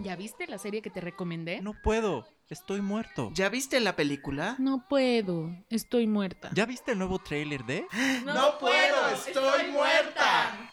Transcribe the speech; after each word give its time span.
¿Ya 0.00 0.14
viste 0.14 0.46
la 0.46 0.58
serie 0.58 0.80
que 0.80 0.90
te 0.90 1.00
recomendé? 1.00 1.60
No 1.60 1.74
puedo, 1.82 2.24
estoy 2.48 2.80
muerto. 2.80 3.30
¿Ya 3.34 3.48
viste 3.48 3.80
la 3.80 3.96
película? 3.96 4.54
No 4.60 4.86
puedo, 4.88 5.50
estoy 5.70 6.06
muerta. 6.06 6.50
¿Ya 6.54 6.66
viste 6.66 6.92
el 6.92 6.98
nuevo 6.98 7.18
tráiler 7.18 7.64
de? 7.64 7.84
No, 8.24 8.58
puedo, 8.58 9.08
estoy, 9.12 9.72
muerta. 9.72 10.70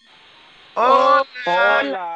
Hola. 0.75 2.15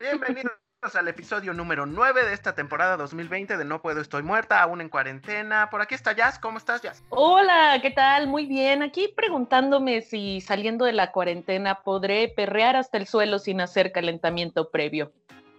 Bienvenidos 0.00 0.56
al 0.94 1.06
episodio 1.06 1.54
número 1.54 1.86
9 1.86 2.24
de 2.24 2.34
esta 2.34 2.56
temporada 2.56 2.96
2020 2.96 3.56
de 3.56 3.64
No 3.64 3.80
Puedo 3.80 4.00
Estoy 4.00 4.22
Muerta, 4.22 4.60
aún 4.60 4.80
en 4.80 4.88
cuarentena. 4.88 5.70
Por 5.70 5.80
aquí 5.80 5.94
está 5.94 6.12
Jazz, 6.12 6.38
¿cómo 6.38 6.58
estás 6.58 6.82
Jazz? 6.82 7.02
Hola, 7.10 7.78
¿qué 7.80 7.90
tal? 7.90 8.26
Muy 8.26 8.46
bien. 8.46 8.82
Aquí 8.82 9.08
preguntándome 9.16 10.02
si 10.02 10.40
saliendo 10.40 10.84
de 10.84 10.92
la 10.92 11.12
cuarentena 11.12 11.82
podré 11.82 12.28
perrear 12.28 12.74
hasta 12.76 12.98
el 12.98 13.06
suelo 13.06 13.38
sin 13.38 13.60
hacer 13.60 13.92
calentamiento 13.92 14.70
previo. 14.70 15.12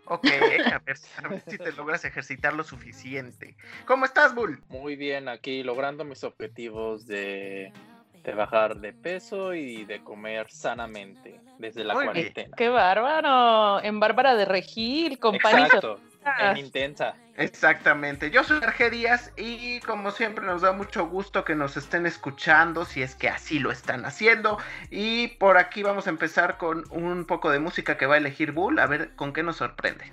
Ok, 0.08 0.26
a 0.26 0.80
ver, 0.80 0.98
a 1.24 1.28
ver 1.28 1.44
si 1.48 1.58
te 1.58 1.72
logras 1.72 2.06
ejercitar 2.06 2.54
lo 2.54 2.64
suficiente. 2.64 3.56
¿Cómo 3.86 4.06
estás, 4.06 4.36
Bull? 4.36 4.62
Muy 4.70 4.96
bien, 4.96 5.28
aquí 5.28 5.64
logrando 5.64 6.04
mis 6.06 6.24
objetivos 6.24 7.08
de, 7.08 7.74
de 8.24 8.34
bajar 8.34 8.78
de 8.78 8.94
peso 8.94 9.54
y 9.54 9.86
de 9.86 10.04
comer 10.04 10.52
sanamente 10.52 11.42
desde 11.58 11.84
la 11.84 11.94
Muy 11.94 12.04
bien. 12.04 12.14
cuarentena. 12.14 12.56
¡Qué 12.56 12.70
bárbaro! 12.70 13.84
En 13.84 14.00
Bárbara 14.00 14.36
de 14.36 14.46
Regil, 14.46 15.14
y 15.14 15.36
Exacto, 15.36 16.00
tortillas. 16.26 16.52
en 16.52 16.66
intensa. 16.66 17.16
Exactamente, 17.38 18.32
yo 18.32 18.44
soy 18.44 18.64
Arge 18.64 18.90
Díaz 18.90 19.32
y 19.36 19.82
como 19.82 20.12
siempre 20.12 20.46
nos 20.46 20.62
da 20.62 20.72
mucho 20.72 21.08
gusto 21.08 21.44
que 21.44 21.54
nos 21.54 21.76
estén 21.76 22.06
escuchando, 22.06 22.86
si 22.86 23.02
es 23.02 23.16
que 23.16 23.28
así 23.28 23.60
lo 23.60 23.72
están 23.72 24.06
haciendo. 24.06 24.58
Y 24.90 25.30
por 25.40 25.58
aquí 25.58 25.84
vamos 25.84 26.08
a 26.08 26.12
empezar 26.12 26.58
con 26.58 26.86
un 26.92 27.26
poco 27.26 27.50
de 27.50 27.60
música 27.60 27.98
que 27.98 28.06
va 28.06 28.16
a 28.16 28.18
elegir 28.18 28.54
Bull, 28.54 28.80
a 28.80 28.88
ver 28.88 29.16
con 29.16 29.34
qué 29.34 29.44
nos 29.44 29.58
sorprende. 29.58 30.06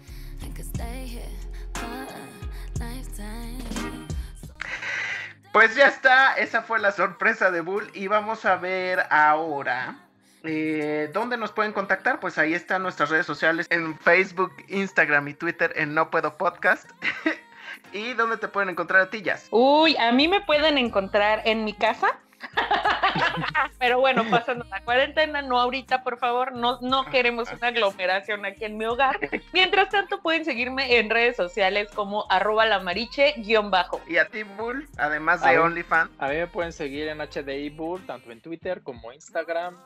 Pues 5.52 5.74
ya 5.76 5.86
está, 5.86 6.34
esa 6.34 6.62
fue 6.62 6.80
la 6.80 6.92
sorpresa 6.92 7.50
de 7.50 7.60
Bull 7.60 7.90
y 7.92 8.08
vamos 8.08 8.44
a 8.46 8.56
ver 8.56 9.06
ahora 9.10 9.96
eh, 10.44 11.10
dónde 11.12 11.36
nos 11.36 11.52
pueden 11.52 11.72
contactar. 11.72 12.20
Pues 12.20 12.38
ahí 12.38 12.54
están 12.54 12.82
nuestras 12.82 13.10
redes 13.10 13.26
sociales 13.26 13.66
en 13.70 13.98
Facebook, 13.98 14.52
Instagram 14.68 15.28
y 15.28 15.34
Twitter 15.34 15.72
en 15.76 15.94
No 15.94 16.10
Puedo 16.10 16.36
Podcast. 16.36 16.90
y 17.92 18.14
dónde 18.14 18.36
te 18.36 18.48
pueden 18.48 18.70
encontrar 18.70 19.02
a 19.02 19.10
ti, 19.10 19.22
Jazz? 19.22 19.48
Uy, 19.50 19.96
a 19.96 20.12
mí 20.12 20.28
me 20.28 20.40
pueden 20.40 20.78
encontrar 20.78 21.42
en 21.44 21.64
mi 21.64 21.72
casa. 21.72 22.18
Pero 23.78 24.00
bueno, 24.00 24.24
pasando 24.28 24.64
la 24.64 24.80
cuarentena, 24.80 25.42
no 25.42 25.60
ahorita, 25.60 26.02
por 26.02 26.18
favor, 26.18 26.52
no, 26.52 26.80
no 26.80 27.04
queremos 27.06 27.48
una 27.52 27.68
aglomeración 27.68 28.44
aquí 28.44 28.64
en 28.64 28.76
mi 28.76 28.84
hogar. 28.84 29.18
Mientras 29.52 29.90
tanto, 29.90 30.20
pueden 30.20 30.44
seguirme 30.44 30.98
en 30.98 31.08
redes 31.08 31.36
sociales 31.36 31.88
como 31.94 32.26
arroba 32.30 32.66
lamariche 32.66 33.34
guion 33.38 33.70
bajo. 33.70 34.00
Y 34.08 34.16
a 34.16 34.28
ti, 34.28 34.42
Bull, 34.42 34.88
además 34.98 35.42
de. 35.42 35.58
OnlyFans. 35.58 36.10
A 36.18 36.28
mí 36.28 36.36
me 36.36 36.46
pueden 36.48 36.72
seguir 36.72 37.08
en 37.08 37.18
HDI 37.18 37.70
Bull, 37.70 38.04
tanto 38.06 38.32
en 38.32 38.40
Twitter 38.40 38.82
como 38.82 39.12
Instagram 39.12 39.76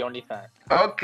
OnlyFans. 0.00 0.52
Ok, 0.70 1.02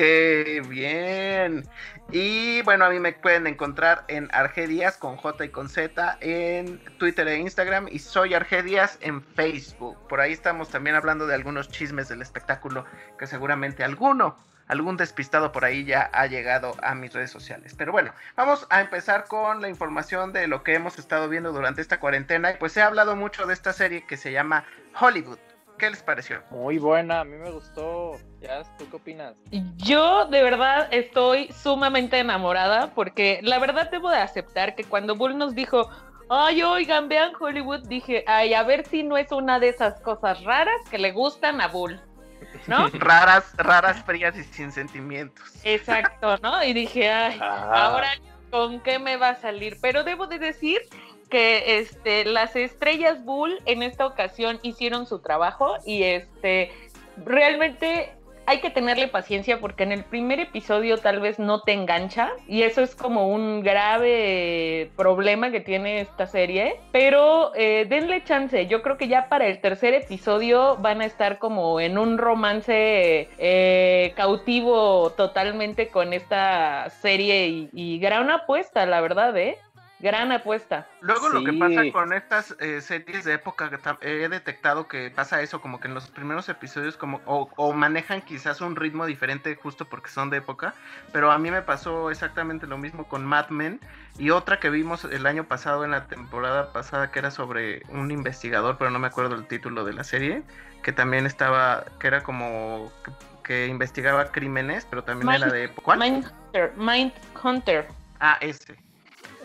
bien. 0.68 1.68
Y 2.10 2.62
bueno, 2.62 2.86
a 2.86 2.90
mí 2.90 2.98
me 3.00 3.12
pueden 3.12 3.46
encontrar 3.46 4.04
en 4.08 4.28
Argedias 4.32 4.96
con 4.96 5.16
J 5.16 5.44
y 5.44 5.48
con 5.50 5.68
Z 5.68 6.16
en 6.20 6.78
Twitter 6.98 7.28
e 7.28 7.38
Instagram 7.38 7.88
y 7.90 7.98
soy 7.98 8.34
Argedias 8.34 8.98
en 9.02 9.22
Facebook. 9.22 9.98
Por 10.08 10.20
ahí 10.20 10.32
estamos 10.32 10.70
también 10.70 10.96
hablando 10.96 11.26
de 11.26 11.34
algunos 11.34 11.68
chismes 11.68 12.08
del 12.08 12.22
espectáculo 12.22 12.86
que 13.18 13.26
seguramente 13.26 13.84
alguno, 13.84 14.38
algún 14.68 14.96
despistado 14.96 15.50
por 15.52 15.64
ahí 15.64 15.84
ya 15.84 16.08
ha 16.12 16.26
llegado 16.26 16.76
a 16.82 16.94
mis 16.94 17.12
redes 17.12 17.30
sociales. 17.30 17.74
Pero 17.76 17.92
bueno, 17.92 18.12
vamos 18.36 18.66
a 18.70 18.80
empezar 18.80 19.24
con 19.26 19.60
la 19.60 19.68
información 19.68 20.32
de 20.32 20.46
lo 20.46 20.62
que 20.62 20.74
hemos 20.74 20.98
estado 20.98 21.28
viendo 21.28 21.52
durante 21.52 21.82
esta 21.82 22.00
cuarentena. 22.00 22.54
Pues 22.58 22.76
he 22.76 22.82
hablado 22.82 23.16
mucho 23.16 23.46
de 23.46 23.54
esta 23.54 23.72
serie 23.72 24.06
que 24.06 24.16
se 24.16 24.32
llama 24.32 24.64
Hollywood. 24.98 25.38
¿Qué 25.78 25.90
les 25.90 26.02
pareció? 26.02 26.42
Muy 26.50 26.78
buena, 26.78 27.20
a 27.20 27.24
mí 27.24 27.36
me 27.36 27.50
gustó. 27.50 28.12
Jazz, 28.40 28.68
¿tú 28.78 28.88
qué 28.90 28.96
opinas? 28.96 29.36
Yo 29.76 30.26
de 30.26 30.42
verdad 30.42 30.88
estoy 30.90 31.52
sumamente 31.52 32.18
enamorada 32.18 32.92
porque 32.94 33.40
la 33.42 33.58
verdad 33.58 33.90
debo 33.90 34.10
de 34.10 34.18
aceptar 34.18 34.74
que 34.74 34.84
cuando 34.84 35.14
Bull 35.14 35.38
nos 35.38 35.54
dijo, 35.54 35.88
ay, 36.28 36.62
oigan, 36.62 37.08
vean 37.08 37.32
Hollywood, 37.38 37.86
dije, 37.88 38.24
ay, 38.26 38.54
a 38.54 38.62
ver 38.64 38.86
si 38.86 39.02
no 39.02 39.16
es 39.16 39.30
una 39.32 39.58
de 39.60 39.68
esas 39.68 40.00
cosas 40.00 40.42
raras 40.44 40.80
que 40.90 40.98
le 40.98 41.12
gustan 41.12 41.60
a 41.60 41.68
Bull, 41.68 42.00
¿no? 42.66 42.88
Raras, 42.94 43.52
raras, 43.56 44.02
frías 44.04 44.36
y 44.36 44.44
sin 44.44 44.72
sentimientos. 44.72 45.44
Exacto, 45.64 46.36
¿no? 46.42 46.62
Y 46.64 46.72
dije, 46.72 47.10
ay, 47.10 47.38
Ah. 47.40 47.86
ahora 47.86 48.08
con 48.50 48.80
qué 48.80 48.98
me 48.98 49.16
va 49.16 49.30
a 49.30 49.34
salir. 49.36 49.76
Pero 49.82 50.04
debo 50.04 50.26
de 50.26 50.38
decir 50.38 50.80
que 51.28 51.78
este, 51.78 52.24
las 52.24 52.56
estrellas 52.56 53.24
Bull 53.24 53.60
en 53.66 53.82
esta 53.82 54.06
ocasión 54.06 54.58
hicieron 54.62 55.06
su 55.06 55.20
trabajo 55.20 55.76
y 55.84 56.02
este 56.02 56.70
realmente 57.24 58.12
hay 58.48 58.60
que 58.60 58.70
tenerle 58.70 59.08
paciencia 59.08 59.60
porque 59.60 59.82
en 59.82 59.92
el 59.92 60.04
primer 60.04 60.40
episodio 60.40 60.96
tal 60.96 61.20
vez 61.20 61.38
no 61.38 61.60
te 61.60 61.74
engancha 61.74 62.30
y 62.46 62.62
eso 62.62 62.80
es 62.80 62.94
como 62.94 63.28
un 63.28 63.60
grave 63.60 64.90
problema 64.96 65.50
que 65.50 65.60
tiene 65.60 66.00
esta 66.00 66.26
serie, 66.26 66.80
pero 66.90 67.52
eh, 67.54 67.84
denle 67.86 68.24
chance, 68.24 68.66
yo 68.66 68.80
creo 68.80 68.96
que 68.96 69.06
ya 69.06 69.28
para 69.28 69.48
el 69.48 69.60
tercer 69.60 69.92
episodio 69.92 70.78
van 70.78 71.02
a 71.02 71.04
estar 71.04 71.38
como 71.38 71.78
en 71.78 71.98
un 71.98 72.16
romance 72.16 73.28
eh, 73.36 74.14
cautivo 74.16 75.10
totalmente 75.10 75.88
con 75.88 76.14
esta 76.14 76.88
serie 76.88 77.48
y, 77.48 77.68
y 77.74 77.98
gran 77.98 78.30
apuesta, 78.30 78.86
la 78.86 79.02
verdad, 79.02 79.36
¿eh? 79.36 79.58
Gran 80.00 80.30
apuesta. 80.30 80.86
Luego 81.00 81.28
lo 81.28 81.42
que 81.42 81.52
pasa 81.54 81.82
con 81.92 82.12
estas 82.12 82.54
eh, 82.60 82.80
series 82.80 83.24
de 83.24 83.32
época, 83.32 83.68
que 83.68 83.78
he 84.24 84.28
detectado 84.28 84.86
que 84.86 85.10
pasa 85.10 85.42
eso, 85.42 85.60
como 85.60 85.80
que 85.80 85.88
en 85.88 85.94
los 85.94 86.08
primeros 86.08 86.48
episodios 86.48 86.96
como 86.96 87.20
o, 87.26 87.50
o 87.56 87.72
manejan 87.72 88.22
quizás 88.22 88.60
un 88.60 88.76
ritmo 88.76 89.06
diferente 89.06 89.56
justo 89.56 89.86
porque 89.86 90.08
son 90.10 90.30
de 90.30 90.36
época, 90.36 90.74
pero 91.12 91.32
a 91.32 91.38
mí 91.38 91.50
me 91.50 91.62
pasó 91.62 92.12
exactamente 92.12 92.68
lo 92.68 92.78
mismo 92.78 93.08
con 93.08 93.24
Mad 93.26 93.48
Men 93.48 93.80
y 94.18 94.30
otra 94.30 94.60
que 94.60 94.70
vimos 94.70 95.04
el 95.04 95.26
año 95.26 95.44
pasado 95.44 95.84
en 95.84 95.90
la 95.90 96.06
temporada 96.06 96.72
pasada 96.72 97.10
que 97.10 97.18
era 97.18 97.32
sobre 97.32 97.82
un 97.88 98.12
investigador, 98.12 98.78
pero 98.78 98.92
no 98.92 99.00
me 99.00 99.08
acuerdo 99.08 99.34
el 99.34 99.46
título 99.48 99.84
de 99.84 99.94
la 99.94 100.04
serie, 100.04 100.44
que 100.84 100.92
también 100.92 101.26
estaba, 101.26 101.84
que 101.98 102.06
era 102.06 102.22
como 102.22 102.92
que, 103.04 103.10
que 103.42 103.66
investigaba 103.66 104.30
crímenes, 104.30 104.86
pero 104.88 105.02
también 105.02 105.28
Mind- 105.28 105.42
era 105.42 105.52
de 105.52 105.64
época. 105.64 105.82
¿Cuál? 105.82 105.98
Mindhunter, 105.98 106.72
Mindhunter. 106.76 107.88
Ah, 108.20 108.38
ese. 108.40 108.76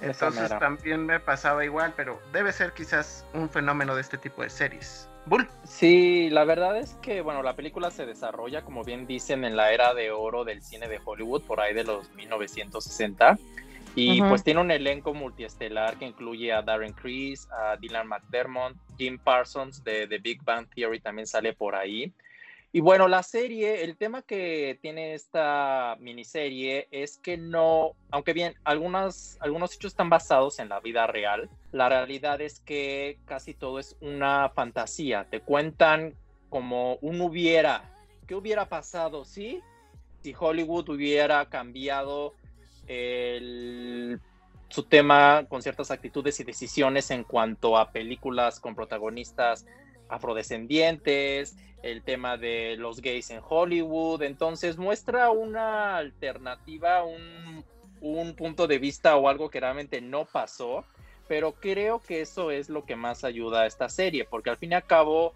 Entonces 0.03 0.49
también 0.59 1.05
me 1.05 1.19
pasaba 1.19 1.63
igual, 1.63 1.93
pero 1.95 2.21
debe 2.31 2.51
ser 2.51 2.73
quizás 2.73 3.25
un 3.33 3.49
fenómeno 3.49 3.95
de 3.95 4.01
este 4.01 4.17
tipo 4.17 4.41
de 4.41 4.49
series. 4.49 5.07
Bull. 5.25 5.47
Sí, 5.63 6.29
la 6.29 6.43
verdad 6.43 6.77
es 6.77 6.95
que, 7.01 7.21
bueno, 7.21 7.43
la 7.43 7.55
película 7.55 7.91
se 7.91 8.05
desarrolla, 8.05 8.63
como 8.63 8.83
bien 8.83 9.07
dicen, 9.07 9.45
en 9.45 9.55
la 9.55 9.71
era 9.71 9.93
de 9.93 10.11
oro 10.11 10.43
del 10.43 10.61
cine 10.61 10.89
de 10.89 10.99
Hollywood, 11.03 11.43
por 11.43 11.61
ahí 11.61 11.73
de 11.73 11.85
los 11.85 12.11
1960. 12.13 13.37
Y 13.95 14.19
Ujú. 14.19 14.29
pues 14.29 14.43
tiene 14.43 14.59
un 14.59 14.71
elenco 14.71 15.13
multiestelar 15.13 15.97
que 15.97 16.05
incluye 16.05 16.51
a 16.51 16.61
Darren 16.61 16.93
Criss, 16.93 17.47
a 17.51 17.77
Dylan 17.77 18.07
McDermott, 18.07 18.73
Jim 18.97 19.19
Parsons 19.19 19.83
de 19.83 20.07
The 20.07 20.17
Big 20.17 20.43
Bang 20.43 20.67
Theory 20.73 20.99
también 20.99 21.27
sale 21.27 21.53
por 21.53 21.75
ahí. 21.75 22.11
Y 22.75 22.81
bueno, 22.81 23.07
la 23.07 23.21
serie, 23.21 23.83
el 23.83 23.95
tema 23.97 24.23
que 24.23 24.79
tiene 24.81 25.13
esta 25.13 25.95
miniserie 25.99 26.87
es 26.89 27.19
que 27.19 27.37
no, 27.37 27.91
aunque 28.09 28.33
bien 28.33 28.55
algunas, 28.63 29.37
algunos 29.41 29.75
hechos 29.75 29.91
están 29.91 30.09
basados 30.09 30.57
en 30.57 30.69
la 30.69 30.79
vida 30.79 31.05
real, 31.05 31.51
la 31.71 31.87
realidad 31.87 32.41
es 32.41 32.59
que 32.61 33.19
casi 33.25 33.53
todo 33.53 33.77
es 33.77 33.95
una 34.01 34.49
fantasía. 34.55 35.27
Te 35.29 35.39
cuentan 35.39 36.15
como 36.49 36.95
un 36.95 37.21
hubiera. 37.21 37.91
¿Qué 38.25 38.33
hubiera 38.33 38.67
pasado 38.67 39.23
si, 39.23 39.61
si 40.23 40.33
Hollywood 40.37 40.89
hubiera 40.89 41.45
cambiado 41.49 42.33
el- 42.87 44.19
su 44.69 44.81
tema 44.81 45.45
con 45.47 45.61
ciertas 45.61 45.91
actitudes 45.91 46.39
y 46.39 46.43
decisiones 46.43 47.11
en 47.11 47.23
cuanto 47.23 47.77
a 47.77 47.91
películas 47.91 48.59
con 48.59 48.73
protagonistas 48.73 49.63
afrodescendientes, 50.13 51.57
el 51.81 52.01
tema 52.03 52.37
de 52.37 52.75
los 52.77 53.01
gays 53.01 53.29
en 53.31 53.41
Hollywood. 53.47 54.23
Entonces 54.23 54.77
muestra 54.77 55.29
una 55.31 55.97
alternativa, 55.97 57.03
un, 57.03 57.63
un 58.01 58.35
punto 58.35 58.67
de 58.67 58.79
vista 58.79 59.15
o 59.17 59.27
algo 59.29 59.49
que 59.49 59.59
realmente 59.59 60.01
no 60.01 60.25
pasó, 60.25 60.85
pero 61.27 61.53
creo 61.53 61.99
que 61.99 62.21
eso 62.21 62.51
es 62.51 62.69
lo 62.69 62.85
que 62.85 62.95
más 62.95 63.23
ayuda 63.23 63.61
a 63.61 63.65
esta 63.65 63.89
serie, 63.89 64.25
porque 64.25 64.49
al 64.49 64.57
fin 64.57 64.71
y 64.71 64.75
al 64.75 64.85
cabo 64.85 65.33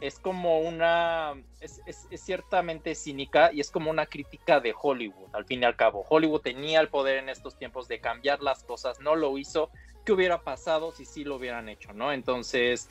es 0.00 0.18
como 0.18 0.58
una, 0.58 1.34
es- 1.60 1.80
es 1.86 2.06
ciertamente 2.20 2.94
cínica 2.94 3.50
y 3.52 3.60
es 3.60 3.70
como 3.70 3.90
una 3.90 4.06
crítica 4.06 4.60
de 4.60 4.74
Hollywood, 4.78 5.28
al 5.32 5.44
fin 5.46 5.62
y 5.62 5.64
al 5.64 5.76
cabo. 5.76 6.04
Hollywood 6.08 6.40
tenía 6.42 6.80
el 6.80 6.88
poder 6.88 7.18
en 7.18 7.28
estos 7.28 7.56
tiempos 7.56 7.88
de 7.88 8.00
cambiar 8.00 8.42
las 8.42 8.64
cosas, 8.64 9.00
no 9.00 9.14
lo 9.16 9.38
hizo. 9.38 9.70
¿Qué 10.04 10.12
hubiera 10.12 10.42
pasado 10.42 10.92
si 10.92 11.06
sí 11.06 11.24
lo 11.24 11.36
hubieran 11.36 11.70
hecho, 11.70 11.94
no? 11.94 12.12
Entonces, 12.12 12.90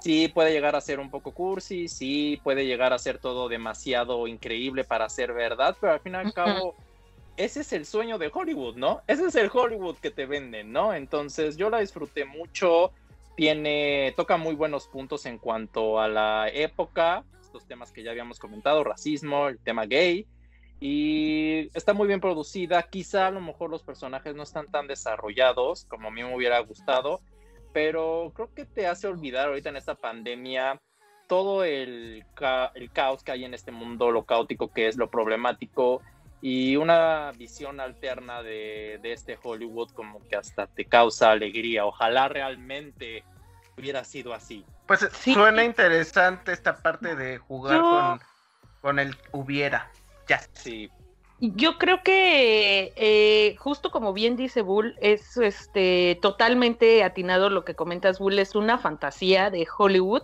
sí 0.00 0.28
puede 0.28 0.52
llegar 0.52 0.76
a 0.76 0.80
ser 0.80 1.00
un 1.00 1.10
poco 1.10 1.32
cursi, 1.32 1.88
sí 1.88 2.40
puede 2.42 2.66
llegar 2.66 2.92
a 2.92 2.98
ser 2.98 3.18
todo 3.18 3.48
demasiado 3.48 4.26
increíble 4.26 4.84
para 4.84 5.08
ser 5.08 5.32
verdad, 5.32 5.76
pero 5.80 5.92
al 5.92 6.00
fin 6.00 6.14
y 6.14 6.16
al 6.16 6.32
cabo 6.32 6.74
ese 7.36 7.60
es 7.60 7.72
el 7.72 7.84
sueño 7.84 8.18
de 8.18 8.30
Hollywood, 8.32 8.76
¿no? 8.76 9.02
Ese 9.06 9.26
es 9.26 9.34
el 9.34 9.50
Hollywood 9.52 9.96
que 9.96 10.10
te 10.10 10.26
venden, 10.26 10.72
¿no? 10.72 10.94
Entonces 10.94 11.56
yo 11.56 11.68
la 11.70 11.80
disfruté 11.80 12.24
mucho, 12.24 12.92
tiene, 13.36 14.14
toca 14.16 14.36
muy 14.36 14.54
buenos 14.54 14.86
puntos 14.88 15.26
en 15.26 15.38
cuanto 15.38 16.00
a 16.00 16.08
la 16.08 16.48
época, 16.48 17.24
estos 17.40 17.66
temas 17.66 17.92
que 17.92 18.02
ya 18.02 18.10
habíamos 18.10 18.38
comentado, 18.38 18.82
racismo, 18.84 19.48
el 19.48 19.58
tema 19.58 19.84
gay, 19.84 20.26
y 20.80 21.70
está 21.74 21.92
muy 21.92 22.06
bien 22.06 22.20
producida, 22.20 22.82
quizá 22.82 23.26
a 23.26 23.30
lo 23.30 23.40
mejor 23.40 23.70
los 23.70 23.82
personajes 23.82 24.34
no 24.34 24.42
están 24.42 24.66
tan 24.66 24.86
desarrollados 24.86 25.84
como 25.86 26.08
a 26.08 26.10
mí 26.10 26.22
me 26.22 26.34
hubiera 26.34 26.58
gustado, 26.60 27.20
pero 27.76 28.32
creo 28.34 28.54
que 28.54 28.64
te 28.64 28.86
hace 28.86 29.06
olvidar 29.06 29.48
ahorita 29.48 29.68
en 29.68 29.76
esta 29.76 29.94
pandemia 29.94 30.80
todo 31.26 31.62
el, 31.62 32.24
ca 32.32 32.72
el 32.74 32.90
caos 32.90 33.22
que 33.22 33.32
hay 33.32 33.44
en 33.44 33.52
este 33.52 33.70
mundo, 33.70 34.10
lo 34.10 34.24
caótico 34.24 34.72
que 34.72 34.88
es, 34.88 34.96
lo 34.96 35.10
problemático, 35.10 36.00
y 36.40 36.76
una 36.76 37.32
visión 37.32 37.78
alterna 37.78 38.42
de, 38.42 38.98
de, 39.02 39.12
este 39.12 39.38
Hollywood 39.42 39.90
como 39.90 40.26
que 40.26 40.36
hasta 40.36 40.66
te 40.68 40.86
causa 40.86 41.32
alegría. 41.32 41.84
Ojalá 41.84 42.28
realmente 42.28 43.24
hubiera 43.76 44.04
sido 44.04 44.32
así. 44.32 44.64
Pues 44.86 45.06
sí. 45.12 45.34
suena 45.34 45.62
interesante 45.62 46.52
esta 46.52 46.78
parte 46.78 47.14
de 47.14 47.36
jugar 47.36 47.76
Yo... 47.76 47.82
con, 47.82 48.20
con, 48.80 48.98
el 49.00 49.14
hubiera. 49.32 49.90
Ya. 50.28 50.40
Sí. 50.54 50.90
Yo 51.38 51.76
creo 51.76 52.02
que 52.02 52.92
eh, 52.96 53.56
justo 53.58 53.90
como 53.90 54.12
bien 54.14 54.36
dice 54.36 54.62
Bull, 54.62 54.96
es 55.00 55.36
este 55.36 56.18
totalmente 56.22 57.04
atinado 57.04 57.50
lo 57.50 57.64
que 57.64 57.74
comentas, 57.74 58.18
Bull, 58.18 58.38
es 58.38 58.54
una 58.54 58.78
fantasía 58.78 59.50
de 59.50 59.66
Hollywood 59.76 60.22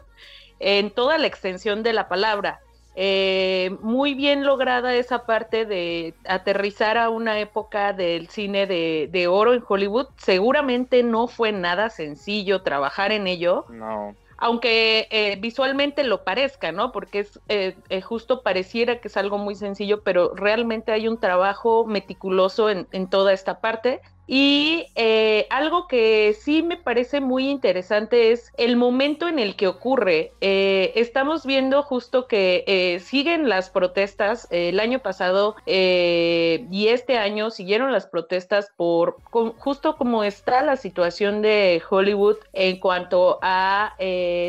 en 0.58 0.90
toda 0.90 1.18
la 1.18 1.26
extensión 1.26 1.82
de 1.82 1.92
la 1.92 2.08
palabra. 2.08 2.60
Eh, 2.94 3.76
muy 3.80 4.14
bien 4.14 4.44
lograda 4.44 4.94
esa 4.94 5.24
parte 5.24 5.64
de 5.64 6.14
aterrizar 6.26 6.98
a 6.98 7.08
una 7.08 7.38
época 7.40 7.94
del 7.94 8.28
cine 8.28 8.66
de, 8.66 9.08
de, 9.10 9.26
oro 9.28 9.54
en 9.54 9.64
Hollywood. 9.66 10.08
Seguramente 10.18 11.02
no 11.02 11.26
fue 11.26 11.52
nada 11.52 11.88
sencillo 11.88 12.62
trabajar 12.62 13.12
en 13.12 13.26
ello. 13.26 13.64
No. 13.70 14.14
Aunque 14.44 15.06
eh, 15.12 15.36
visualmente 15.40 16.02
lo 16.02 16.24
parezca, 16.24 16.72
¿no? 16.72 16.90
Porque 16.90 17.20
es 17.20 17.40
eh, 17.48 17.76
justo 18.02 18.42
pareciera 18.42 19.00
que 19.00 19.06
es 19.06 19.16
algo 19.16 19.38
muy 19.38 19.54
sencillo, 19.54 20.02
pero 20.02 20.34
realmente 20.34 20.90
hay 20.90 21.06
un 21.06 21.20
trabajo 21.20 21.86
meticuloso 21.86 22.68
en, 22.68 22.88
en 22.90 23.08
toda 23.08 23.32
esta 23.32 23.60
parte. 23.60 24.00
Y 24.26 24.86
eh, 24.94 25.46
algo 25.50 25.88
que 25.88 26.36
sí 26.40 26.62
me 26.62 26.76
parece 26.76 27.20
muy 27.20 27.48
interesante 27.48 28.32
es 28.32 28.52
el 28.56 28.76
momento 28.76 29.28
en 29.28 29.38
el 29.38 29.56
que 29.56 29.66
ocurre. 29.66 30.32
Eh, 30.40 30.92
estamos 30.94 31.44
viendo 31.44 31.82
justo 31.82 32.28
que 32.28 32.64
eh, 32.66 33.00
siguen 33.00 33.48
las 33.48 33.70
protestas. 33.70 34.46
el 34.50 34.80
año 34.80 35.00
pasado 35.00 35.56
y 35.66 36.86
este 36.88 37.18
año 37.18 37.50
siguieron 37.50 37.92
las 37.92 38.06
protestas 38.06 38.70
por 38.76 39.16
justo 39.58 39.96
como 39.96 40.24
está 40.24 40.62
la 40.62 40.76
situación 40.76 41.42
de 41.42 41.82
Hollywood 41.88 42.36
en 42.52 42.78
cuanto 42.78 43.38
a 43.42 43.94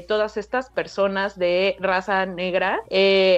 todas 0.07 0.37
estas 0.37 0.69
personas 0.69 1.37
de 1.37 1.75
raza 1.79 2.25
negra, 2.25 2.81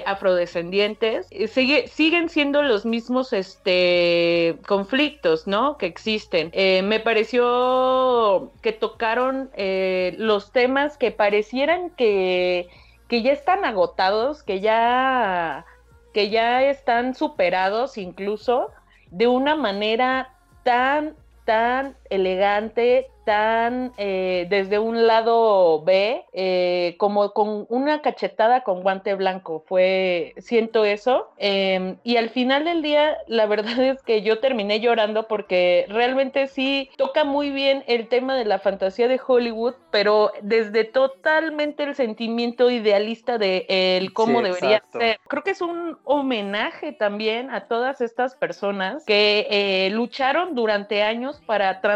afrodescendientes. 0.06 1.28
Sigue, 1.50 1.88
siguen 1.88 2.30
siendo 2.30 2.62
los 2.64 2.86
mismos 2.86 3.34
este, 3.34 4.58
conflictos, 4.68 5.48
¿no? 5.48 5.78
Que 5.78 5.86
existen 5.86 6.25
eh, 6.32 6.82
me 6.84 7.00
pareció 7.00 8.52
que 8.62 8.72
tocaron 8.72 9.50
eh, 9.56 10.16
los 10.18 10.52
temas 10.52 10.98
que 10.98 11.12
parecieran 11.12 11.90
que, 11.92 12.68
que 13.08 13.22
ya 13.22 13.32
están 13.32 13.66
agotados, 13.66 14.44
que 14.44 14.60
ya, 14.60 15.66
que 16.14 16.30
ya 16.30 16.64
están 16.64 17.16
superados 17.16 17.98
incluso 17.98 18.72
de 19.12 19.28
una 19.28 19.56
manera 19.56 20.34
tan, 20.64 21.16
tan 21.46 21.96
elegante, 22.10 23.10
tan 23.26 23.92
eh, 23.98 24.46
desde 24.50 24.80
un 24.80 25.08
lado 25.08 25.84
B, 25.84 26.24
eh, 26.32 26.96
como 26.98 27.32
con 27.34 27.66
una 27.70 28.02
cachetada 28.02 28.62
con 28.62 28.82
guante 28.82 29.16
blanco. 29.16 29.64
Fue, 29.68 30.34
siento 30.38 30.86
eso. 30.86 31.32
Eh, 31.38 31.98
y 32.04 32.18
al 32.18 32.30
final 32.30 32.64
del 32.64 32.82
día, 32.82 33.18
la 33.28 33.46
verdad 33.48 33.80
es 33.80 34.02
que 34.04 34.22
yo 34.22 34.40
terminé 34.40 34.80
llorando 34.80 35.28
porque 35.28 35.86
realmente 35.90 36.48
sí 36.48 36.90
toca 36.98 37.24
muy 37.24 37.50
bien 37.50 37.84
el 37.88 38.08
tema 38.08 38.36
de 38.36 38.46
la 38.46 38.60
fantasía 38.60 39.08
de 39.08 39.20
Hollywood, 39.26 39.74
pero 39.92 40.32
desde 40.42 40.84
totalmente 40.84 41.84
el 41.84 41.96
sentimiento 41.96 42.70
idealista 42.70 43.38
de 43.38 43.66
el 43.68 44.14
cómo 44.14 44.40
sí, 44.40 44.46
debería 44.46 44.84
ser. 44.92 45.20
Creo 45.28 45.44
que 45.44 45.52
es 45.52 45.62
un 45.62 45.98
homenaje 46.04 46.92
también 46.92 47.50
a 47.50 47.68
todas 47.68 48.02
estas 48.02 48.36
personas 48.36 49.04
que 49.06 49.48
eh, 49.50 49.90
lucharon 49.90 50.54
durante 50.54 51.02
años 51.02 51.42
para 51.48 51.82
transformar 51.82 51.95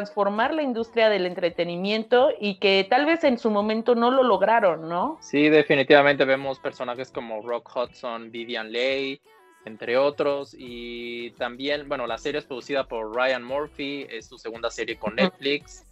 la 0.54 0.62
industria 0.62 1.10
del 1.10 1.26
entretenimiento 1.26 2.30
y 2.40 2.56
que 2.60 2.86
tal 2.90 3.06
vez 3.06 3.24
en 3.24 3.38
su 3.38 3.52
momento 3.52 3.96
no 3.96 4.12
lo 4.12 4.24
lograron, 4.24 4.88
¿no? 4.88 5.18
Sí, 5.22 5.50
definitivamente 5.50 6.26
vemos 6.26 6.60
personajes 6.60 7.12
como 7.12 7.42
Rock 7.42 7.76
Hudson, 7.76 8.32
Vivian 8.32 8.72
Leigh, 8.72 9.22
entre 9.66 9.98
otros, 9.98 10.56
y 10.58 11.32
también, 11.32 11.88
bueno, 11.88 12.08
la 12.08 12.18
serie 12.18 12.40
es 12.40 12.46
producida 12.46 12.86
por 12.86 13.16
Ryan 13.16 13.44
Murphy, 13.44 14.08
es 14.10 14.28
su 14.28 14.38
segunda 14.38 14.70
serie 14.70 14.98
con 14.98 15.16
Netflix, 15.16 15.86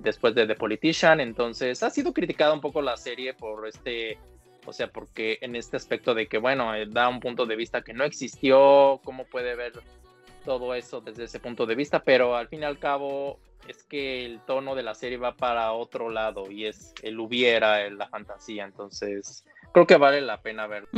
después 0.00 0.34
de 0.34 0.46
The 0.46 0.54
Politician, 0.54 1.20
entonces 1.20 1.82
ha 1.82 1.90
sido 1.90 2.12
criticada 2.12 2.52
un 2.52 2.60
poco 2.60 2.82
la 2.82 2.96
serie 2.96 3.34
por 3.34 3.66
este, 3.66 4.18
o 4.66 4.72
sea, 4.72 4.88
porque 4.88 5.38
en 5.40 5.56
este 5.56 5.76
aspecto 5.76 6.14
de 6.14 6.26
que, 6.26 6.38
bueno, 6.38 6.74
eh, 6.74 6.86
da 6.86 7.08
un 7.08 7.20
punto 7.20 7.46
de 7.46 7.56
vista 7.56 7.82
que 7.82 7.92
no 7.92 8.04
existió, 8.04 9.00
cómo 9.04 9.24
puede 9.24 9.54
ver 9.54 9.72
todo 10.44 10.74
eso 10.74 11.00
desde 11.00 11.24
ese 11.24 11.40
punto 11.40 11.66
de 11.66 11.74
vista, 11.74 12.02
pero 12.02 12.36
al 12.36 12.48
fin 12.48 12.62
y 12.62 12.64
al 12.64 12.78
cabo 12.78 13.38
es 13.68 13.82
que 13.84 14.24
el 14.26 14.40
tono 14.40 14.74
de 14.74 14.82
la 14.82 14.94
serie 14.94 15.18
va 15.18 15.34
para 15.36 15.72
otro 15.72 16.10
lado 16.10 16.50
y 16.50 16.66
es 16.66 16.94
el 17.02 17.18
hubiera, 17.18 17.82
el, 17.82 17.98
la 17.98 18.08
fantasía, 18.08 18.64
entonces 18.64 19.44
creo 19.72 19.86
que 19.86 19.96
vale 19.96 20.20
la 20.20 20.40
pena 20.40 20.66
verlo. 20.66 20.88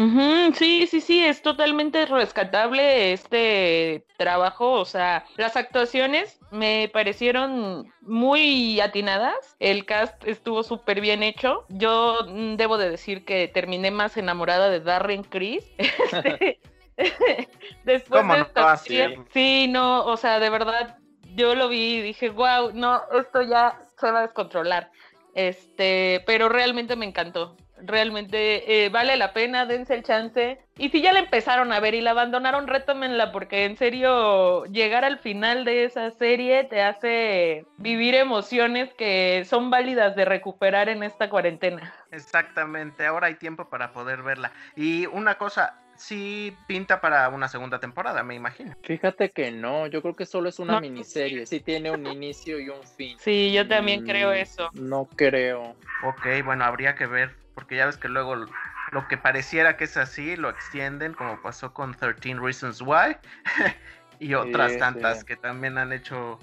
Sí, 0.54 0.86
sí, 0.86 1.00
sí, 1.00 1.24
es 1.24 1.42
totalmente 1.42 2.06
rescatable 2.06 3.12
este 3.12 4.04
trabajo, 4.16 4.72
o 4.72 4.84
sea, 4.84 5.24
las 5.36 5.56
actuaciones 5.56 6.40
me 6.50 6.90
parecieron 6.92 7.92
muy 8.00 8.80
atinadas, 8.80 9.56
el 9.60 9.84
cast 9.84 10.26
estuvo 10.26 10.62
súper 10.62 11.00
bien 11.00 11.22
hecho, 11.22 11.64
yo 11.68 12.18
debo 12.56 12.78
de 12.78 12.90
decir 12.90 13.24
que 13.24 13.48
terminé 13.48 13.90
más 13.90 14.16
enamorada 14.16 14.68
de 14.68 14.80
Darren 14.80 15.22
Criss. 15.22 15.64
Después 17.84 18.20
¿Cómo 18.22 18.32
de 18.34 18.40
no? 18.40 18.46
esta 18.46 18.72
Ah, 18.72 18.76
serie, 18.76 19.16
sí. 19.16 19.22
sí, 19.32 19.68
no, 19.68 20.04
o 20.04 20.16
sea, 20.16 20.38
de 20.40 20.50
verdad, 20.50 20.98
yo 21.34 21.54
lo 21.54 21.68
vi 21.68 21.96
y 21.96 22.02
dije, 22.02 22.30
wow, 22.30 22.70
no, 22.72 23.02
esto 23.18 23.42
ya 23.42 23.78
se 23.98 24.10
va 24.10 24.20
a 24.20 24.22
descontrolar. 24.22 24.90
Este, 25.34 26.22
pero 26.26 26.48
realmente 26.48 26.96
me 26.96 27.04
encantó. 27.06 27.56
Realmente 27.78 28.86
eh, 28.86 28.88
vale 28.88 29.18
la 29.18 29.34
pena, 29.34 29.66
dense 29.66 29.92
el 29.92 30.02
chance. 30.02 30.58
Y 30.78 30.88
si 30.88 31.02
ya 31.02 31.12
la 31.12 31.18
empezaron 31.18 31.74
a 31.74 31.80
ver 31.80 31.92
y 31.94 32.00
la 32.00 32.12
abandonaron, 32.12 32.66
retómenla, 32.68 33.32
porque 33.32 33.66
en 33.66 33.76
serio, 33.76 34.64
llegar 34.64 35.04
al 35.04 35.18
final 35.18 35.66
de 35.66 35.84
esa 35.84 36.10
serie 36.10 36.64
te 36.64 36.80
hace 36.80 37.66
vivir 37.76 38.14
emociones 38.14 38.94
que 38.94 39.44
son 39.44 39.68
válidas 39.68 40.16
de 40.16 40.24
recuperar 40.24 40.88
en 40.88 41.02
esta 41.02 41.28
cuarentena. 41.28 41.94
Exactamente, 42.12 43.04
ahora 43.04 43.26
hay 43.26 43.34
tiempo 43.34 43.68
para 43.68 43.92
poder 43.92 44.22
verla. 44.22 44.52
Y 44.74 45.04
una 45.04 45.34
cosa, 45.34 45.78
sí 45.98 46.56
pinta 46.66 47.00
para 47.00 47.28
una 47.28 47.48
segunda 47.48 47.78
temporada, 47.80 48.22
me 48.22 48.34
imagino. 48.34 48.72
Fíjate 48.82 49.30
que 49.30 49.50
no, 49.50 49.86
yo 49.86 50.02
creo 50.02 50.14
que 50.14 50.26
solo 50.26 50.48
es 50.48 50.58
una 50.58 50.74
No. 50.74 50.80
miniserie, 50.80 51.46
sí 51.46 51.60
tiene 51.60 51.90
un 51.90 52.06
inicio 52.06 52.58
y 52.60 52.68
un 52.68 52.82
fin. 52.84 53.18
Sí, 53.18 53.52
yo 53.52 53.66
también 53.66 54.02
Mm, 54.02 54.06
creo 54.06 54.32
eso. 54.32 54.70
No 54.74 55.08
creo. 55.16 55.76
Ok, 56.04 56.26
bueno, 56.44 56.64
habría 56.64 56.94
que 56.94 57.06
ver, 57.06 57.34
porque 57.54 57.76
ya 57.76 57.86
ves 57.86 57.96
que 57.96 58.08
luego 58.08 58.36
lo- 58.36 58.50
lo 58.92 59.08
que 59.08 59.16
pareciera 59.16 59.76
que 59.76 59.84
es 59.84 59.96
así 59.96 60.36
lo 60.36 60.50
extienden, 60.50 61.14
como 61.14 61.40
pasó 61.42 61.72
con 61.74 61.94
13 61.94 62.34
Reasons 62.34 62.80
Why 62.82 63.16
y 64.20 64.34
otras 64.34 64.72
Sí, 64.72 64.78
tantas 64.78 65.20
sí. 65.20 65.26
que 65.26 65.36
también 65.36 65.78
han 65.78 65.92
hecho 65.92 66.38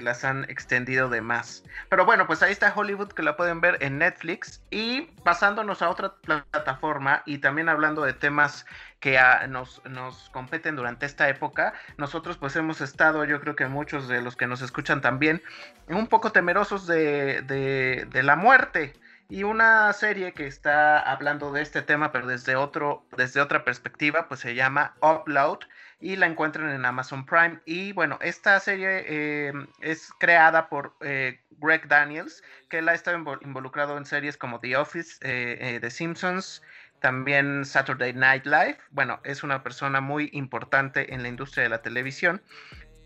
las 0.00 0.24
han 0.24 0.44
extendido 0.44 1.08
de 1.08 1.20
más. 1.20 1.64
Pero 1.88 2.04
bueno, 2.04 2.26
pues 2.26 2.42
ahí 2.42 2.52
está 2.52 2.72
Hollywood 2.74 3.12
que 3.12 3.22
la 3.22 3.36
pueden 3.36 3.60
ver 3.60 3.78
en 3.80 3.98
Netflix 3.98 4.62
y 4.70 5.02
pasándonos 5.24 5.82
a 5.82 5.90
otra 5.90 6.14
plataforma 6.16 7.22
y 7.26 7.38
también 7.38 7.68
hablando 7.68 8.02
de 8.02 8.12
temas 8.12 8.66
que 9.00 9.18
ah, 9.18 9.46
nos, 9.46 9.82
nos 9.84 10.30
competen 10.30 10.76
durante 10.76 11.06
esta 11.06 11.28
época, 11.28 11.72
nosotros 11.96 12.36
pues 12.36 12.56
hemos 12.56 12.80
estado, 12.80 13.24
yo 13.24 13.40
creo 13.40 13.54
que 13.54 13.66
muchos 13.66 14.08
de 14.08 14.20
los 14.20 14.36
que 14.36 14.46
nos 14.46 14.62
escuchan 14.62 15.00
también, 15.00 15.42
un 15.88 16.08
poco 16.08 16.32
temerosos 16.32 16.86
de, 16.86 17.42
de, 17.42 18.06
de 18.10 18.22
la 18.22 18.36
muerte. 18.36 18.94
Y 19.30 19.42
una 19.42 19.92
serie 19.92 20.32
que 20.32 20.46
está 20.46 20.98
hablando 20.98 21.52
de 21.52 21.60
este 21.60 21.82
tema, 21.82 22.12
pero 22.12 22.26
desde, 22.26 22.56
otro, 22.56 23.04
desde 23.14 23.42
otra 23.42 23.62
perspectiva, 23.62 24.26
pues 24.26 24.40
se 24.40 24.54
llama 24.54 24.94
Upload 25.02 25.58
y 26.00 26.16
la 26.16 26.26
encuentran 26.26 26.70
en 26.70 26.84
Amazon 26.84 27.26
Prime. 27.26 27.60
Y 27.64 27.92
bueno, 27.92 28.18
esta 28.20 28.60
serie 28.60 29.04
eh, 29.06 29.52
es 29.80 30.12
creada 30.18 30.68
por 30.68 30.94
eh, 31.00 31.40
Greg 31.58 31.88
Daniels, 31.88 32.42
que 32.70 32.78
él 32.78 32.88
ha 32.88 32.94
estado 32.94 33.18
invol- 33.18 33.42
involucrado 33.42 33.98
en 33.98 34.04
series 34.04 34.36
como 34.36 34.60
The 34.60 34.76
Office, 34.76 35.18
eh, 35.22 35.78
The 35.80 35.90
Simpsons, 35.90 36.62
también 37.00 37.64
Saturday 37.64 38.12
Night 38.12 38.44
Live. 38.44 38.78
Bueno, 38.90 39.20
es 39.24 39.42
una 39.42 39.62
persona 39.62 40.00
muy 40.00 40.30
importante 40.32 41.12
en 41.12 41.22
la 41.22 41.28
industria 41.28 41.64
de 41.64 41.70
la 41.70 41.82
televisión. 41.82 42.42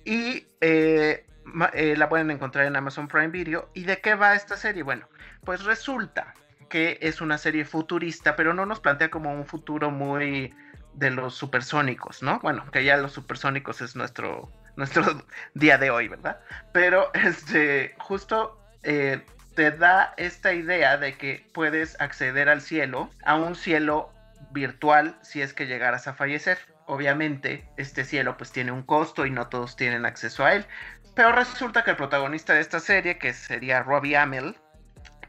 Y 0.04 0.46
la 0.64 2.08
pueden 2.08 2.30
encontrar 2.30 2.66
en 2.66 2.76
Amazon 2.76 3.08
Prime 3.08 3.28
Video. 3.28 3.70
¿Y 3.74 3.84
de 3.84 4.00
qué 4.00 4.14
va 4.14 4.34
esta 4.34 4.56
serie? 4.56 4.82
Bueno, 4.82 5.08
pues 5.44 5.64
resulta 5.64 6.34
que 6.68 6.98
es 7.02 7.20
una 7.20 7.36
serie 7.36 7.64
futurista, 7.64 8.34
pero 8.34 8.54
no 8.54 8.64
nos 8.64 8.80
plantea 8.80 9.10
como 9.10 9.32
un 9.32 9.46
futuro 9.46 9.90
muy 9.90 10.54
de 10.94 11.10
los 11.10 11.34
supersónicos, 11.34 12.22
¿no? 12.22 12.40
Bueno, 12.40 12.70
que 12.70 12.84
ya 12.84 12.96
los 12.96 13.12
supersónicos 13.12 13.80
es 13.80 13.96
nuestro, 13.96 14.50
nuestro 14.76 15.24
día 15.54 15.78
de 15.78 15.90
hoy, 15.90 16.08
¿verdad? 16.08 16.40
Pero 16.72 17.12
este, 17.14 17.94
justo 17.98 18.58
eh, 18.82 19.24
te 19.54 19.70
da 19.70 20.14
esta 20.16 20.52
idea 20.52 20.96
de 20.96 21.16
que 21.16 21.46
puedes 21.52 22.00
acceder 22.00 22.48
al 22.48 22.60
cielo, 22.60 23.10
a 23.24 23.36
un 23.36 23.54
cielo 23.54 24.12
virtual 24.50 25.16
si 25.22 25.42
es 25.42 25.52
que 25.52 25.66
llegaras 25.66 26.08
a 26.08 26.14
fallecer. 26.14 26.58
Obviamente, 26.86 27.66
este 27.76 28.04
cielo 28.04 28.36
pues 28.36 28.50
tiene 28.50 28.72
un 28.72 28.82
costo 28.82 29.24
y 29.24 29.30
no 29.30 29.48
todos 29.48 29.76
tienen 29.76 30.04
acceso 30.04 30.44
a 30.44 30.54
él. 30.54 30.66
Pero 31.14 31.32
resulta 31.32 31.84
que 31.84 31.90
el 31.90 31.96
protagonista 31.96 32.54
de 32.54 32.60
esta 32.60 32.80
serie, 32.80 33.18
que 33.18 33.32
sería 33.34 33.82
Robbie 33.82 34.16
Amell, 34.16 34.56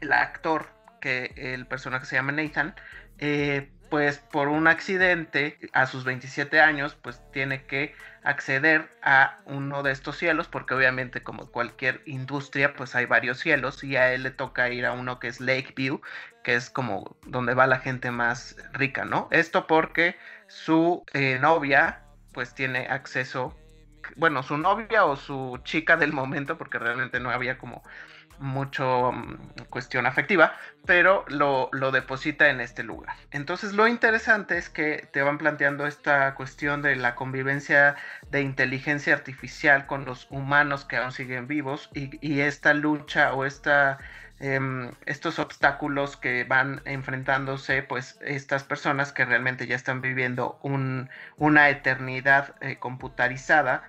el 0.00 0.12
actor, 0.12 0.66
que 1.00 1.32
el 1.36 1.66
personaje 1.66 2.06
se 2.06 2.16
llama 2.16 2.32
Nathan, 2.32 2.74
eh, 3.18 3.70
pues 3.94 4.18
por 4.18 4.48
un 4.48 4.66
accidente 4.66 5.56
a 5.72 5.86
sus 5.86 6.02
27 6.02 6.58
años, 6.60 6.96
pues 7.00 7.22
tiene 7.30 7.62
que 7.62 7.94
acceder 8.24 8.90
a 9.04 9.38
uno 9.44 9.84
de 9.84 9.92
estos 9.92 10.18
cielos, 10.18 10.48
porque 10.48 10.74
obviamente 10.74 11.22
como 11.22 11.46
cualquier 11.52 12.02
industria, 12.04 12.74
pues 12.74 12.96
hay 12.96 13.06
varios 13.06 13.38
cielos 13.38 13.84
y 13.84 13.94
a 13.94 14.12
él 14.12 14.24
le 14.24 14.32
toca 14.32 14.68
ir 14.68 14.84
a 14.84 14.90
uno 14.90 15.20
que 15.20 15.28
es 15.28 15.40
Lakeview, 15.40 16.00
que 16.42 16.56
es 16.56 16.70
como 16.70 17.16
donde 17.24 17.54
va 17.54 17.68
la 17.68 17.78
gente 17.78 18.10
más 18.10 18.56
rica, 18.72 19.04
¿no? 19.04 19.28
Esto 19.30 19.68
porque 19.68 20.16
su 20.48 21.04
eh, 21.12 21.38
novia, 21.40 22.02
pues 22.32 22.52
tiene 22.52 22.88
acceso, 22.88 23.56
bueno, 24.16 24.42
su 24.42 24.58
novia 24.58 25.04
o 25.04 25.14
su 25.14 25.60
chica 25.62 25.96
del 25.96 26.12
momento, 26.12 26.58
porque 26.58 26.80
realmente 26.80 27.20
no 27.20 27.30
había 27.30 27.58
como 27.58 27.84
mucho 28.38 29.12
mm, 29.12 29.64
cuestión 29.70 30.06
afectiva, 30.06 30.56
pero 30.86 31.24
lo, 31.28 31.70
deposita 31.92 32.48
en 32.48 32.60
este 32.60 32.82
lugar. 32.82 33.14
Entonces 33.30 33.72
lo 33.72 33.88
interesante 33.88 34.58
es 34.58 34.68
que 34.68 35.08
te 35.12 35.22
van 35.22 35.38
planteando 35.38 35.86
esta 35.86 36.34
cuestión 36.34 36.82
de 36.82 36.96
la 36.96 37.14
convivencia 37.14 37.96
de 38.30 38.42
inteligencia 38.42 39.14
artificial 39.14 39.86
con 39.86 40.04
los 40.04 40.26
humanos 40.30 40.84
que 40.84 40.96
aún 40.96 41.12
siguen 41.12 41.46
vivos 41.46 41.90
y, 41.94 42.40
esta 42.40 42.74
lucha 42.74 43.32
o 43.32 43.44
esta, 43.44 43.98
em, 44.40 44.90
estos 45.06 45.38
obstáculos 45.38 46.16
que 46.16 46.44
van 46.44 46.82
enfrentándose 46.84 47.82
pues 47.82 48.18
estas 48.20 48.64
personas 48.64 49.12
que 49.12 49.24
realmente 49.24 49.66
ya 49.66 49.76
están 49.76 50.00
viviendo 50.02 50.58
un- 50.62 51.08
una 51.36 51.68
eternidad 51.70 52.54
eh, 52.60 52.76
computarizada 52.78 53.84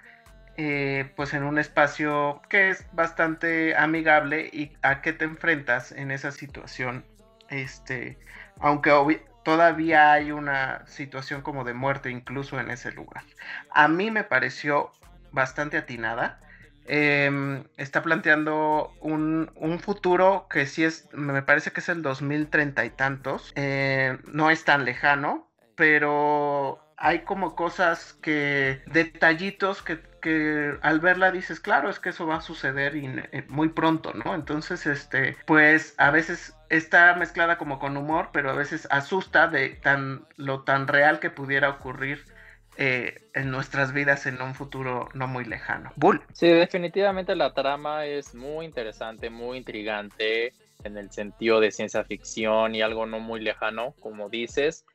eh, 0.57 1.11
pues 1.15 1.33
en 1.33 1.43
un 1.43 1.57
espacio 1.57 2.41
que 2.49 2.69
es 2.69 2.85
bastante 2.93 3.75
amigable 3.75 4.49
y 4.51 4.71
a 4.81 5.01
qué 5.01 5.13
te 5.13 5.25
enfrentas 5.25 5.91
en 5.91 6.11
esa 6.11 6.31
situación, 6.31 7.05
este, 7.49 8.17
aunque 8.59 8.91
todavía 9.43 10.11
hay 10.11 10.31
una 10.31 10.85
situación 10.87 11.41
como 11.41 11.63
de 11.63 11.73
muerte 11.73 12.09
incluso 12.09 12.59
en 12.59 12.71
ese 12.71 12.91
lugar. 12.91 13.23
A 13.69 13.87
mí 13.87 14.11
me 14.11 14.23
pareció 14.23 14.91
bastante 15.31 15.77
atinada. 15.77 16.39
Em, 16.87 17.63
está 17.77 18.01
planteando 18.03 18.93
un, 19.01 19.51
un 19.55 19.79
futuro 19.79 20.47
que 20.49 20.67
sí 20.67 20.83
es, 20.83 21.09
me 21.13 21.41
parece 21.41 21.71
que 21.71 21.79
es 21.79 21.89
el 21.89 22.01
2030 22.01 22.85
y 22.85 22.89
tantos. 22.91 23.51
Eh, 23.55 24.17
no 24.31 24.51
es 24.51 24.63
tan 24.65 24.85
lejano, 24.85 25.47
pero 25.75 26.79
hay 26.97 27.19
como 27.19 27.55
cosas 27.55 28.13
que, 28.21 28.81
detallitos 28.87 29.81
que, 29.81 29.99
que 30.25 30.75
al 30.81 31.01
verla 31.01 31.29
dices, 31.29 31.59
claro, 31.59 31.87
es 31.87 31.99
que 31.99 32.09
eso 32.09 32.25
va 32.25 32.37
a 32.37 32.41
suceder 32.41 32.95
y, 32.95 33.05
eh, 33.05 33.45
muy 33.47 33.69
pronto, 33.69 34.11
¿no? 34.13 34.33
Entonces, 34.33 34.87
este, 34.87 35.37
pues 35.45 35.93
a 35.99 36.09
veces 36.09 36.55
está 36.71 37.13
mezclada 37.13 37.59
como 37.59 37.77
con 37.77 37.95
humor, 37.95 38.29
pero 38.33 38.49
a 38.49 38.55
veces 38.55 38.87
asusta 38.89 39.47
de 39.47 39.69
tan, 39.69 40.25
lo 40.35 40.63
tan 40.63 40.87
real 40.87 41.19
que 41.19 41.29
pudiera 41.29 41.69
ocurrir 41.69 42.25
eh, 42.77 43.29
en 43.35 43.51
nuestras 43.51 43.93
vidas 43.93 44.25
en 44.25 44.41
un 44.41 44.55
futuro 44.55 45.09
no 45.13 45.27
muy 45.27 45.45
lejano. 45.45 45.93
Bull. 45.95 46.23
Sí, 46.33 46.47
definitivamente 46.47 47.35
la 47.35 47.53
trama 47.53 48.07
es 48.07 48.33
muy 48.33 48.65
interesante, 48.65 49.29
muy 49.29 49.59
intrigante 49.59 50.53
en 50.83 50.97
el 50.97 51.11
sentido 51.11 51.59
de 51.59 51.69
ciencia 51.69 52.03
ficción 52.03 52.73
y 52.73 52.81
algo 52.81 53.05
no 53.05 53.19
muy 53.19 53.41
lejano, 53.41 53.93
como 53.99 54.27
dices. 54.29 54.85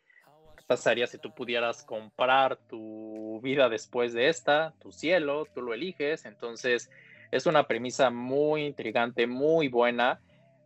¿Qué 0.70 0.76
pasaría 0.76 1.08
si 1.08 1.18
tú 1.18 1.32
pudieras 1.32 1.82
comprar 1.82 2.56
tu 2.68 3.40
vida 3.42 3.68
después 3.68 4.12
de 4.12 4.28
esta, 4.28 4.72
tu 4.78 4.92
cielo, 4.92 5.48
tú 5.52 5.62
lo 5.62 5.74
eliges? 5.74 6.24
Entonces, 6.26 6.88
es 7.32 7.46
una 7.46 7.64
premisa 7.66 8.10
muy 8.10 8.66
intrigante, 8.66 9.26
muy 9.26 9.66
buena. 9.66 10.20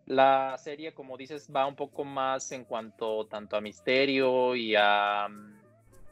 La 0.04 0.58
serie, 0.58 0.92
como 0.92 1.16
dices, 1.16 1.48
va 1.50 1.66
un 1.66 1.74
poco 1.74 2.04
más 2.04 2.52
en 2.52 2.66
cuanto 2.66 3.24
tanto 3.28 3.56
a 3.56 3.62
misterio 3.62 4.54
y 4.54 4.74
a 4.76 5.26
mm, 5.26 5.54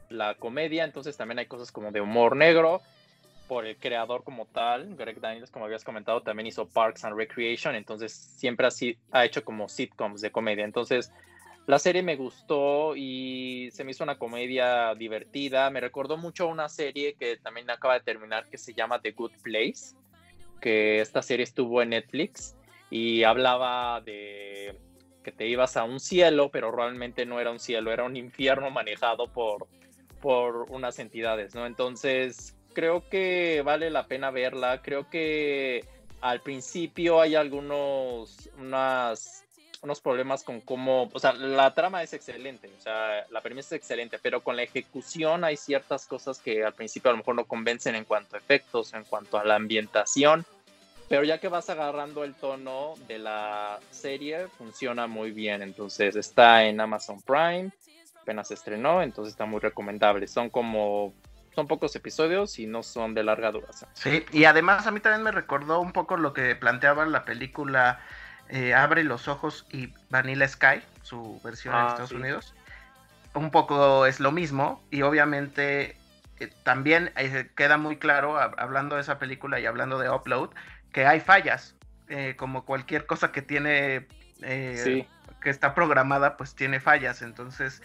la 0.09 0.33
comedia, 0.39 0.85
entonces 0.85 1.15
también 1.15 1.37
hay 1.37 1.45
cosas 1.45 1.71
como 1.71 1.91
de 1.91 2.01
humor 2.01 2.35
negro 2.35 2.81
por 3.47 3.67
el 3.67 3.77
creador 3.77 4.23
como 4.23 4.47
tal, 4.47 4.95
Greg 4.95 5.21
Daniels, 5.21 5.51
como 5.51 5.65
habías 5.65 5.83
comentado, 5.83 6.23
también 6.23 6.47
hizo 6.47 6.67
Parks 6.67 7.05
and 7.05 7.15
Recreation, 7.15 7.75
entonces 7.75 8.11
siempre 8.11 8.65
así 8.65 8.97
ha 9.11 9.23
hecho 9.23 9.45
como 9.45 9.69
sitcoms 9.69 10.21
de 10.21 10.31
comedia. 10.31 10.65
Entonces, 10.65 11.11
la 11.65 11.79
serie 11.79 12.03
me 12.03 12.15
gustó 12.15 12.95
y 12.95 13.69
se 13.71 13.83
me 13.83 13.91
hizo 13.91 14.03
una 14.03 14.17
comedia 14.17 14.93
divertida. 14.95 15.69
Me 15.69 15.79
recordó 15.79 16.17
mucho 16.17 16.43
a 16.45 16.47
una 16.47 16.67
serie 16.67 17.15
que 17.15 17.37
también 17.37 17.69
acaba 17.69 17.95
de 17.95 18.01
terminar 18.01 18.49
que 18.49 18.57
se 18.57 18.73
llama 18.73 18.99
The 18.99 19.11
Good 19.11 19.31
Place, 19.41 19.95
que 20.59 20.99
esta 20.99 21.21
serie 21.21 21.43
estuvo 21.43 21.81
en 21.81 21.89
Netflix 21.89 22.55
y 22.89 23.23
hablaba 23.23 24.01
de 24.01 24.79
que 25.23 25.31
te 25.31 25.47
ibas 25.47 25.77
a 25.77 25.85
un 25.85 25.99
cielo, 25.99 26.49
pero 26.51 26.69
realmente 26.71 27.25
no 27.25 27.39
era 27.39 27.49
un 27.49 27.59
cielo, 27.59 27.93
era 27.93 28.03
un 28.03 28.17
infierno 28.17 28.69
manejado 28.69 29.27
por, 29.27 29.67
por 30.21 30.69
unas 30.69 30.99
entidades, 30.99 31.55
¿no? 31.55 31.65
Entonces, 31.65 32.57
creo 32.73 33.07
que 33.09 33.61
vale 33.63 33.89
la 33.89 34.07
pena 34.07 34.31
verla. 34.31 34.81
Creo 34.81 35.09
que 35.09 35.85
al 36.21 36.41
principio 36.41 37.21
hay 37.21 37.35
algunos 37.35 38.49
unas, 38.57 39.42
unos 39.83 39.99
problemas 39.99 40.43
con 40.43 40.61
cómo, 40.61 41.09
o 41.13 41.19
sea, 41.19 41.33
la 41.33 41.73
trama 41.73 42.01
es 42.03 42.13
excelente, 42.13 42.71
o 42.77 42.81
sea, 42.81 43.25
la 43.29 43.41
premisa 43.41 43.75
es 43.75 43.81
excelente, 43.81 44.17
pero 44.17 44.41
con 44.41 44.55
la 44.55 44.63
ejecución 44.63 45.43
hay 45.43 45.57
ciertas 45.57 46.05
cosas 46.05 46.39
que 46.39 46.63
al 46.63 46.73
principio 46.73 47.09
a 47.09 47.13
lo 47.13 47.17
mejor 47.17 47.35
no 47.35 47.43
convencen 47.43 47.95
en 47.95 48.05
cuanto 48.05 48.37
a 48.37 48.39
efectos, 48.39 48.93
en 48.93 49.03
cuanto 49.03 49.37
a 49.37 49.43
la 49.43 49.55
ambientación. 49.55 50.45
Pero 51.09 51.25
ya 51.25 51.37
que 51.37 51.49
vas 51.49 51.69
agarrando 51.69 52.23
el 52.23 52.33
tono 52.33 52.93
de 53.09 53.19
la 53.19 53.79
serie, 53.91 54.47
funciona 54.57 55.05
muy 55.05 55.31
bien. 55.31 55.61
Entonces 55.61 56.15
está 56.15 56.63
en 56.63 56.79
Amazon 56.79 57.21
Prime, 57.21 57.69
apenas 58.21 58.51
estrenó, 58.51 59.01
entonces 59.03 59.33
está 59.33 59.45
muy 59.45 59.59
recomendable. 59.59 60.29
Son 60.29 60.49
como, 60.49 61.13
son 61.53 61.67
pocos 61.67 61.93
episodios 61.97 62.57
y 62.57 62.67
no 62.67 62.83
son 62.83 63.13
de 63.13 63.23
larga 63.23 63.51
duración. 63.51 63.89
Sí, 63.93 64.23
y 64.31 64.45
además 64.45 64.87
a 64.87 64.91
mí 64.91 65.01
también 65.01 65.23
me 65.23 65.31
recordó 65.31 65.81
un 65.81 65.91
poco 65.91 66.15
lo 66.15 66.31
que 66.33 66.55
planteaba 66.55 67.05
la 67.05 67.25
película 67.25 67.99
eh, 68.53 68.73
Abre 68.75 69.03
los 69.03 69.27
ojos 69.27 69.65
y 69.71 69.93
Vanilla 70.09 70.47
Sky, 70.47 70.81
su 71.01 71.41
versión 71.43 71.73
en 71.73 71.81
Ah, 71.81 71.87
Estados 71.89 72.09
sí. 72.11 72.15
Unidos. 72.15 72.53
Un 73.33 73.49
poco 73.49 74.05
es 74.05 74.19
lo 74.19 74.31
mismo 74.31 74.83
y 74.91 75.01
obviamente 75.01 75.97
eh, 76.39 76.49
también 76.63 77.11
eh, 77.17 77.49
queda 77.55 77.77
muy 77.77 77.97
claro, 77.97 78.35
hab- 78.39 78.53
hablando 78.59 78.95
de 78.95 79.01
esa 79.01 79.17
película 79.17 79.59
y 79.59 79.65
hablando 79.65 79.97
de 79.97 80.09
Upload, 80.09 80.51
que 80.91 81.05
hay 81.07 81.19
fallas, 81.19 81.75
como 82.37 82.63
cualquier 82.63 83.07
cosa 83.07 83.31
que 83.31 83.41
tiene, 83.41 84.07
eh, 84.43 84.75
Sí. 84.83 85.07
que 85.41 85.49
está 85.49 85.73
programada, 85.73 86.37
pues 86.37 86.53
tiene 86.53 86.79
fallas. 86.79 87.23
Entonces, 87.23 87.81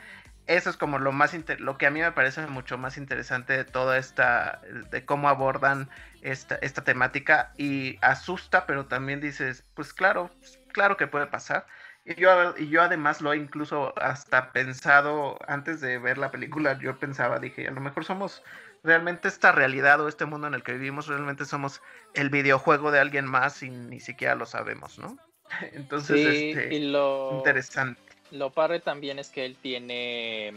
eso 0.47 0.69
es 0.69 0.77
como 0.77 0.99
lo 0.99 1.13
más 1.13 1.35
lo 1.61 1.79
que 1.79 1.87
a 1.87 1.91
mí 1.91 2.01
me 2.01 2.13
parece 2.13 2.47
mucho 2.47 2.77
más 2.77 2.99
interesante 2.99 3.55
de 3.55 3.65
toda 3.65 3.97
esta, 3.97 4.61
de 4.91 5.05
cómo 5.07 5.31
abordan 5.31 5.89
esta, 6.21 6.57
esta 6.57 6.85
temática 6.85 7.53
y 7.57 7.99
asusta, 8.03 8.67
pero 8.67 8.85
también 8.87 9.21
dices, 9.21 9.65
pues 9.75 9.95
claro, 9.95 10.31
claro 10.69 10.97
que 10.97 11.07
puede 11.07 11.27
pasar. 11.27 11.67
Y 12.05 12.15
yo, 12.21 12.55
y 12.57 12.69
yo 12.71 12.83
además 12.83 13.21
lo 13.21 13.33
he 13.33 13.37
incluso 13.37 13.93
hasta 13.99 14.53
pensado, 14.53 15.39
antes 15.47 15.81
de 15.81 15.99
ver 15.99 16.19
la 16.19 16.31
película, 16.31 16.79
yo 16.79 16.99
pensaba, 16.99 17.39
dije, 17.39 17.69
a 17.69 17.71
lo 17.73 17.81
mejor 17.81 18.05
somos 18.05 18.43
realmente 18.83 19.29
esta 19.29 19.53
realidad 19.53 20.01
o 20.01 20.09
este 20.09 20.25
mundo 20.25 20.47
en 20.47 20.55
el 20.55 20.63
que 20.63 20.73
vivimos, 20.73 21.07
realmente 21.09 21.45
somos 21.45 21.83
el 22.15 22.31
videojuego 22.31 22.91
de 22.91 23.01
alguien 23.01 23.27
más 23.27 23.63
y 23.63 23.71
ni 23.71 24.01
siquiera 24.01 24.35
lo 24.37 24.47
sabemos, 24.47 24.99
¿no? 24.99 25.19
Entonces, 25.73 26.25
Sí, 26.25 26.53
este, 26.53 26.75
y 26.75 26.79
lo, 26.91 27.31
interesante. 27.35 28.01
lo 28.31 28.51
padre 28.51 28.81
también 28.81 29.19
es 29.19 29.31
que 29.31 29.45
él 29.45 29.57
tiene, 29.61 30.53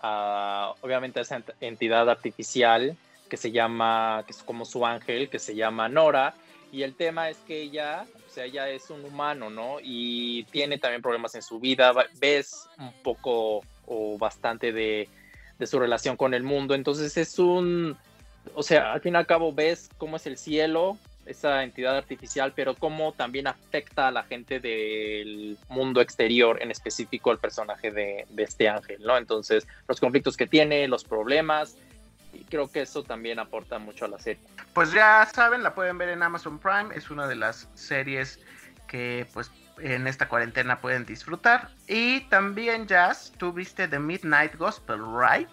ah, 0.00 0.74
obviamente, 0.80 1.20
esa 1.20 1.38
ent- 1.38 1.54
entidad 1.60 2.08
artificial 2.08 2.96
que 3.28 3.36
se 3.36 3.50
llama, 3.52 4.24
que 4.26 4.32
es 4.32 4.42
como 4.42 4.64
su 4.64 4.86
ángel, 4.86 5.28
que 5.28 5.38
se 5.38 5.54
llama 5.54 5.88
Nora. 5.88 6.34
Y 6.70 6.82
el 6.82 6.94
tema 6.96 7.28
es 7.30 7.38
que 7.38 7.60
ella, 7.62 8.06
o 8.28 8.30
sea, 8.30 8.44
ella 8.44 8.68
es 8.68 8.90
un 8.90 9.04
humano, 9.04 9.48
¿no? 9.48 9.78
Y 9.82 10.44
tiene 10.44 10.76
también 10.76 11.00
problemas 11.00 11.34
en 11.34 11.42
su 11.42 11.58
vida. 11.58 11.92
Ves 12.20 12.68
un 12.78 12.92
poco 13.02 13.62
o 13.86 14.18
bastante 14.18 14.70
de, 14.70 15.08
su 15.64 15.78
relación 15.78 16.16
con 16.16 16.34
el 16.34 16.42
mundo. 16.42 16.74
Entonces 16.74 17.16
es 17.16 17.38
un, 17.38 17.96
o 18.54 18.62
sea, 18.62 18.92
al 18.92 19.00
fin 19.00 19.14
y 19.14 19.16
al 19.16 19.26
cabo 19.26 19.52
ves 19.52 19.88
cómo 19.96 20.16
es 20.16 20.26
el 20.26 20.36
cielo, 20.36 20.98
esa 21.24 21.64
entidad 21.64 21.96
artificial, 21.96 22.52
pero 22.54 22.74
cómo 22.74 23.12
también 23.12 23.46
afecta 23.46 24.08
a 24.08 24.10
la 24.10 24.24
gente 24.24 24.60
del 24.60 25.56
mundo 25.68 26.00
exterior, 26.02 26.62
en 26.62 26.70
específico 26.70 27.32
el 27.32 27.38
personaje 27.38 27.90
de, 27.90 28.26
de 28.28 28.42
este 28.42 28.68
ángel, 28.68 29.02
¿no? 29.02 29.16
Entonces, 29.16 29.66
los 29.88 30.00
conflictos 30.00 30.36
que 30.36 30.46
tiene, 30.46 30.86
los 30.86 31.04
problemas, 31.04 31.76
y 32.32 32.44
creo 32.44 32.70
que 32.70 32.82
eso 32.82 33.02
también 33.02 33.38
aporta 33.38 33.78
mucho 33.78 34.04
a 34.04 34.08
la 34.08 34.18
serie. 34.18 34.42
Pues 34.74 34.92
ya 34.92 35.26
saben, 35.32 35.62
la 35.62 35.74
pueden 35.74 35.98
ver 35.98 36.10
en 36.10 36.22
Amazon 36.22 36.58
Prime, 36.58 36.94
es 36.94 37.10
una 37.10 37.26
de 37.26 37.36
las 37.36 37.68
series 37.74 38.40
que 38.86 39.26
pues 39.32 39.50
en 39.80 40.06
esta 40.06 40.28
cuarentena 40.28 40.80
pueden 40.80 41.04
disfrutar. 41.04 41.70
Y 41.86 42.20
también 42.22 42.86
Jazz, 42.86 43.32
tú 43.36 43.52
viste 43.52 43.88
The 43.88 43.98
Midnight 43.98 44.56
Gospel, 44.56 45.00
¿right? 45.14 45.48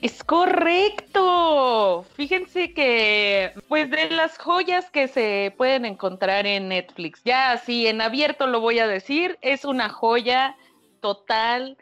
Es 0.00 0.24
correcto. 0.24 2.06
Fíjense 2.14 2.72
que, 2.72 3.52
pues 3.68 3.90
de 3.90 4.08
las 4.10 4.38
joyas 4.38 4.90
que 4.90 5.08
se 5.08 5.54
pueden 5.58 5.84
encontrar 5.84 6.46
en 6.46 6.68
Netflix, 6.68 7.20
ya 7.24 7.52
así 7.52 7.86
en 7.86 8.00
abierto 8.00 8.46
lo 8.46 8.60
voy 8.60 8.78
a 8.78 8.86
decir, 8.86 9.38
es 9.42 9.66
una 9.66 9.90
joya 9.90 10.56
total, 11.00 11.76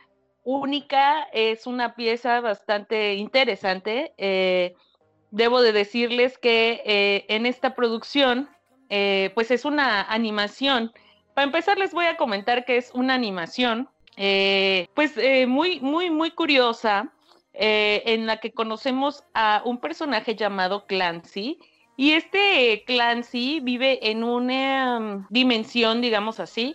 única, 0.56 1.28
es 1.32 1.66
una 1.66 1.94
pieza 1.94 2.40
bastante 2.40 3.14
interesante. 3.14 4.14
Eh, 4.16 4.74
debo 5.30 5.60
de 5.60 5.72
decirles 5.72 6.38
que 6.38 6.82
eh, 6.86 7.26
en 7.28 7.44
esta 7.44 7.74
producción, 7.74 8.48
eh, 8.88 9.30
pues 9.34 9.50
es 9.50 9.66
una 9.66 10.02
animación. 10.02 10.92
Para 11.34 11.44
empezar, 11.44 11.78
les 11.78 11.92
voy 11.92 12.06
a 12.06 12.16
comentar 12.16 12.64
que 12.64 12.78
es 12.78 12.90
una 12.94 13.14
animación, 13.14 13.88
pues 14.16 15.14
muy, 15.46 15.78
muy, 15.80 16.10
muy 16.10 16.32
curiosa 16.32 17.12
en 17.52 18.26
la 18.26 18.38
que 18.38 18.50
conocemos 18.50 19.22
a 19.34 19.62
un 19.64 19.78
personaje 19.78 20.34
llamado 20.34 20.86
Clancy. 20.86 21.58
Y 21.96 22.12
este 22.12 22.82
Clancy 22.86 23.60
vive 23.60 24.10
en 24.10 24.24
una 24.24 24.98
um, 24.98 25.26
dimensión, 25.30 26.00
digamos 26.00 26.40
así, 26.40 26.74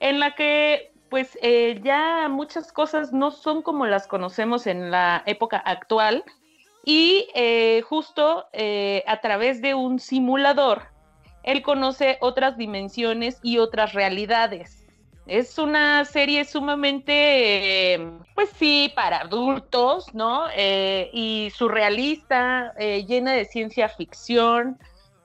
en 0.00 0.18
la 0.18 0.34
que 0.34 0.91
pues 1.12 1.38
eh, 1.42 1.78
ya 1.84 2.26
muchas 2.30 2.72
cosas 2.72 3.12
no 3.12 3.32
son 3.32 3.60
como 3.60 3.84
las 3.84 4.06
conocemos 4.06 4.66
en 4.66 4.90
la 4.90 5.22
época 5.26 5.58
actual. 5.58 6.24
Y 6.86 7.28
eh, 7.34 7.82
justo 7.86 8.46
eh, 8.54 9.04
a 9.06 9.20
través 9.20 9.60
de 9.60 9.74
un 9.74 10.00
simulador, 10.00 10.84
él 11.42 11.60
conoce 11.60 12.16
otras 12.22 12.56
dimensiones 12.56 13.40
y 13.42 13.58
otras 13.58 13.92
realidades. 13.92 14.86
Es 15.26 15.58
una 15.58 16.06
serie 16.06 16.46
sumamente, 16.46 18.00
pues 18.34 18.48
sí, 18.58 18.90
para 18.96 19.18
adultos, 19.18 20.14
¿no? 20.14 20.46
Y 20.56 21.52
surrealista, 21.54 22.72
llena 22.78 23.32
de 23.32 23.44
ciencia 23.44 23.90
ficción. 23.90 24.78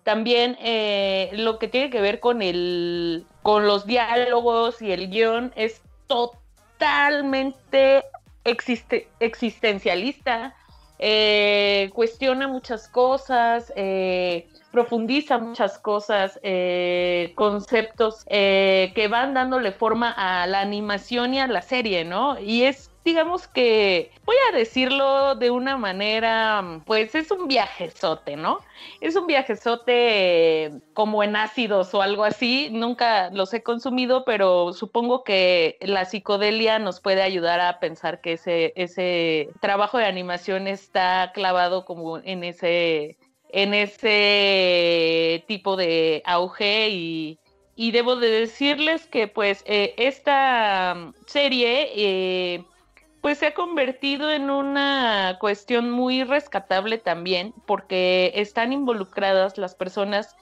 También 0.08 0.58
eh, 0.62 1.30
lo 1.34 1.60
que 1.60 1.68
tiene 1.68 1.90
que 1.90 2.00
ver 2.00 2.22
con 2.22 2.42
el, 2.42 3.26
con 3.44 3.68
los 3.68 3.86
diálogos 3.86 4.82
y 4.82 4.94
el 4.94 5.10
guion 5.10 5.52
es 5.58 5.82
totalmente 6.08 8.06
existe- 8.46 9.10
existencialista. 9.20 10.56
eh, 11.00 11.92
cuestiona 11.94 12.48
muchas 12.48 12.88
cosas, 12.88 13.74
eh, 13.76 14.48
profundiza 14.72 15.40
muchas 15.40 15.78
cosas, 15.78 16.40
conceptos 17.36 18.24
que 18.26 19.08
van 19.10 19.34
dándole 19.34 19.74
forma 19.74 20.12
a 20.16 20.48
la 20.48 20.62
animación 20.62 21.34
y 21.34 21.40
a 21.42 21.48
la 21.48 21.62
serie, 21.62 22.06
¿no? 22.06 22.40
Y 22.40 22.64
es, 22.64 22.87
digamos 23.08 23.48
que, 23.48 24.12
voy 24.26 24.36
a 24.50 24.58
decirlo 24.58 25.36
de 25.36 25.50
una 25.50 25.78
manera, 25.78 26.82
pues 26.86 27.16
es 27.16 27.32
un 27.32 27.48
viajezote, 27.48 28.36
¿no? 28.36 28.60
Es 29.00 29.16
un 29.16 29.28
viajezote 29.28 30.66
eh, 30.66 30.72
como 30.94 31.24
en 31.24 31.38
ácidos 31.38 31.94
o 31.94 32.02
algo 32.02 32.26
así, 32.26 32.70
nunca 32.70 33.30
los 33.30 33.54
he 33.54 33.64
consumido, 33.64 34.26
pero 34.26 34.74
supongo 34.74 35.24
que 35.24 35.78
la 35.80 36.04
psicodelia 36.04 36.80
nos 36.80 37.00
puede 37.00 37.22
ayudar 37.22 37.62
a 37.62 37.80
pensar 37.80 38.20
que 38.20 38.34
ese, 38.34 38.74
ese 38.76 39.52
trabajo 39.62 39.98
de 39.98 40.06
animación 40.06 40.68
está 40.68 41.32
clavado 41.34 41.86
como 41.86 42.18
en 42.18 42.44
ese 42.44 43.18
en 43.50 43.74
ese 43.74 45.46
tipo 45.48 45.78
de 45.78 46.22
auge 46.26 46.90
y, 46.90 47.40
y 47.78 47.92
debo 47.92 48.18
de 48.18 48.30
decirles 48.30 49.08
que 49.08 49.30
pues 49.30 49.64
eh, 49.66 49.94
esta 49.98 50.94
mm, 50.94 51.14
serie 51.26 51.92
eh, 51.96 52.66
pues 53.22 53.40
se 53.40 53.48
ha 53.48 53.54
convertido 53.54 54.32
en 54.32 54.50
una 54.50 55.38
cuestión 55.40 55.92
muy 55.92 56.24
rescatable 56.24 56.98
también 56.98 57.54
porque 57.66 58.32
están 58.36 58.74
involucradas 58.74 59.58
las 59.58 59.76
personas 59.76 60.36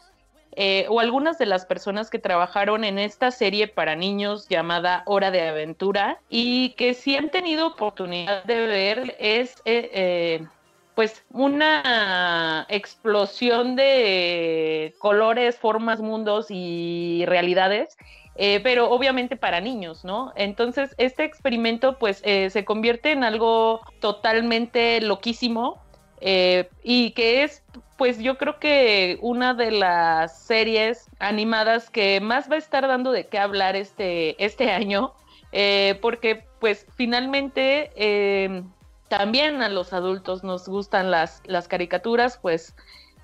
eh, 0.57 0.85
o 0.89 1.01
algunas 1.01 1.37
de 1.37 1.45
las 1.45 1.65
personas 1.65 2.09
que 2.09 2.17
trabajaron 2.17 2.85
en 2.85 2.97
esta 2.97 3.31
serie 3.31 3.67
para 3.67 3.95
niños 3.95 4.47
llamada 4.47 5.03
Hora 5.05 5.29
de 5.29 5.45
Aventura 5.47 6.19
y 6.29 6.69
que 6.71 6.93
si 6.93 7.17
han 7.17 7.29
tenido 7.29 7.67
oportunidad 7.67 8.45
de 8.45 8.65
ver 8.65 9.15
es 9.19 9.55
eh, 9.65 9.89
eh, 9.93 10.47
pues 10.95 11.25
una 11.31 12.65
explosión 12.69 13.75
de 13.75 14.95
colores, 14.99 15.57
formas, 15.59 15.99
mundos 15.99 16.47
y 16.49 17.25
realidades, 17.27 17.97
eh, 18.35 18.59
pero 18.61 18.89
obviamente 18.91 19.35
para 19.35 19.61
niños, 19.61 20.03
¿no? 20.03 20.33
Entonces 20.35 20.95
este 20.97 21.23
experimento 21.23 21.97
pues 21.97 22.21
eh, 22.23 22.49
se 22.49 22.65
convierte 22.65 23.11
en 23.11 23.23
algo 23.23 23.81
totalmente 23.99 25.01
loquísimo 25.01 25.81
eh, 26.21 26.69
y 26.83 27.11
que 27.11 27.43
es 27.43 27.63
pues 27.97 28.19
yo 28.19 28.37
creo 28.37 28.59
que 28.59 29.17
una 29.21 29.53
de 29.53 29.71
las 29.71 30.37
series 30.39 31.09
animadas 31.19 31.89
que 31.89 32.19
más 32.19 32.49
va 32.49 32.55
a 32.55 32.59
estar 32.59 32.87
dando 32.87 33.11
de 33.11 33.27
qué 33.27 33.39
hablar 33.39 33.75
este, 33.75 34.43
este 34.43 34.71
año, 34.71 35.13
eh, 35.51 35.97
porque 36.01 36.45
pues 36.59 36.85
finalmente 36.95 37.91
eh, 37.95 38.63
también 39.07 39.61
a 39.61 39.69
los 39.69 39.93
adultos 39.93 40.43
nos 40.43 40.67
gustan 40.67 41.11
las, 41.11 41.41
las 41.45 41.67
caricaturas, 41.67 42.37
pues 42.37 42.75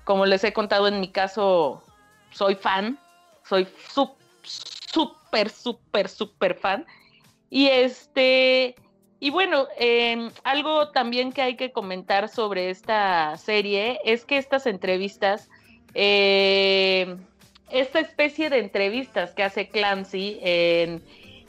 como 0.04 0.26
les 0.26 0.42
he 0.44 0.52
contado 0.52 0.88
en 0.88 1.00
mi 1.00 1.08
caso, 1.08 1.82
soy 2.30 2.54
fan, 2.54 2.98
soy 3.44 3.66
súper, 4.92 5.50
súper, 5.50 6.08
súper 6.08 6.54
fan. 6.54 6.86
Y 7.50 7.68
este, 7.68 8.74
y 9.20 9.30
bueno, 9.30 9.66
eh, 9.78 10.30
algo 10.44 10.88
también 10.90 11.32
que 11.32 11.42
hay 11.42 11.56
que 11.56 11.72
comentar 11.72 12.28
sobre 12.28 12.70
esta 12.70 13.36
serie 13.36 14.00
es 14.04 14.24
que 14.24 14.38
estas 14.38 14.66
entrevistas, 14.66 15.48
eh, 15.94 17.16
esta 17.70 18.00
especie 18.00 18.50
de 18.50 18.58
entrevistas 18.58 19.32
que 19.32 19.42
hace 19.42 19.68
Clancy 19.68 20.38
en, 20.42 21.02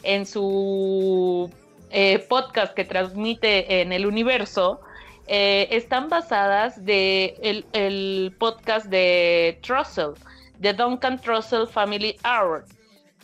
en 0.03 0.25
su 0.25 1.49
eh, 1.89 2.19
podcast 2.29 2.73
que 2.73 2.85
transmite 2.85 3.81
en 3.81 3.91
el 3.91 4.05
universo, 4.05 4.81
eh, 5.27 5.67
están 5.71 6.09
basadas 6.09 6.83
de 6.83 7.35
el, 7.41 7.65
el 7.71 8.35
podcast 8.37 8.87
de 8.87 9.57
Trussell, 9.61 10.13
de 10.59 10.73
Duncan 10.73 11.19
Trussell 11.19 11.67
Family 11.67 12.17
Hour. 12.25 12.65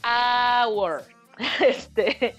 Hour. 0.04 1.04
Este, 1.66 2.36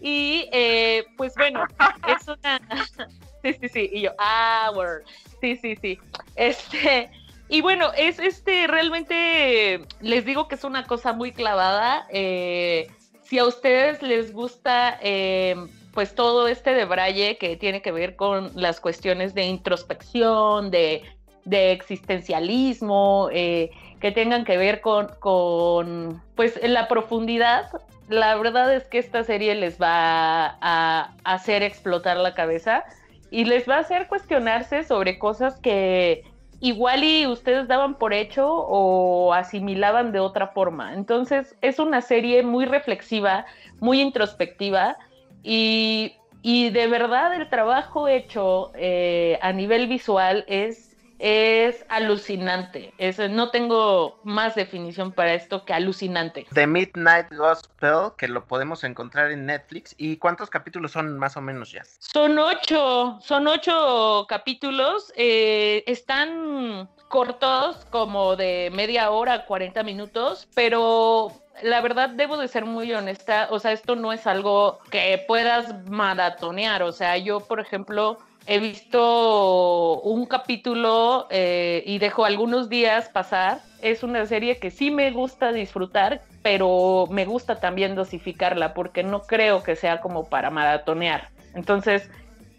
y 0.00 0.48
eh, 0.52 1.04
pues 1.16 1.34
bueno, 1.34 1.64
es 2.06 2.28
una. 2.28 2.60
Sí, 3.42 3.52
sí, 3.60 3.68
sí. 3.68 3.90
Y 3.92 4.00
yo, 4.02 4.10
Hour. 4.18 5.04
Sí, 5.40 5.56
sí, 5.56 5.76
sí. 5.76 5.98
Este. 6.36 7.10
Y 7.48 7.60
bueno, 7.60 7.92
es 7.94 8.18
este, 8.18 8.66
realmente 8.66 9.82
les 10.00 10.24
digo 10.24 10.48
que 10.48 10.54
es 10.54 10.64
una 10.64 10.86
cosa 10.86 11.12
muy 11.12 11.32
clavada. 11.32 12.06
eh, 12.10 12.86
si 13.24 13.38
a 13.38 13.46
ustedes 13.46 14.02
les 14.02 14.32
gusta, 14.32 14.98
eh, 15.02 15.56
pues 15.92 16.14
todo 16.14 16.46
este 16.48 16.74
de 16.74 16.84
Braille 16.84 17.38
que 17.38 17.56
tiene 17.56 17.82
que 17.82 17.92
ver 17.92 18.16
con 18.16 18.50
las 18.54 18.80
cuestiones 18.80 19.34
de 19.34 19.44
introspección, 19.44 20.70
de, 20.70 21.02
de 21.44 21.72
existencialismo, 21.72 23.28
eh, 23.32 23.70
que 24.04 24.12
tengan 24.12 24.44
que 24.44 24.58
ver 24.58 24.82
con, 24.82 25.08
con, 25.18 26.22
pues, 26.34 26.60
la 26.62 26.88
profundidad, 26.88 27.70
la 28.10 28.34
verdad 28.34 28.74
es 28.74 28.86
que 28.86 28.98
esta 28.98 29.24
serie 29.24 29.54
les 29.54 29.80
va 29.80 30.58
a 30.60 31.14
hacer 31.24 31.62
explotar 31.62 32.18
la 32.18 32.34
cabeza 32.34 32.84
y 33.30 33.46
les 33.46 33.66
va 33.66 33.76
a 33.76 33.78
hacer 33.78 34.06
cuestionarse 34.06 34.84
sobre 34.84 35.18
cosas 35.18 35.58
que 35.58 36.22
igual 36.60 37.02
y 37.02 37.26
ustedes 37.26 37.66
daban 37.66 37.94
por 37.94 38.12
hecho 38.12 38.46
o 38.46 39.32
asimilaban 39.32 40.12
de 40.12 40.20
otra 40.20 40.48
forma. 40.48 40.92
Entonces 40.92 41.56
es 41.62 41.78
una 41.78 42.02
serie 42.02 42.42
muy 42.42 42.66
reflexiva, 42.66 43.46
muy 43.80 44.02
introspectiva 44.02 44.98
y, 45.42 46.12
y 46.42 46.68
de 46.68 46.88
verdad 46.88 47.34
el 47.34 47.48
trabajo 47.48 48.06
hecho 48.08 48.70
eh, 48.74 49.38
a 49.40 49.54
nivel 49.54 49.86
visual 49.86 50.44
es 50.46 50.83
es 51.18 51.84
alucinante. 51.88 52.92
Es, 52.98 53.18
no 53.18 53.50
tengo 53.50 54.20
más 54.24 54.54
definición 54.54 55.12
para 55.12 55.34
esto 55.34 55.64
que 55.64 55.72
alucinante. 55.72 56.46
The 56.52 56.66
Midnight 56.66 57.32
Gospel, 57.32 58.12
que 58.18 58.28
lo 58.28 58.44
podemos 58.44 58.84
encontrar 58.84 59.30
en 59.30 59.46
Netflix. 59.46 59.94
¿Y 59.98 60.16
cuántos 60.16 60.50
capítulos 60.50 60.92
son 60.92 61.18
más 61.18 61.36
o 61.36 61.40
menos 61.40 61.72
ya? 61.72 61.82
Son 61.98 62.38
ocho, 62.38 63.18
son 63.20 63.46
ocho 63.46 64.26
capítulos. 64.28 65.12
eh, 65.16 65.84
están 65.86 66.88
cortos, 67.08 67.86
como 67.90 68.34
de 68.36 68.70
media 68.74 69.10
hora, 69.10 69.46
40 69.46 69.82
minutos, 69.84 70.48
pero 70.54 71.30
la 71.62 71.80
verdad 71.80 72.08
debo 72.10 72.36
de 72.36 72.48
ser 72.48 72.64
muy 72.64 72.92
honesta. 72.92 73.48
O 73.50 73.58
sea, 73.58 73.72
esto 73.72 73.94
no 73.94 74.12
es 74.12 74.26
algo 74.26 74.80
que 74.90 75.24
puedas 75.28 75.88
maratonear. 75.88 76.82
O 76.82 76.92
sea, 76.92 77.16
yo, 77.16 77.40
por 77.40 77.60
ejemplo, 77.60 78.18
he 78.46 78.58
visto 78.58 80.00
un 80.00 80.26
capítulo 80.26 81.26
eh, 81.30 81.82
y 81.86 81.98
dejo 81.98 82.24
algunos 82.24 82.68
días 82.68 83.08
pasar. 83.08 83.60
Es 83.80 84.02
una 84.02 84.26
serie 84.26 84.58
que 84.58 84.70
sí 84.70 84.90
me 84.90 85.10
gusta 85.10 85.52
disfrutar, 85.52 86.22
pero 86.42 87.06
me 87.10 87.24
gusta 87.24 87.60
también 87.60 87.94
dosificarla 87.94 88.74
porque 88.74 89.02
no 89.02 89.22
creo 89.22 89.62
que 89.62 89.76
sea 89.76 90.00
como 90.00 90.24
para 90.24 90.50
maratonear. 90.50 91.28
Entonces, 91.54 92.10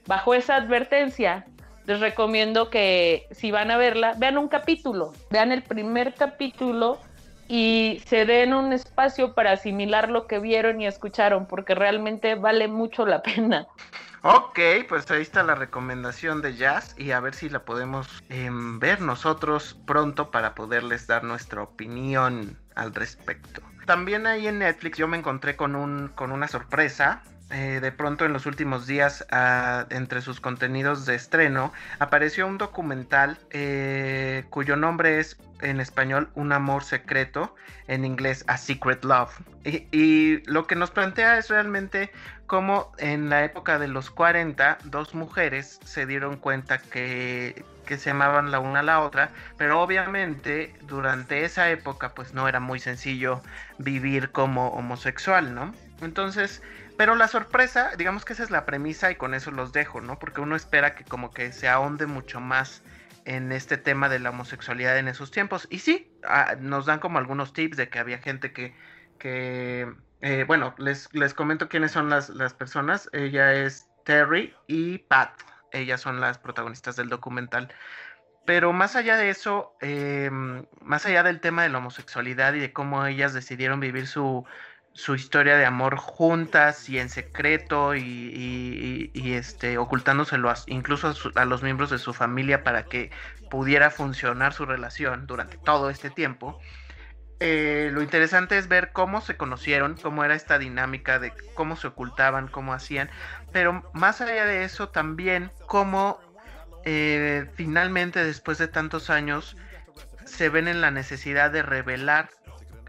bajo 0.08 0.34
esa 0.34 0.56
advertencia, 0.56 1.46
les 1.86 2.00
recomiendo 2.00 2.70
que 2.70 3.28
si 3.32 3.52
van 3.52 3.70
a 3.70 3.78
verla, 3.78 4.14
vean 4.18 4.38
un 4.38 4.48
capítulo, 4.48 5.14
vean 5.30 5.52
el 5.52 5.62
primer 5.62 6.14
capítulo 6.14 7.00
y 7.48 8.02
se 8.06 8.26
den 8.26 8.54
un 8.54 8.74
espacio 8.74 9.34
para 9.34 9.52
asimilar 9.52 10.10
lo 10.10 10.28
que 10.28 10.40
vieron 10.40 10.82
y 10.82 10.88
escucharon, 10.88 11.46
porque 11.46 11.76
realmente 11.76 12.36
vale 12.36 12.68
mucho 12.68 13.06
la 13.06 13.22
pena. 13.22 13.68
Ok, 14.28 14.60
pues 14.90 15.10
ahí 15.12 15.22
está 15.22 15.44
la 15.44 15.54
recomendación 15.54 16.42
de 16.42 16.56
Jazz 16.56 16.96
y 16.98 17.12
a 17.12 17.20
ver 17.20 17.36
si 17.36 17.48
la 17.48 17.64
podemos 17.64 18.24
em, 18.30 18.80
ver 18.80 19.00
nosotros 19.00 19.80
pronto 19.86 20.32
para 20.32 20.56
poderles 20.56 21.06
dar 21.06 21.24
nuestra 21.24 21.62
opinión 21.62 22.58
al 22.74 22.96
respecto. 22.96 23.62
También 23.86 24.26
ahí 24.26 24.48
en 24.48 24.58
Netflix 24.58 24.98
yo 24.98 25.08
me 25.08 25.18
encontré 25.18 25.56
con, 25.56 25.76
un, 25.76 26.08
con 26.16 26.32
una 26.32 26.48
sorpresa. 26.48 27.22
Eh, 27.52 27.80
de 27.80 27.92
pronto 27.92 28.26
en 28.26 28.34
los 28.34 28.48
últimos 28.48 28.88
días, 28.88 29.26
ah, 29.32 29.86
entre 29.92 30.22
sus 30.22 30.42
contenidos 30.42 31.06
de 31.06 31.14
estreno, 31.14 31.72
apareció 32.00 32.48
un 32.48 32.58
documental 32.58 33.38
eh, 33.52 34.46
cuyo 34.50 34.76
nombre 34.76 35.20
es 35.20 35.38
en 35.62 35.80
español 35.80 36.30
Un 36.36 36.52
amor 36.52 36.84
secreto, 36.84 37.56
en 37.88 38.04
inglés 38.04 38.44
A 38.48 38.58
Secret 38.58 39.06
Love. 39.06 39.40
Y, 39.64 39.88
y 39.92 40.44
lo 40.48 40.66
que 40.66 40.76
nos 40.76 40.90
plantea 40.92 41.38
es 41.38 41.50
realmente 41.50 42.12
cómo 42.48 42.92
en 42.98 43.30
la 43.30 43.44
época 43.44 43.80
de 43.80 43.88
los 43.88 44.10
40 44.10 44.80
dos 44.86 45.14
mujeres 45.14 45.80
se 45.84 46.06
dieron 46.06 46.38
cuenta 46.38 46.80
que, 46.80 47.64
que 47.86 47.98
se 47.98 48.10
amaban 48.10 48.52
la 48.52 48.60
una 48.60 48.80
a 48.80 48.84
la 48.84 49.02
otra, 49.02 49.30
pero 49.58 49.82
obviamente 49.82 50.74
durante 50.82 51.44
esa 51.46 51.70
época 51.70 52.14
pues 52.14 52.34
no 52.34 52.48
era 52.48 52.60
muy 52.60 52.80
sencillo 52.80 53.42
vivir 53.78 54.32
como 54.32 54.70
homosexual, 54.70 55.54
¿no? 55.54 55.74
Entonces, 56.02 56.62
pero 56.98 57.16
la 57.16 57.28
sorpresa, 57.28 57.92
digamos 57.98 58.26
que 58.26 58.34
esa 58.34 58.44
es 58.44 58.52
la 58.52 58.66
premisa 58.66 59.12
y 59.12 59.16
con 59.16 59.34
eso 59.34 59.52
los 59.52 59.74
dejo, 59.74 60.02
¿no? 60.02 60.20
Porque 60.20 60.42
uno 60.42 60.56
espera 60.56 60.96
que 60.96 61.04
como 61.04 61.32
que 61.32 61.52
se 61.52 61.68
ahonde 61.68 62.06
mucho 62.06 62.40
más 62.40 62.84
en 63.26 63.52
este 63.52 63.78
tema 63.78 64.08
de 64.08 64.20
la 64.20 64.30
homosexualidad 64.30 64.98
en 64.98 65.08
esos 65.08 65.32
tiempos. 65.32 65.68
Y 65.70 65.80
sí, 65.80 66.12
ah, 66.24 66.56
nos 66.60 66.86
dan 66.86 67.00
como 67.00 67.18
algunos 67.18 67.54
tips 67.54 67.78
de 67.78 67.90
que 67.90 68.00
había 68.00 68.20
gente 68.20 68.54
que, 68.54 68.74
que 69.20 69.92
eh, 70.22 70.46
bueno, 70.48 70.74
les, 70.78 71.10
les 71.14 71.34
comento 71.34 71.68
quiénes 71.68 71.92
son 71.92 72.10
las, 72.10 72.30
las 72.30 72.54
personas. 72.54 73.10
Ella 73.14 73.54
es 73.54 73.90
Terry 74.06 74.54
y 74.68 75.00
Pat. 75.00 75.32
Ellas 75.72 76.00
son 76.02 76.22
las 76.22 76.38
protagonistas 76.38 76.96
del 76.96 77.10
documental. 77.10 77.74
Pero 78.46 78.74
más 78.74 78.96
allá 78.96 79.18
de 79.18 79.30
eso, 79.30 79.76
eh, 79.82 80.30
más 80.82 81.06
allá 81.06 81.24
del 81.24 81.42
tema 81.42 81.64
de 81.64 81.70
la 81.70 81.80
homosexualidad 81.80 82.54
y 82.54 82.60
de 82.60 82.72
cómo 82.72 83.06
ellas 83.06 83.34
decidieron 83.34 83.80
vivir 83.80 84.06
su, 84.08 84.46
su 84.96 85.16
historia 85.16 85.58
de 85.58 85.66
amor 85.66 85.98
juntas 85.98 86.90
y 86.90 87.00
en 87.00 87.10
secreto 87.10 87.96
y, 87.96 89.12
y- 89.14 89.34
este 89.36 89.78
ocultándoselo 89.78 90.50
a- 90.50 90.56
incluso 90.68 91.14
a 91.36 91.46
los 91.46 91.64
miembros 91.64 91.90
de 91.92 92.00
su 92.00 92.14
familia 92.14 92.64
para 92.64 92.88
que 92.88 93.12
pudiera 93.50 93.92
funcionar 93.92 94.54
su 94.54 94.66
relación 94.66 95.28
durante 95.28 95.58
todo 95.58 95.90
este 95.92 96.12
tiempo. 96.12 96.60
Eh, 97.40 97.90
lo 97.94 98.02
interesante 98.02 98.58
es 98.58 98.68
ver 98.70 98.92
cómo 98.94 99.22
se 99.22 99.38
conocieron, 99.38 99.98
cómo 100.00 100.24
era 100.26 100.36
esta 100.36 100.58
dinámica 100.60 101.20
de 101.20 101.38
cómo 101.54 101.76
se 101.78 101.88
ocultaban, 101.88 102.48
cómo 102.50 102.74
hacían, 102.74 103.12
pero 103.52 103.90
más 103.94 104.22
allá 104.22 104.46
de 104.46 104.64
eso 104.66 104.90
también 104.90 105.54
cómo 105.66 106.26
eh, 106.86 107.50
finalmente 107.56 108.24
después 108.26 108.58
de 108.60 108.68
tantos 108.70 109.10
años 109.10 109.58
se 110.26 110.50
ven 110.50 110.68
en 110.68 110.82
la 110.82 110.92
necesidad 110.92 111.52
de 111.52 111.64
revelar 111.64 112.32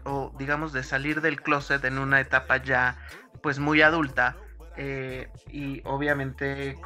o 0.07 0.33
digamos 0.37 0.73
de 0.73 0.83
salir 0.83 1.21
del 1.21 1.41
closet 1.41 1.83
en 1.83 1.99
una 1.99 2.19
etapa 2.21 2.57
ya 2.57 2.97
pues 3.41 3.59
muy 3.59 3.81
adulta 3.81 4.37
eh, 4.77 5.29
y 5.51 5.81
obviamente 5.85 6.79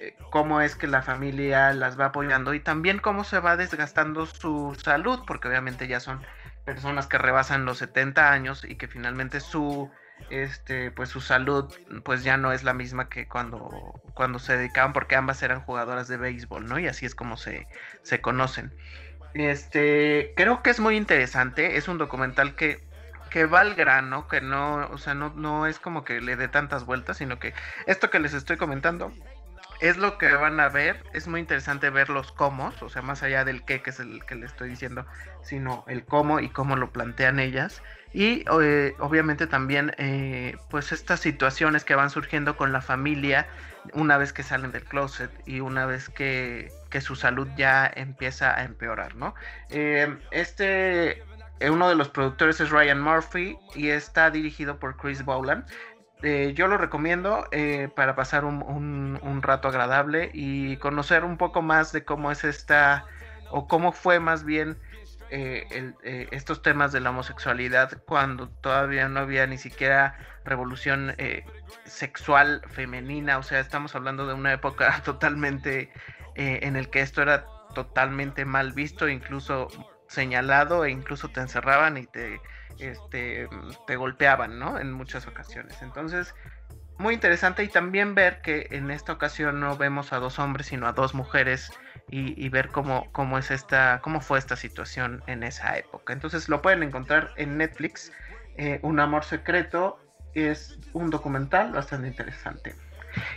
eh, 0.00 0.16
cómo 0.30 0.60
es 0.60 0.76
que 0.76 0.86
la 0.86 1.02
familia 1.02 1.72
las 1.72 1.98
va 1.98 2.06
apoyando 2.06 2.54
y 2.54 2.60
también 2.60 2.98
cómo 2.98 3.24
se 3.24 3.40
va 3.40 3.56
desgastando 3.56 4.26
su 4.26 4.76
salud 4.82 5.20
porque 5.26 5.48
obviamente 5.48 5.88
ya 5.88 6.00
son 6.00 6.24
personas 6.64 7.06
que 7.06 7.18
rebasan 7.18 7.64
los 7.64 7.78
70 7.78 8.30
años 8.30 8.64
y 8.64 8.76
que 8.76 8.88
finalmente 8.88 9.40
su 9.40 9.90
este 10.30 10.90
pues 10.90 11.08
su 11.08 11.20
salud 11.20 11.72
pues 12.04 12.24
ya 12.24 12.36
no 12.36 12.52
es 12.52 12.64
la 12.64 12.74
misma 12.74 13.08
que 13.08 13.28
cuando 13.28 14.02
cuando 14.14 14.38
se 14.38 14.56
dedicaban 14.56 14.92
porque 14.92 15.16
ambas 15.16 15.42
eran 15.42 15.60
jugadoras 15.60 16.08
de 16.08 16.16
béisbol 16.16 16.66
no 16.66 16.78
y 16.78 16.86
así 16.88 17.06
es 17.06 17.14
como 17.14 17.36
se, 17.36 17.68
se 18.02 18.20
conocen 18.20 18.74
este, 19.34 20.32
creo 20.36 20.62
que 20.62 20.70
es 20.70 20.80
muy 20.80 20.96
interesante, 20.96 21.76
es 21.76 21.88
un 21.88 21.98
documental 21.98 22.54
que, 22.54 22.80
que 23.30 23.46
va 23.46 23.60
al 23.60 23.74
grano, 23.74 24.28
que 24.28 24.40
no, 24.40 24.88
o 24.90 24.98
sea, 24.98 25.14
no, 25.14 25.32
no 25.36 25.66
es 25.66 25.78
como 25.78 26.04
que 26.04 26.20
le 26.20 26.36
dé 26.36 26.48
tantas 26.48 26.84
vueltas, 26.84 27.18
sino 27.18 27.38
que 27.38 27.54
esto 27.86 28.10
que 28.10 28.20
les 28.20 28.34
estoy 28.34 28.56
comentando 28.56 29.12
es 29.80 29.96
lo 29.96 30.18
que 30.18 30.32
van 30.32 30.58
a 30.60 30.68
ver, 30.68 31.02
es 31.12 31.28
muy 31.28 31.40
interesante 31.40 31.90
ver 31.90 32.10
los 32.10 32.32
cómo, 32.32 32.72
o 32.80 32.88
sea, 32.88 33.02
más 33.02 33.22
allá 33.22 33.44
del 33.44 33.62
qué, 33.64 33.80
que 33.80 33.90
es 33.90 34.00
el 34.00 34.24
que 34.24 34.34
les 34.34 34.50
estoy 34.50 34.70
diciendo, 34.70 35.06
sino 35.42 35.84
el 35.86 36.04
cómo 36.04 36.40
y 36.40 36.48
cómo 36.48 36.76
lo 36.76 36.90
plantean 36.90 37.38
ellas. 37.38 37.82
Y 38.12 38.44
eh, 38.60 38.94
obviamente 38.98 39.46
también, 39.46 39.94
eh, 39.98 40.56
pues 40.70 40.92
estas 40.92 41.20
situaciones 41.20 41.84
que 41.84 41.94
van 41.94 42.10
surgiendo 42.10 42.56
con 42.56 42.72
la 42.72 42.80
familia 42.80 43.46
una 43.94 44.18
vez 44.18 44.32
que 44.32 44.42
salen 44.42 44.72
del 44.72 44.84
closet 44.84 45.30
y 45.46 45.60
una 45.60 45.86
vez 45.86 46.08
que, 46.08 46.72
que 46.90 47.00
su 47.00 47.16
salud 47.16 47.48
ya 47.56 47.90
empieza 47.94 48.54
a 48.54 48.64
empeorar, 48.64 49.14
¿no? 49.16 49.34
Eh, 49.70 50.16
este, 50.30 51.22
eh, 51.60 51.70
uno 51.70 51.88
de 51.88 51.94
los 51.94 52.08
productores 52.08 52.60
es 52.60 52.70
Ryan 52.70 53.00
Murphy 53.00 53.56
y 53.74 53.88
está 53.88 54.30
dirigido 54.30 54.78
por 54.78 54.96
Chris 54.96 55.24
Bowland. 55.24 55.64
Eh, 56.22 56.52
yo 56.54 56.66
lo 56.66 56.76
recomiendo 56.78 57.46
eh, 57.52 57.88
para 57.94 58.16
pasar 58.16 58.44
un, 58.44 58.62
un- 59.22 59.42
rato 59.42 59.68
agradable 59.68 60.30
y 60.34 60.76
conocer 60.78 61.24
un 61.24 61.36
poco 61.36 61.62
más 61.62 61.92
de 61.92 62.04
cómo 62.04 62.32
es 62.32 62.42
esta, 62.44 63.06
o 63.50 63.68
cómo 63.68 63.92
fue 63.92 64.18
más 64.18 64.44
bien 64.44 64.76
eh, 65.30 66.28
estos 66.32 66.60
temas 66.62 66.90
de 66.92 67.00
la 67.00 67.10
homosexualidad 67.10 68.02
cuando 68.06 68.48
todavía 68.48 69.08
no 69.08 69.20
había 69.20 69.46
ni 69.46 69.58
siquiera 69.58 70.16
revolución 70.48 71.14
eh, 71.18 71.44
sexual 71.84 72.62
femenina, 72.68 73.38
o 73.38 73.42
sea, 73.42 73.60
estamos 73.60 73.94
hablando 73.94 74.26
de 74.26 74.34
una 74.34 74.52
época 74.52 75.00
totalmente 75.04 75.90
eh, 76.34 76.60
en 76.62 76.76
el 76.76 76.88
que 76.90 77.00
esto 77.00 77.22
era 77.22 77.46
totalmente 77.74 78.44
mal 78.44 78.72
visto, 78.72 79.08
incluso 79.08 79.68
señalado 80.08 80.84
e 80.84 80.90
incluso 80.90 81.28
te 81.28 81.40
encerraban 81.40 81.96
y 81.98 82.06
te, 82.06 82.40
este, 82.78 83.48
te 83.86 83.96
golpeaban, 83.96 84.58
¿no? 84.58 84.78
En 84.78 84.92
muchas 84.92 85.26
ocasiones. 85.26 85.80
Entonces, 85.82 86.34
muy 86.98 87.14
interesante 87.14 87.62
y 87.62 87.68
también 87.68 88.14
ver 88.14 88.40
que 88.40 88.66
en 88.70 88.90
esta 88.90 89.12
ocasión 89.12 89.60
no 89.60 89.76
vemos 89.76 90.12
a 90.12 90.18
dos 90.18 90.38
hombres, 90.38 90.66
sino 90.66 90.86
a 90.86 90.92
dos 90.92 91.14
mujeres 91.14 91.70
y, 92.10 92.48
ver 92.48 92.70
cómo, 92.70 93.06
cómo 93.12 93.38
es 93.38 93.50
esta, 93.50 94.00
cómo 94.02 94.20
fue 94.20 94.38
esta 94.38 94.56
situación 94.56 95.22
en 95.26 95.42
esa 95.42 95.76
época. 95.76 96.12
Entonces 96.12 96.48
lo 96.48 96.62
pueden 96.62 96.82
encontrar 96.82 97.32
en 97.36 97.58
Netflix. 97.58 98.12
eh, 98.56 98.80
Un 98.82 98.98
amor 98.98 99.24
secreto 99.24 100.00
es 100.42 100.78
un 100.92 101.10
documental 101.10 101.72
bastante 101.72 102.08
interesante. 102.08 102.74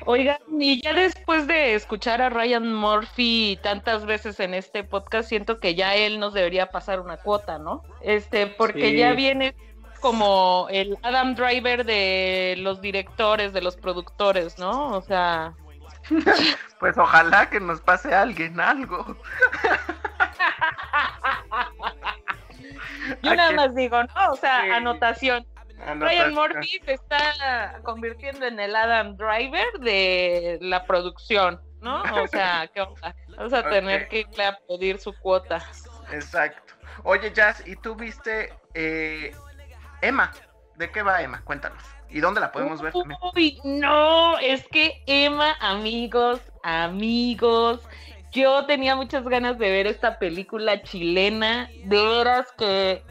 Oigan, 0.05 0.37
y 0.59 0.81
ya 0.81 0.93
después 0.93 1.47
de 1.47 1.75
escuchar 1.75 2.21
a 2.21 2.29
Ryan 2.29 2.73
Murphy 2.73 3.57
tantas 3.63 4.05
veces 4.05 4.39
en 4.39 4.53
este 4.53 4.83
podcast, 4.83 5.29
siento 5.29 5.59
que 5.59 5.75
ya 5.75 5.95
él 5.95 6.19
nos 6.19 6.33
debería 6.33 6.67
pasar 6.71 6.99
una 6.99 7.17
cuota, 7.17 7.57
¿no? 7.57 7.83
Este, 8.01 8.47
porque 8.47 8.89
Sí. 8.91 8.97
ya 8.97 9.13
viene 9.13 9.55
como 10.01 10.67
el 10.69 10.97
Adam 11.03 11.35
Driver 11.35 11.85
de 11.85 12.55
los 12.59 12.81
directores, 12.81 13.53
de 13.53 13.61
los 13.61 13.77
productores, 13.77 14.59
¿no? 14.59 14.91
O 14.91 15.01
sea, 15.01 15.53
Pues 16.79 16.97
ojalá 16.97 17.49
que 17.49 17.59
nos 17.59 17.79
pase 17.79 18.13
alguien 18.13 18.59
algo. 18.59 19.05
yo 23.21 23.31
¿A 23.31 23.35
nada 23.35 23.51
más 23.51 23.75
digo, 23.75 24.01
¿no? 24.03 24.31
O 24.31 24.35
sea, 24.35 24.61
Sí. 24.63 24.69
anotación. 24.71 25.45
Anotación. 25.85 26.33
Ryan 26.33 26.33
Murphy 26.33 26.81
se 26.85 26.93
está 26.93 27.79
convirtiendo 27.83 28.45
en 28.45 28.59
el 28.59 28.75
Adam 28.75 29.17
Driver 29.17 29.79
de 29.79 30.59
la 30.61 30.85
producción. 30.85 31.59
¿no? 31.81 32.01
O 32.01 32.27
sea, 32.31 32.69
¿qué 32.73 32.81
onda? 32.81 33.15
Vamos 33.35 33.53
a 33.53 33.63
tener 33.69 34.07
que 34.07 34.25
aplaudir 34.43 34.99
su 34.99 35.13
cuota. 35.19 35.57
Exacto. 36.11 36.73
Oye, 37.03 37.31
Jazz, 37.33 37.63
¿y 37.67 37.75
tú 37.75 37.95
viste 37.95 38.53
eh, 38.73 39.35
Emma? 40.01 40.31
¿De 40.75 40.91
qué 40.91 41.01
va 41.01 41.21
Emma? 41.21 41.41
Cuéntanos. 41.43 41.83
¿Y 42.09 42.19
dónde 42.19 42.41
la 42.41 42.51
podemos 42.51 42.81
ver 42.81 42.93
también? 42.93 43.19
Uy, 43.35 43.59
no, 43.63 44.37
es 44.39 44.67
que 44.67 45.01
Emma, 45.07 45.55
amigos, 45.61 46.41
amigos, 46.63 47.81
yo 48.31 48.65
tenía 48.65 48.95
muchas 48.95 49.23
ganas 49.23 49.57
de 49.57 49.69
ver 49.69 49.87
esta 49.87 50.19
película 50.19 50.83
chilena, 50.83 51.69
de 51.85 52.05
veras 52.05 52.51
que 52.57 53.03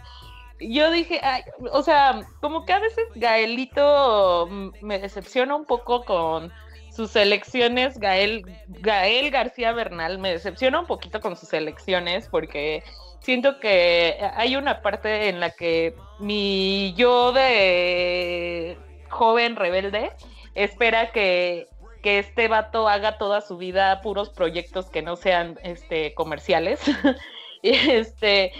yo 0.60 0.90
dije, 0.90 1.20
ay, 1.22 1.42
o 1.72 1.82
sea, 1.82 2.20
como 2.40 2.64
que 2.64 2.72
a 2.72 2.78
veces 2.78 3.04
Gaelito 3.14 4.46
mm, 4.50 4.70
me 4.82 4.98
decepciona 4.98 5.56
un 5.56 5.64
poco 5.64 6.04
con 6.04 6.52
sus 6.90 7.14
elecciones, 7.16 7.98
Gael, 7.98 8.44
Gael 8.68 9.30
García 9.30 9.72
Bernal 9.72 10.18
me 10.18 10.32
decepciona 10.32 10.80
un 10.80 10.86
poquito 10.86 11.20
con 11.20 11.36
sus 11.36 11.52
elecciones 11.52 12.28
porque 12.28 12.82
siento 13.20 13.60
que 13.60 14.18
hay 14.34 14.56
una 14.56 14.82
parte 14.82 15.28
en 15.28 15.40
la 15.40 15.50
que 15.50 15.94
mi 16.18 16.92
yo 16.96 17.32
de 17.32 18.76
joven 19.08 19.56
rebelde 19.56 20.10
espera 20.54 21.12
que, 21.12 21.68
que 22.02 22.18
este 22.18 22.48
vato 22.48 22.88
haga 22.88 23.18
toda 23.18 23.40
su 23.40 23.56
vida 23.56 24.00
puros 24.02 24.30
proyectos 24.30 24.86
que 24.86 25.02
no 25.02 25.16
sean 25.16 25.58
este 25.62 26.14
comerciales. 26.14 26.80
este, 27.62 28.52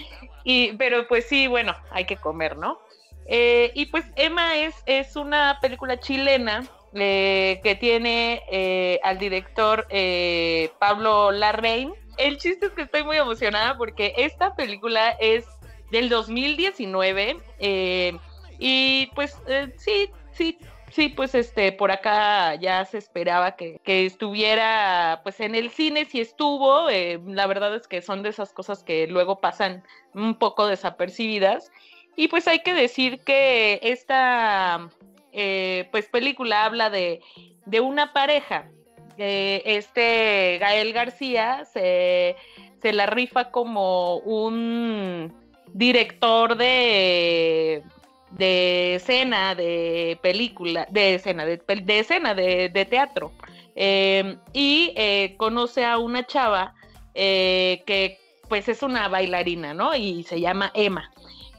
y, 0.45 0.73
pero 0.73 1.07
pues 1.09 1.27
sí, 1.27 1.47
bueno, 1.47 1.75
hay 1.91 2.05
que 2.05 2.17
comer, 2.17 2.57
¿no? 2.57 2.81
Eh, 3.27 3.71
y 3.75 3.87
pues 3.87 4.05
Emma 4.17 4.57
es, 4.57 4.75
es 4.87 5.17
una 5.17 5.59
película 5.61 5.99
chilena 6.01 6.65
eh, 6.93 7.61
que 7.63 7.77
tiene 7.77 8.43
eh, 8.51 8.99
al 9.05 9.19
director 9.19 9.87
eh, 9.91 10.71
Pablo 10.81 11.31
Larraín. 11.31 11.93
El 12.19 12.39
chiste 12.39 12.67
es 12.67 12.73
que 12.73 12.83
estoy 12.83 13.05
muy 13.05 13.17
emocionada 13.17 13.77
porque 13.77 14.15
esta 14.17 14.57
película 14.57 15.11
es 15.21 15.47
del 15.93 16.09
2019 16.09 17.37
eh, 17.61 18.19
y 18.59 19.07
pues 19.15 19.37
sí, 19.77 20.11
sí, 20.33 20.59
sí, 20.91 21.09
pues 21.09 21.35
este, 21.35 21.73
por 21.73 21.91
acá 21.91 22.55
ya 22.57 22.85
se 22.85 22.99
esperaba 22.99 23.57
que, 23.57 23.81
estuviera 23.85 25.21
pues 25.23 25.41
en 25.41 25.55
el 25.55 25.71
cine, 25.71 26.05
si 26.05 26.21
estuvo, 26.21 26.89
eh, 26.91 27.21
la 27.27 27.47
verdad 27.47 27.75
es 27.75 27.87
que 27.87 28.03
son 28.03 28.23
de 28.23 28.31
esas 28.31 28.53
cosas 28.53 28.83
que 28.83 29.07
luego 29.07 29.41
pasan 29.41 29.83
un 30.15 30.35
poco 30.35 30.67
desapercibidas. 30.67 31.71
Y 32.17 32.29
pues 32.29 32.49
hay 32.49 32.61
que 32.61 32.75
decir 32.75 33.21
que 33.21 33.81
esta 33.83 34.91
eh, 35.33 35.89
pues 35.91 36.07
película 36.07 36.65
habla 36.65 36.91
de, 36.91 37.21
de 37.67 37.81
una 37.81 38.13
pareja. 38.13 38.69
Eh, 39.17 39.63
este 39.65 40.59
Gael 40.59 40.93
García 40.93 41.65
se, 41.65 42.37
se 42.81 42.93
la 42.93 43.07
rifa 43.07 43.51
como 43.51 44.17
un 44.19 45.33
director 45.73 46.57
de, 46.57 47.83
de 48.31 48.97
escena, 48.97 49.55
de 49.55 50.19
película, 50.23 50.87
de 50.91 51.15
escena, 51.15 51.45
de, 51.45 51.57
de 51.59 51.99
escena, 51.99 52.35
de, 52.35 52.69
de 52.69 52.85
teatro. 52.85 53.33
Eh, 53.77 54.37
y 54.53 54.93
eh, 54.97 55.35
conoce 55.37 55.85
a 55.85 55.99
una 55.99 56.27
chava 56.27 56.75
eh, 57.15 57.83
que 57.87 58.19
pues 58.49 58.69
es 58.69 58.83
una 58.83 59.09
bailarina, 59.09 59.75
¿no? 59.75 59.95
Y 59.95 60.25
se 60.25 60.41
llama 60.41 60.73
Emma. 60.75 61.11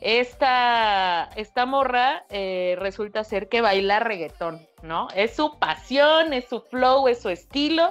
Esta, 0.02 1.30
esta 1.36 1.66
morra 1.66 2.26
eh, 2.30 2.76
resulta 2.80 3.24
ser 3.24 3.48
que 3.48 3.62
baila 3.62 4.00
reggaetón, 4.00 4.68
¿no? 4.82 5.08
Es 5.16 5.36
su 5.36 5.58
pasión, 5.60 6.34
es 6.34 6.50
su 6.50 6.62
flow, 6.62 7.08
es 7.08 7.22
su 7.22 7.30
estilo 7.30 7.90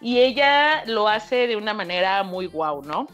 y 0.00 0.18
ella 0.18 0.84
lo 0.86 1.08
hace 1.08 1.46
de 1.46 1.56
una 1.56 1.72
manera 1.72 2.24
muy 2.24 2.46
guau, 2.46 2.82
¿no? 2.82 3.06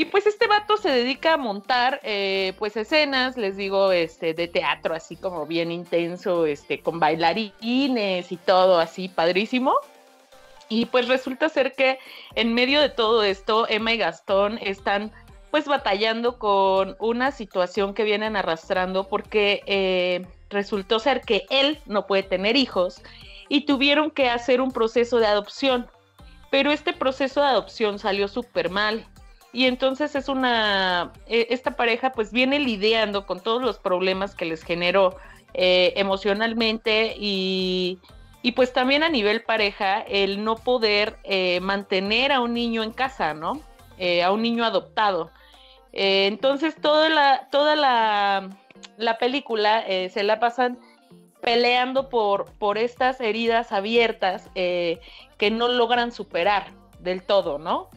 Y 0.00 0.06
pues 0.06 0.26
este 0.26 0.46
vato 0.46 0.78
se 0.78 0.88
dedica 0.88 1.34
a 1.34 1.36
montar 1.36 2.00
eh, 2.04 2.54
pues 2.58 2.74
escenas, 2.74 3.36
les 3.36 3.58
digo, 3.58 3.92
este, 3.92 4.32
de 4.32 4.48
teatro, 4.48 4.94
así 4.94 5.14
como 5.14 5.44
bien 5.44 5.70
intenso, 5.70 6.46
este, 6.46 6.80
con 6.80 6.98
bailarines 6.98 8.32
y 8.32 8.36
todo 8.38 8.78
así, 8.78 9.10
padrísimo. 9.10 9.74
Y 10.70 10.86
pues 10.86 11.06
resulta 11.06 11.50
ser 11.50 11.74
que 11.74 11.98
en 12.34 12.54
medio 12.54 12.80
de 12.80 12.88
todo 12.88 13.22
esto, 13.22 13.68
Emma 13.68 13.92
y 13.92 13.98
Gastón 13.98 14.58
están 14.62 15.12
pues 15.50 15.66
batallando 15.66 16.38
con 16.38 16.96
una 16.98 17.30
situación 17.30 17.92
que 17.92 18.04
vienen 18.04 18.36
arrastrando 18.36 19.06
porque 19.06 19.62
eh, 19.66 20.24
resultó 20.48 20.98
ser 20.98 21.20
que 21.20 21.44
él 21.50 21.78
no 21.84 22.06
puede 22.06 22.22
tener 22.22 22.56
hijos 22.56 23.02
y 23.50 23.66
tuvieron 23.66 24.10
que 24.10 24.30
hacer 24.30 24.62
un 24.62 24.72
proceso 24.72 25.18
de 25.18 25.26
adopción. 25.26 25.90
Pero 26.50 26.70
este 26.70 26.94
proceso 26.94 27.42
de 27.42 27.48
adopción 27.48 27.98
salió 27.98 28.28
súper 28.28 28.70
mal. 28.70 29.06
Y 29.52 29.66
entonces 29.66 30.14
es 30.14 30.28
una, 30.28 31.12
eh, 31.26 31.48
esta 31.50 31.72
pareja 31.72 32.12
pues 32.12 32.30
viene 32.30 32.60
lidiando 32.60 33.26
con 33.26 33.40
todos 33.40 33.62
los 33.62 33.78
problemas 33.78 34.34
que 34.34 34.44
les 34.44 34.62
generó 34.62 35.16
eh, 35.54 35.92
emocionalmente 35.96 37.16
y, 37.18 37.98
y 38.42 38.52
pues 38.52 38.72
también 38.72 39.02
a 39.02 39.08
nivel 39.08 39.42
pareja 39.42 40.02
el 40.02 40.44
no 40.44 40.56
poder 40.56 41.18
eh, 41.24 41.58
mantener 41.60 42.30
a 42.30 42.40
un 42.40 42.54
niño 42.54 42.82
en 42.82 42.92
casa, 42.92 43.34
¿no? 43.34 43.60
A 44.24 44.32
un 44.32 44.40
niño 44.40 44.64
adoptado. 44.64 45.30
Entonces 45.92 46.74
toda 46.80 47.10
la, 47.10 47.48
toda 47.50 47.76
la, 47.76 48.48
la 48.96 49.18
película 49.18 49.84
se 50.08 50.22
la 50.22 50.40
pasan 50.40 50.78
peleando 51.42 52.08
por, 52.08 52.50
por 52.52 52.78
estas 52.78 53.20
heridas 53.20 53.72
abiertas 53.72 54.48
que 54.54 55.50
no 55.50 55.68
logran 55.68 56.12
superar 56.12 56.68
del 57.00 57.22
todo, 57.22 57.58
¿no? 57.58 57.90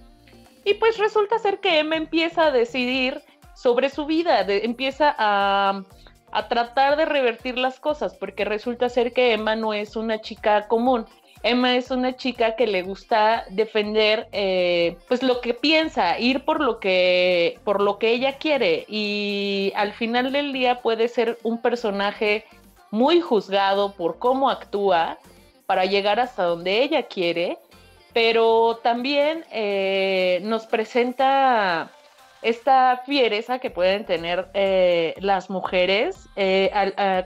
Y 0.63 0.75
pues 0.75 0.97
resulta 0.97 1.39
ser 1.39 1.59
que 1.59 1.79
Emma 1.79 1.95
empieza 1.95 2.45
a 2.45 2.51
decidir 2.51 3.21
sobre 3.55 3.89
su 3.89 4.05
vida, 4.05 4.41
empieza 4.47 5.13
a, 5.17 5.83
a 6.31 6.47
tratar 6.47 6.97
de 6.97 7.05
revertir 7.05 7.57
las 7.57 7.79
cosas, 7.79 8.15
porque 8.15 8.45
resulta 8.45 8.89
ser 8.89 9.13
que 9.13 9.33
Emma 9.33 9.55
no 9.55 9.73
es 9.73 9.95
una 9.95 10.19
chica 10.21 10.67
común. 10.67 11.05
Emma 11.43 11.75
es 11.75 11.91
una 11.91 12.15
chica 12.15 12.55
que 12.55 12.65
le 12.65 12.83
gusta 12.83 13.43
defender 13.49 14.29
eh, 14.31 14.95
pues 15.09 15.21
lo 15.21 15.41
que 15.41 15.53
piensa, 15.53 16.17
ir 16.17 16.45
por 16.45 16.61
lo 16.61 16.79
que, 16.79 17.59
por 17.65 17.81
lo 17.81 17.99
que 17.99 18.11
ella 18.11 18.37
quiere. 18.37 18.85
Y 18.87 19.73
al 19.75 19.91
final 19.91 20.31
del 20.31 20.53
día 20.53 20.81
puede 20.81 21.09
ser 21.09 21.37
un 21.43 21.61
personaje 21.61 22.45
muy 22.91 23.19
juzgado 23.19 23.91
por 23.93 24.19
cómo 24.19 24.49
actúa 24.49 25.19
para 25.65 25.83
llegar 25.85 26.21
hasta 26.21 26.43
donde 26.43 26.81
ella 26.81 27.03
quiere, 27.03 27.57
pero 28.13 28.79
también 28.83 29.43
eh, 29.51 30.39
nos 30.43 30.65
presenta 30.67 31.91
esta 32.41 33.01
fiereza 33.05 33.59
que 33.59 33.71
pueden 33.71 34.05
tener 34.05 34.49
eh, 34.53 35.15
las 35.19 35.49
mujeres 35.49 36.27
eh, 36.35 36.71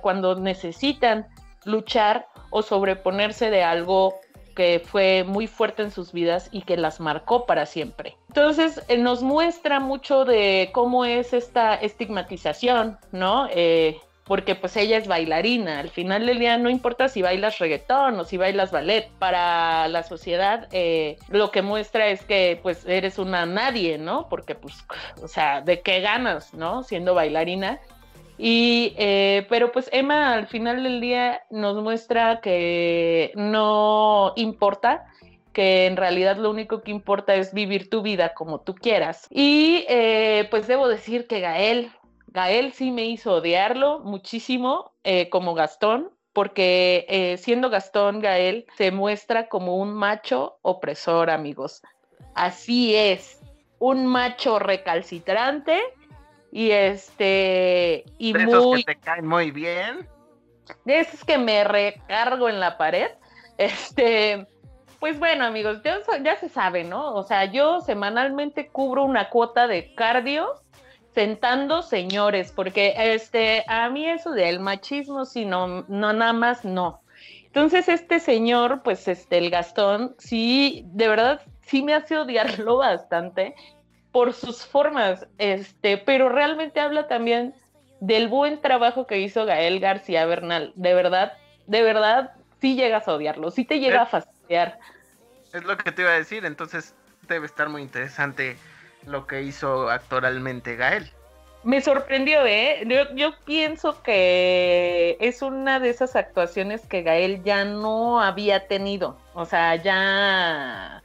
cuando 0.01 0.35
necesitan 0.35 1.27
luchar 1.65 2.27
o 2.51 2.61
sobreponerse 2.61 3.49
de 3.49 3.63
algo 3.63 4.15
que 4.55 4.81
fue 4.83 5.23
muy 5.23 5.45
fuerte 5.45 5.83
en 5.83 5.91
sus 5.91 6.13
vidas 6.13 6.49
y 6.51 6.61
que 6.61 6.77
las 6.77 6.99
marcó 6.99 7.45
para 7.45 7.65
siempre. 7.65 8.15
Entonces 8.29 8.81
nos 8.97 9.21
muestra 9.21 9.79
mucho 9.79 10.25
de 10.25 10.69
cómo 10.73 11.05
es 11.05 11.33
esta 11.33 11.75
estigmatización, 11.75 12.97
¿no? 13.11 13.47
Porque 14.27 14.55
pues 14.55 14.75
ella 14.75 14.97
es 14.97 15.07
bailarina, 15.07 15.79
al 15.79 15.89
final 15.89 16.25
del 16.25 16.39
día 16.39 16.57
no 16.57 16.69
importa 16.69 17.07
si 17.07 17.21
bailas 17.21 17.59
reggaetón 17.59 18.19
o 18.19 18.25
si 18.25 18.37
bailas 18.37 18.71
ballet, 18.71 19.09
para 19.19 19.87
la 19.87 20.03
sociedad 20.03 20.67
eh, 20.71 21.17
lo 21.29 21.51
que 21.51 21.61
muestra 21.61 22.07
es 22.07 22.23
que 22.23 22.59
pues 22.61 22.85
eres 22.85 23.17
una 23.17 23.45
nadie, 23.45 23.97
¿no? 23.97 24.27
Porque 24.29 24.55
pues, 24.55 24.85
o 25.23 25.27
sea, 25.27 25.61
¿de 25.61 25.81
qué 25.81 26.01
ganas, 26.01 26.53
¿no? 26.53 26.83
Siendo 26.83 27.13
bailarina. 27.13 27.79
Y, 28.39 28.93
eh, 28.97 29.47
pero 29.49 29.71
pues 29.71 29.89
Emma 29.91 30.33
al 30.33 30.45
final 30.45 30.83
del 30.83 31.01
día 31.01 31.41
nos 31.49 31.81
muestra 31.81 32.39
que 32.39 33.31
no 33.33 34.33
importa, 34.35 35.07
que 35.53 35.87
en 35.87 35.97
realidad 35.97 36.37
lo 36.37 36.51
único 36.51 36.83
que 36.83 36.91
importa 36.91 37.33
es 37.33 37.51
vivir 37.51 37.89
tu 37.89 38.03
vida 38.03 38.35
como 38.35 38.59
tú 38.59 38.75
quieras. 38.75 39.27
Y 39.31 39.85
eh, 39.89 40.47
pues 40.51 40.67
debo 40.67 40.87
decir 40.87 41.25
que 41.25 41.39
Gael, 41.39 41.89
Gael 42.27 42.73
sí 42.73 42.91
me 42.91 43.05
hizo 43.05 43.35
odiarlo 43.35 43.99
muchísimo 43.99 44.93
eh, 45.03 45.29
como 45.29 45.53
Gastón, 45.53 46.11
porque 46.33 47.05
eh, 47.09 47.37
siendo 47.37 47.69
Gastón, 47.69 48.19
Gael 48.19 48.67
se 48.77 48.91
muestra 48.91 49.47
como 49.47 49.77
un 49.77 49.93
macho 49.93 50.59
opresor, 50.61 51.29
amigos. 51.29 51.81
Así 52.35 52.95
es, 52.95 53.41
un 53.79 54.05
macho 54.05 54.59
recalcitrante 54.59 55.81
y 56.51 56.71
este 56.71 58.05
y 58.17 58.33
De 58.33 58.43
esos 58.43 58.65
muy 58.65 58.83
que 58.83 58.93
te 58.93 58.99
caen 58.99 59.25
muy 59.27 59.51
bien. 59.51 60.07
de 60.85 60.99
esos 60.99 61.23
que 61.23 61.37
me 61.37 61.63
recargo 61.63 62.49
en 62.49 62.59
la 62.59 62.77
pared. 62.77 63.09
Este, 63.59 64.45
pues 64.99 65.17
bueno, 65.17 65.43
amigos, 65.43 65.81
ya, 65.83 65.97
ya 66.21 66.35
se 66.35 66.47
sabe, 66.47 66.83
¿no? 66.83 67.15
O 67.15 67.23
sea, 67.23 67.45
yo 67.45 67.81
semanalmente 67.81 68.67
cubro 68.67 69.03
una 69.03 69.31
cuota 69.31 69.65
de 69.65 69.95
cardio 69.95 70.53
sentando 71.17 71.81
señores, 71.81 72.51
porque 72.51 72.93
este, 72.95 73.65
a 73.67 73.89
mí 73.89 74.07
eso 74.07 74.29
del 74.33 74.59
machismo, 74.59 75.25
sí, 75.25 75.45
no, 75.45 75.83
no, 75.87 76.13
nada 76.13 76.31
más 76.31 76.63
no. 76.63 77.01
Entonces 77.43 77.89
este 77.89 78.19
señor, 78.19 78.83
pues 78.83 79.07
este, 79.07 79.39
el 79.39 79.49
Gastón, 79.49 80.15
sí, 80.19 80.83
de 80.89 81.07
verdad, 81.07 81.41
sí 81.63 81.81
me 81.81 81.95
hace 81.95 82.19
odiarlo 82.19 82.77
bastante 82.77 83.55
por 84.11 84.31
sus 84.31 84.63
formas, 84.63 85.25
este, 85.39 85.97
pero 85.97 86.29
realmente 86.29 86.79
habla 86.79 87.07
también 87.07 87.55
del 87.99 88.27
buen 88.27 88.61
trabajo 88.61 89.07
que 89.07 89.19
hizo 89.19 89.43
Gael 89.47 89.79
García 89.79 90.23
Bernal. 90.27 90.71
De 90.75 90.93
verdad, 90.93 91.33
de 91.65 91.81
verdad, 91.81 92.33
sí 92.61 92.75
llegas 92.75 93.07
a 93.07 93.15
odiarlo, 93.15 93.49
sí 93.49 93.65
te 93.65 93.79
llega 93.79 94.03
a 94.03 94.05
fastidiar. 94.05 94.77
Es 95.51 95.63
lo 95.63 95.77
que 95.77 95.91
te 95.91 96.03
iba 96.03 96.11
a 96.11 96.17
decir, 96.19 96.45
entonces 96.45 96.93
debe 97.27 97.47
estar 97.47 97.69
muy 97.69 97.81
interesante 97.81 98.55
lo 99.07 99.25
que 99.27 99.43
hizo 99.43 99.89
actoralmente 99.89 100.75
Gael. 100.75 101.11
Me 101.63 101.81
sorprendió, 101.81 102.45
¿eh? 102.45 102.83
Yo, 102.85 103.13
yo 103.15 103.33
pienso 103.45 104.01
que 104.03 105.17
es 105.19 105.41
una 105.41 105.79
de 105.79 105.89
esas 105.89 106.15
actuaciones 106.15 106.85
que 106.85 107.01
Gael 107.01 107.43
ya 107.43 107.65
no 107.65 108.21
había 108.21 108.67
tenido. 108.67 109.17
O 109.33 109.45
sea, 109.45 109.75
ya... 109.75 111.03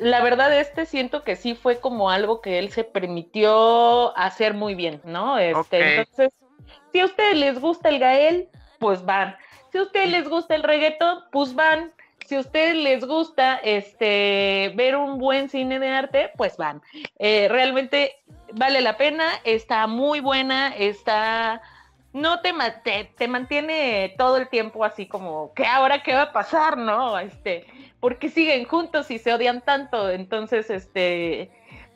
La 0.00 0.22
verdad, 0.22 0.58
este 0.58 0.84
siento 0.84 1.24
que 1.24 1.36
sí 1.36 1.54
fue 1.54 1.80
como 1.80 2.10
algo 2.10 2.42
que 2.42 2.58
él 2.58 2.70
se 2.70 2.84
permitió 2.84 4.16
hacer 4.18 4.52
muy 4.52 4.74
bien, 4.74 5.00
¿no? 5.04 5.38
Este. 5.38 6.00
Entonces, 6.00 6.38
si 6.92 7.00
a 7.00 7.06
ustedes 7.06 7.36
les 7.38 7.58
gusta 7.58 7.88
el 7.88 7.98
Gael, 7.98 8.48
pues 8.78 9.02
van. 9.06 9.34
Si 9.70 9.78
a 9.78 9.82
ustedes 9.82 10.10
les 10.10 10.28
gusta 10.28 10.54
el 10.54 10.62
reggaetón, 10.62 11.20
pues 11.32 11.54
van. 11.54 11.90
Si 12.32 12.36
a 12.36 12.40
ustedes 12.40 12.76
les 12.76 13.04
gusta 13.04 13.56
este 13.56 14.72
ver 14.74 14.96
un 14.96 15.18
buen 15.18 15.50
cine 15.50 15.78
de 15.78 15.90
arte, 15.90 16.30
pues 16.38 16.56
van. 16.56 16.80
Eh, 17.18 17.46
realmente 17.50 18.22
vale 18.54 18.80
la 18.80 18.96
pena, 18.96 19.26
está 19.44 19.86
muy 19.86 20.20
buena, 20.20 20.74
está 20.74 21.60
no 22.14 22.40
te, 22.40 22.54
te, 22.84 23.12
te 23.18 23.28
mantiene 23.28 24.14
todo 24.16 24.38
el 24.38 24.48
tiempo 24.48 24.82
así 24.82 25.06
como 25.06 25.52
que 25.52 25.66
ahora 25.66 26.02
qué 26.02 26.14
va 26.14 26.22
a 26.22 26.32
pasar, 26.32 26.78
¿no? 26.78 27.18
Este, 27.18 27.66
porque 28.00 28.30
siguen 28.30 28.64
juntos 28.64 29.10
y 29.10 29.18
se 29.18 29.34
odian 29.34 29.60
tanto, 29.60 30.08
entonces 30.08 30.70
este, 30.70 31.50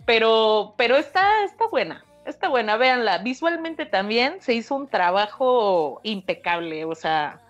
pero 0.05 0.75
pero 0.77 0.97
está 0.97 1.45
está 1.45 1.67
buena. 1.69 2.05
Está 2.27 2.51
buena, 2.51 2.77
véanla. 2.77 3.17
Visualmente 3.19 3.87
también 3.87 4.43
se 4.43 4.53
hizo 4.53 4.75
un 4.75 4.87
trabajo 4.87 6.03
impecable, 6.03 6.85
o 6.85 6.95
sea, 6.95 7.41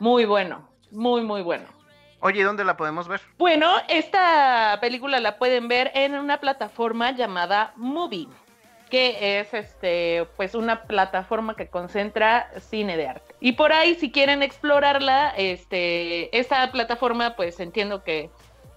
muy 0.00 0.24
bueno, 0.24 0.68
muy, 0.90 1.20
muy 1.20 1.42
bueno. 1.42 1.81
Oye, 2.24 2.44
¿dónde 2.44 2.62
la 2.62 2.76
podemos 2.76 3.08
ver? 3.08 3.20
Bueno, 3.36 3.68
esta 3.88 4.78
película 4.80 5.18
la 5.18 5.38
pueden 5.38 5.66
ver 5.66 5.90
en 5.92 6.14
una 6.14 6.38
plataforma 6.38 7.10
llamada 7.10 7.72
Movie, 7.74 8.28
que 8.88 9.40
es 9.40 9.52
este, 9.52 10.28
pues 10.36 10.54
una 10.54 10.84
plataforma 10.84 11.56
que 11.56 11.66
concentra 11.66 12.48
cine 12.60 12.96
de 12.96 13.08
arte. 13.08 13.34
Y 13.40 13.52
por 13.52 13.72
ahí, 13.72 13.96
si 13.96 14.12
quieren 14.12 14.44
explorarla, 14.44 15.30
este, 15.36 16.38
esta 16.38 16.70
plataforma, 16.70 17.34
pues 17.34 17.58
entiendo 17.58 18.04
que 18.04 18.30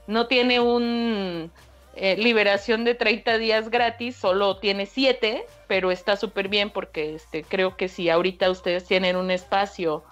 no 0.07 0.25
tiene 0.25 0.59
un 0.59 1.51
eh, 1.95 2.17
liberación 2.17 2.83
de 2.83 2.95
30 2.95 3.37
días 3.37 3.69
gratis, 3.69 4.15
solo 4.15 4.57
tiene 4.57 4.87
7, 4.87 5.45
pero 5.67 5.91
está 5.91 6.17
súper 6.17 6.47
bien 6.47 6.71
porque 6.71 7.13
este, 7.13 7.43
creo 7.43 7.77
que 7.77 7.89
si 7.89 8.09
ahorita 8.09 8.49
ustedes 8.49 8.85
tienen 8.85 9.15
un 9.15 9.29
espacio 9.29 10.03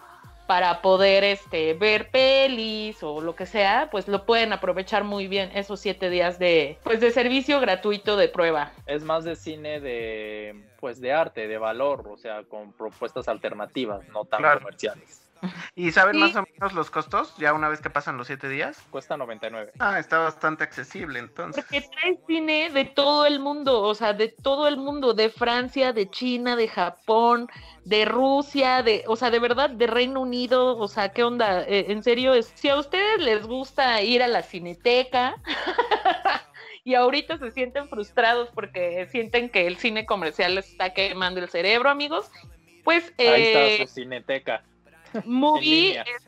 para 0.48 0.82
poder 0.82 1.24
este, 1.24 1.74
ver 1.74 2.10
pelis 2.10 3.02
o 3.02 3.22
lo 3.22 3.36
que 3.36 3.46
sea, 3.46 3.90
pues 3.92 4.08
lo 4.08 4.26
pueden 4.26 4.54
aprovechar 4.54 5.04
muy 5.04 5.28
bien 5.28 5.52
esos 5.56 5.80
siete 5.80 6.10
días 6.10 6.40
de, 6.40 6.78
pues 6.84 7.00
de 7.00 7.12
servicio 7.12 7.60
gratuito 7.60 8.18
de 8.18 8.28
prueba. 8.28 8.72
Es 8.86 9.04
más 9.04 9.24
de 9.24 9.36
cine 9.36 9.80
de, 9.80 10.56
pues 10.80 11.00
de 11.00 11.14
arte, 11.14 11.48
de 11.48 11.58
valor, 11.58 12.08
o 12.10 12.18
sea, 12.18 12.44
con 12.44 12.74
propuestas 12.74 13.28
alternativas, 13.28 14.08
no 14.10 14.26
tan 14.26 14.40
Claro. 14.42 14.60
comerciales. 14.60 15.23
¿Y 15.76 15.92
saben 15.92 16.16
Sí. 16.16 16.20
más 16.20 16.36
o 16.36 16.44
menos 16.54 16.74
los 16.74 16.90
costos 16.92 17.36
ya 17.38 17.54
una 17.54 17.70
vez 17.70 17.82
que 17.82 17.90
pasan 17.90 18.18
los 18.18 18.28
siete 18.28 18.50
días? 18.50 18.82
Cuesta 18.90 19.18
99. 19.18 19.72
Ah, 19.80 20.00
está 20.00 20.20
bastante 20.20 20.64
accesible 20.64 21.20
entonces. 21.20 21.64
Porque 21.64 21.82
trae 21.82 22.18
cine 22.28 22.70
de 22.70 22.86
todo 22.86 23.26
el 23.26 23.40
mundo, 23.40 23.82
o 23.82 23.96
sea, 23.96 24.14
de 24.14 24.30
todo 24.30 24.68
el 24.68 24.78
mundo, 24.78 25.14
de 25.14 25.30
Francia, 25.30 25.94
de 25.94 26.10
China, 26.10 26.56
de 26.56 26.68
Japón, 26.68 27.48
de 27.86 28.06
Rusia, 28.06 28.84
de, 28.84 29.04
o 29.08 29.16
sea, 29.16 29.30
de 29.32 29.40
verdad, 29.40 29.70
de 29.70 29.88
Reino 29.88 30.22
Unido, 30.22 30.78
o 30.78 30.88
sea, 30.88 31.10
¿qué 31.10 31.24
onda? 31.24 31.64
Eh, 31.64 31.86
en 31.90 32.04
serio, 32.04 32.34
es, 32.34 32.52
si 32.56 32.70
a 32.70 32.78
ustedes 32.78 33.20
les 33.20 33.46
gusta 33.46 34.02
ir 34.02 34.24
a 34.24 34.28
la 34.28 34.42
cineteca 34.44 35.36
y 36.84 36.96
ahorita 36.96 37.38
se 37.38 37.52
sienten 37.52 37.88
frustrados 37.90 38.50
porque 38.54 39.08
sienten 39.12 39.50
que 39.50 39.68
el 39.68 39.78
cine 39.78 40.06
comercial 40.06 40.56
les 40.56 40.70
está 40.70 40.94
quemando 40.94 41.40
el 41.40 41.50
cerebro, 41.50 41.90
amigos, 41.90 42.30
pues 42.84 43.14
Ahí 43.18 43.26
eh, 43.26 43.74
está 43.74 43.88
su 43.88 43.94
cineteca. 43.94 44.64
Movie 45.26 46.00
es, 46.00 46.28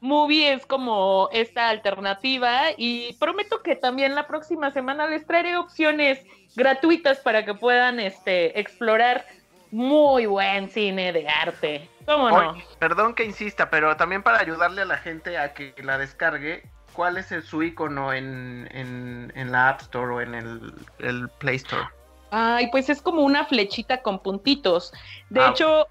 Movie 0.00 0.52
es 0.52 0.66
como 0.66 1.28
esta 1.32 1.68
alternativa 1.68 2.64
y 2.76 3.14
prometo 3.14 3.62
que 3.62 3.76
también 3.76 4.14
la 4.14 4.26
próxima 4.26 4.70
semana 4.70 5.06
les 5.06 5.26
traeré 5.26 5.56
opciones 5.56 6.20
gratuitas 6.54 7.18
para 7.20 7.44
que 7.44 7.54
puedan 7.54 7.98
este, 8.00 8.58
explorar 8.60 9.26
muy 9.70 10.26
buen 10.26 10.68
cine 10.70 11.12
de 11.12 11.28
arte. 11.28 11.88
¿Cómo 12.06 12.30
no? 12.30 12.50
Oye, 12.50 12.64
perdón 12.78 13.14
que 13.14 13.24
insista, 13.24 13.68
pero 13.68 13.96
también 13.96 14.22
para 14.22 14.38
ayudarle 14.38 14.82
a 14.82 14.86
la 14.86 14.98
gente 14.98 15.38
a 15.38 15.54
que 15.54 15.74
la 15.82 15.98
descargue, 15.98 16.62
¿cuál 16.92 17.18
es 17.18 17.32
el- 17.32 17.42
su 17.42 17.62
icono 17.62 18.12
en, 18.12 18.68
en, 18.72 19.32
en 19.34 19.50
la 19.52 19.70
App 19.70 19.80
Store 19.82 20.14
o 20.14 20.20
en 20.20 20.34
el, 20.34 20.74
el 21.00 21.28
Play 21.38 21.56
Store? 21.56 21.88
Ay, 22.30 22.68
pues 22.70 22.88
es 22.88 23.02
como 23.02 23.22
una 23.22 23.44
flechita 23.44 24.02
con 24.02 24.20
puntitos. 24.20 24.92
De 25.30 25.40
Ah. 25.40 25.48
hecho, 25.50 25.88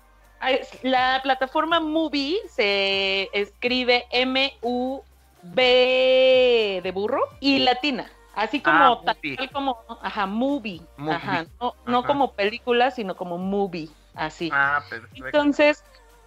la 0.84 1.20
plataforma 1.24 1.80
Movie 1.80 2.38
se 2.50 3.30
escribe 3.34 4.06
M-U-B 4.12 5.62
de 6.84 6.92
burro 6.92 7.22
y 7.40 7.60
latina. 7.60 8.12
Así 8.36 8.60
como, 8.60 9.02
Ah, 9.06 9.16
tal 9.38 9.52
como, 9.52 9.78
ajá, 10.02 10.26
movie. 10.26 10.82
Movie. 10.98 11.16
Ajá, 11.16 11.46
no, 11.86 12.04
como 12.04 12.34
película, 12.34 12.92
sino 12.92 13.16
como 13.16 13.38
movie, 13.38 13.90
así. 14.14 14.50
Ah, 14.52 14.84
perfecto. 14.90 15.26
Entonces, 15.26 15.84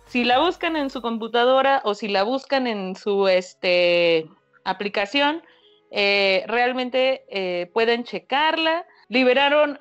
si 0.06 0.24
la 0.24 0.38
buscan 0.38 0.76
en 0.76 0.88
su 0.88 1.02
computadora 1.02 1.82
o 1.84 1.94
si 1.94 2.08
la 2.08 2.22
buscan 2.22 2.66
en 2.66 2.96
su 2.96 3.28
este, 3.28 4.26
aplicación, 4.64 5.42
eh, 5.90 6.44
realmente 6.46 7.24
eh, 7.28 7.70
pueden 7.74 8.04
checarla. 8.04 8.86
Liberaron 9.08 9.78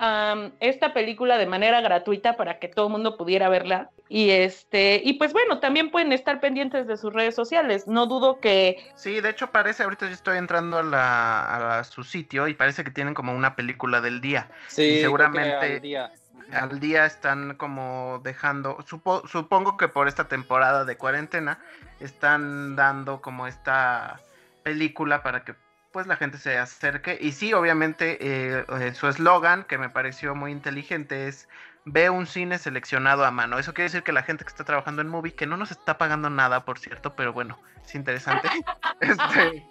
esta 0.60 0.94
película 0.94 1.38
de 1.38 1.46
manera 1.46 1.82
gratuita 1.82 2.38
para 2.38 2.60
que 2.60 2.68
todo 2.70 2.88
el 2.88 2.92
mundo 2.94 3.18
pudiera 3.18 3.50
verla. 3.50 3.90
Y 4.10 4.30
este, 4.30 5.02
y 5.04 5.14
pues 5.14 5.34
bueno, 5.34 5.60
también 5.60 5.92
pueden 5.92 6.14
estar 6.14 6.40
pendientes 6.40 6.88
de 6.88 6.96
sus 6.96 7.12
redes 7.14 7.36
sociales. 7.36 7.88
No 7.88 8.06
dudo 8.06 8.40
que 8.40 8.78
Sí, 8.96 9.20
de 9.20 9.30
hecho 9.32 9.48
parece, 9.52 9.84
ahorita 9.84 10.06
yo 10.08 10.14
estoy 10.14 10.38
entrando 10.38 10.78
a, 10.78 10.84
la, 10.84 11.56
a 11.56 11.60
la- 11.60 11.84
su 11.84 12.04
sitio 12.04 12.48
y 12.48 12.54
parece 12.54 12.86
que 12.86 12.92
tienen 12.92 13.14
como 13.14 13.34
una 13.36 13.56
película 13.58 14.00
del 14.00 14.22
día. 14.22 14.50
Sí, 14.68 15.02
seguramente- 15.02 15.58
creo 15.58 15.60
que 15.60 15.76
al 15.76 15.82
día. 15.82 16.12
Al 16.54 16.80
día 16.80 17.06
están 17.06 17.56
como 17.58 18.22
dejando, 18.24 18.78
supo- 18.88 19.28
supongo 19.28 19.76
que 19.76 19.90
por 19.90 20.08
esta 20.08 20.30
temporada 20.30 20.86
de 20.86 20.96
cuarentena 20.96 21.60
están 22.00 22.78
dando 22.78 23.20
como 23.22 23.48
esta 23.48 24.22
película 24.64 25.22
para 25.22 25.44
que 25.44 25.54
pues 25.98 26.06
la 26.06 26.16
gente 26.16 26.38
se 26.38 26.60
acerque. 26.60 27.18
Y 27.20 27.32
sí, 27.32 27.54
obviamente 27.54 28.20
eh, 28.22 28.64
eh, 28.80 28.94
su 28.94 29.08
eslogan 29.08 29.64
que 29.64 29.80
me 29.80 29.90
pareció 29.90 30.36
muy 30.36 30.52
inteligente 30.52 31.28
es 31.28 31.50
ve 31.86 32.12
un 32.12 32.28
cine 32.28 32.60
seleccionado 32.60 33.26
a 33.26 33.32
mano. 33.32 33.58
Eso 33.58 33.74
quiere 33.74 33.86
decir 33.86 34.04
que 34.04 34.12
la 34.12 34.22
gente 34.22 34.44
que 34.44 34.50
está 34.50 34.64
trabajando 34.64 35.02
en 35.02 35.08
Movie, 35.08 35.34
que 35.34 35.48
no 35.48 35.58
nos 35.58 35.72
está 35.72 35.98
pagando 35.98 36.30
nada, 36.30 36.66
por 36.66 36.78
cierto, 36.78 37.16
pero 37.16 37.34
bueno, 37.34 37.60
es 37.84 37.96
interesante. 37.96 38.48
este, 39.00 39.66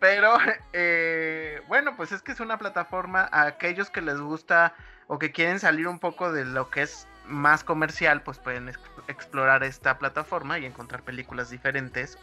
pero 0.00 0.38
eh, 0.72 1.60
bueno, 1.68 1.94
pues 1.94 2.12
es 2.12 2.22
que 2.22 2.32
es 2.32 2.40
una 2.40 2.56
plataforma 2.56 3.28
a 3.30 3.42
aquellos 3.42 3.90
que 3.90 4.00
les 4.00 4.18
gusta 4.18 4.74
o 5.08 5.18
que 5.18 5.30
quieren 5.30 5.60
salir 5.60 5.88
un 5.88 5.98
poco 5.98 6.32
de 6.32 6.46
lo 6.46 6.70
que 6.70 6.80
es 6.80 7.06
más 7.26 7.64
comercial, 7.64 8.22
pues 8.22 8.38
pueden 8.38 8.70
ex- 8.70 8.80
explorar 9.08 9.62
esta 9.62 9.98
plataforma 9.98 10.58
y 10.58 10.64
encontrar 10.64 11.02
películas 11.02 11.50
diferentes 11.50 12.16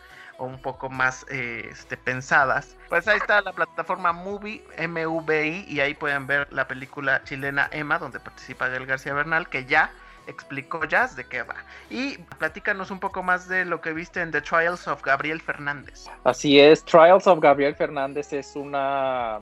un 0.45 0.62
poco 0.62 0.89
más 0.89 1.25
eh, 1.30 1.67
este, 1.71 1.97
pensadas. 1.97 2.75
Pues 2.89 3.08
ahí 3.08 3.17
está 3.17 3.41
la 3.41 3.54
plataforma 3.54 4.13
Movie, 4.13 4.63
M-U-V-I, 4.77 5.65
y 5.67 5.80
ahí 5.80 5.93
pueden 5.93 6.27
ver 6.27 6.47
la 6.51 6.67
película 6.67 7.23
chilena 7.23 7.69
Emma, 7.71 7.99
donde 7.99 8.19
participa 8.19 8.67
Gael 8.67 8.86
García 8.86 9.13
Bernal, 9.13 9.49
que 9.49 9.65
ya 9.65 9.91
explicó 10.27 10.86
Jazz 10.86 11.15
de 11.15 11.25
qué 11.25 11.43
va. 11.43 11.56
Y 11.89 12.17
platícanos 12.39 12.91
un 12.91 12.99
poco 12.99 13.23
más 13.23 13.47
de 13.47 13.65
lo 13.65 13.82
que 13.82 13.93
viste 13.93 14.21
en 14.21 14.32
The 14.32 14.41
Trials 14.41 14.88
of 14.88 15.01
Gabriel 15.04 15.41
Fernández. 15.41 16.08
Así 16.23 16.60
es, 16.60 16.84
Trials 16.86 17.27
of 17.27 17.39
Gabriel 17.39 17.75
Fernández 17.75 18.34
es 18.34 18.56
una 18.56 19.39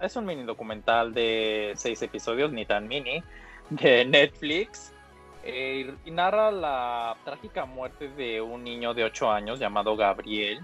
es 0.00 0.14
un 0.16 0.26
mini 0.26 0.42
documental 0.42 1.14
de 1.14 1.72
seis 1.76 2.02
episodios, 2.02 2.52
ni 2.52 2.66
tan 2.66 2.86
mini, 2.86 3.22
de 3.70 4.04
Netflix. 4.04 4.92
Eh, 5.46 5.94
y 6.04 6.10
narra 6.10 6.50
la 6.50 7.16
trágica 7.24 7.64
muerte 7.64 8.08
de 8.08 8.40
un 8.40 8.64
niño 8.64 8.94
de 8.94 9.04
8 9.04 9.30
años 9.30 9.58
llamado 9.58 9.96
Gabriel. 9.96 10.60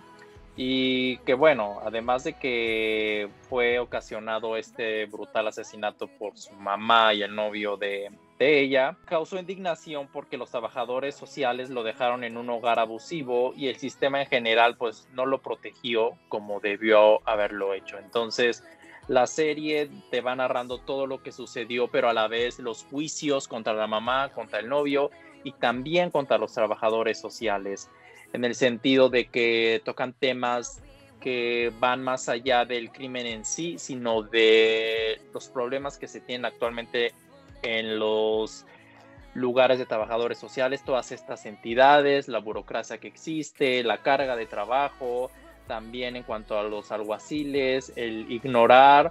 Y 0.55 1.17
que 1.19 1.33
bueno, 1.33 1.79
además 1.83 2.25
de 2.25 2.35
que 2.35 3.31
fue 3.49 3.79
ocasionado 3.79 4.57
este 4.57 5.07
brutal 5.07 5.49
asesinato 5.49 6.09
por 6.09 6.37
su 6.37 6.53
mamá 6.53 7.15
y 7.15 7.23
el 7.23 7.35
novio 7.35 7.79
de, 7.79 8.11
de 8.39 8.61
ella, 8.61 8.99
causó 9.07 9.39
indignación 9.39 10.09
porque 10.13 10.37
los 10.37 10.51
trabajadores 10.51 11.15
sociales 11.15 11.71
lo 11.71 11.83
dejaron 11.83 12.23
en 12.23 12.37
un 12.37 12.51
hogar 12.51 12.81
abusivo 12.81 13.55
y 13.57 13.69
el 13.69 13.77
sistema 13.77 14.21
en 14.21 14.27
general 14.27 14.77
pues 14.77 15.09
no 15.15 15.25
lo 15.25 15.41
protegió 15.41 16.19
como 16.29 16.61
debió 16.61 17.27
haberlo 17.27 17.73
hecho. 17.73 17.97
Entonces, 17.99 18.63
la 19.09 19.27
serie 19.27 19.91
te 20.11 20.21
va 20.21 20.35
narrando 20.37 20.79
todo 20.79 21.07
lo 21.07 21.23
que 21.23 21.33
sucedió, 21.33 21.89
pero 21.89 22.09
a 22.09 22.13
la 22.13 22.29
vez 22.29 22.59
los 22.59 22.85
juicios 22.85 23.49
contra 23.49 23.73
la 23.73 23.87
mamá, 23.87 24.31
contra 24.31 24.61
el 24.61 24.69
novio 24.69 25.11
y 25.45 25.53
también 25.53 26.11
contra 26.11 26.39
los 26.39 26.53
trabajadores 26.53 27.21
sociales, 27.21 27.91
en 28.33 28.45
el 28.45 28.55
sentido 28.55 29.09
de 29.09 29.27
que 29.27 29.83
tocan 29.85 30.13
temas 30.13 30.81
que 31.21 31.73
van 31.79 32.03
más 32.03 32.29
allá 32.29 32.65
del 32.65 32.91
crimen 32.91 33.27
en 33.27 33.45
sí, 33.45 33.77
sino 33.79 34.23
de 34.23 35.21
los 35.33 35.49
problemas 35.49 35.99
que 35.99 36.09
se 36.09 36.21
tienen 36.21 36.45
actualmente 36.45 37.13
en 37.63 37.99
los 37.99 38.67
lugares 39.35 39.79
de 39.79 39.87
trabajadores 39.87 40.39
sociales, 40.39 40.85
todas 40.85 41.13
estas 41.13 41.47
entidades, 41.47 42.29
la 42.29 42.39
burocracia 42.39 42.99
que 42.99 43.09
existe, 43.09 43.83
la 43.83 43.99
carga 43.99 44.37
de 44.37 44.47
trabajo, 44.47 45.31
también 45.73 46.17
en 46.17 46.23
cuanto 46.23 46.59
a 46.59 46.65
los 46.65 46.93
alguaciles, 46.93 47.95
el 47.97 48.31
ignorar 48.31 49.11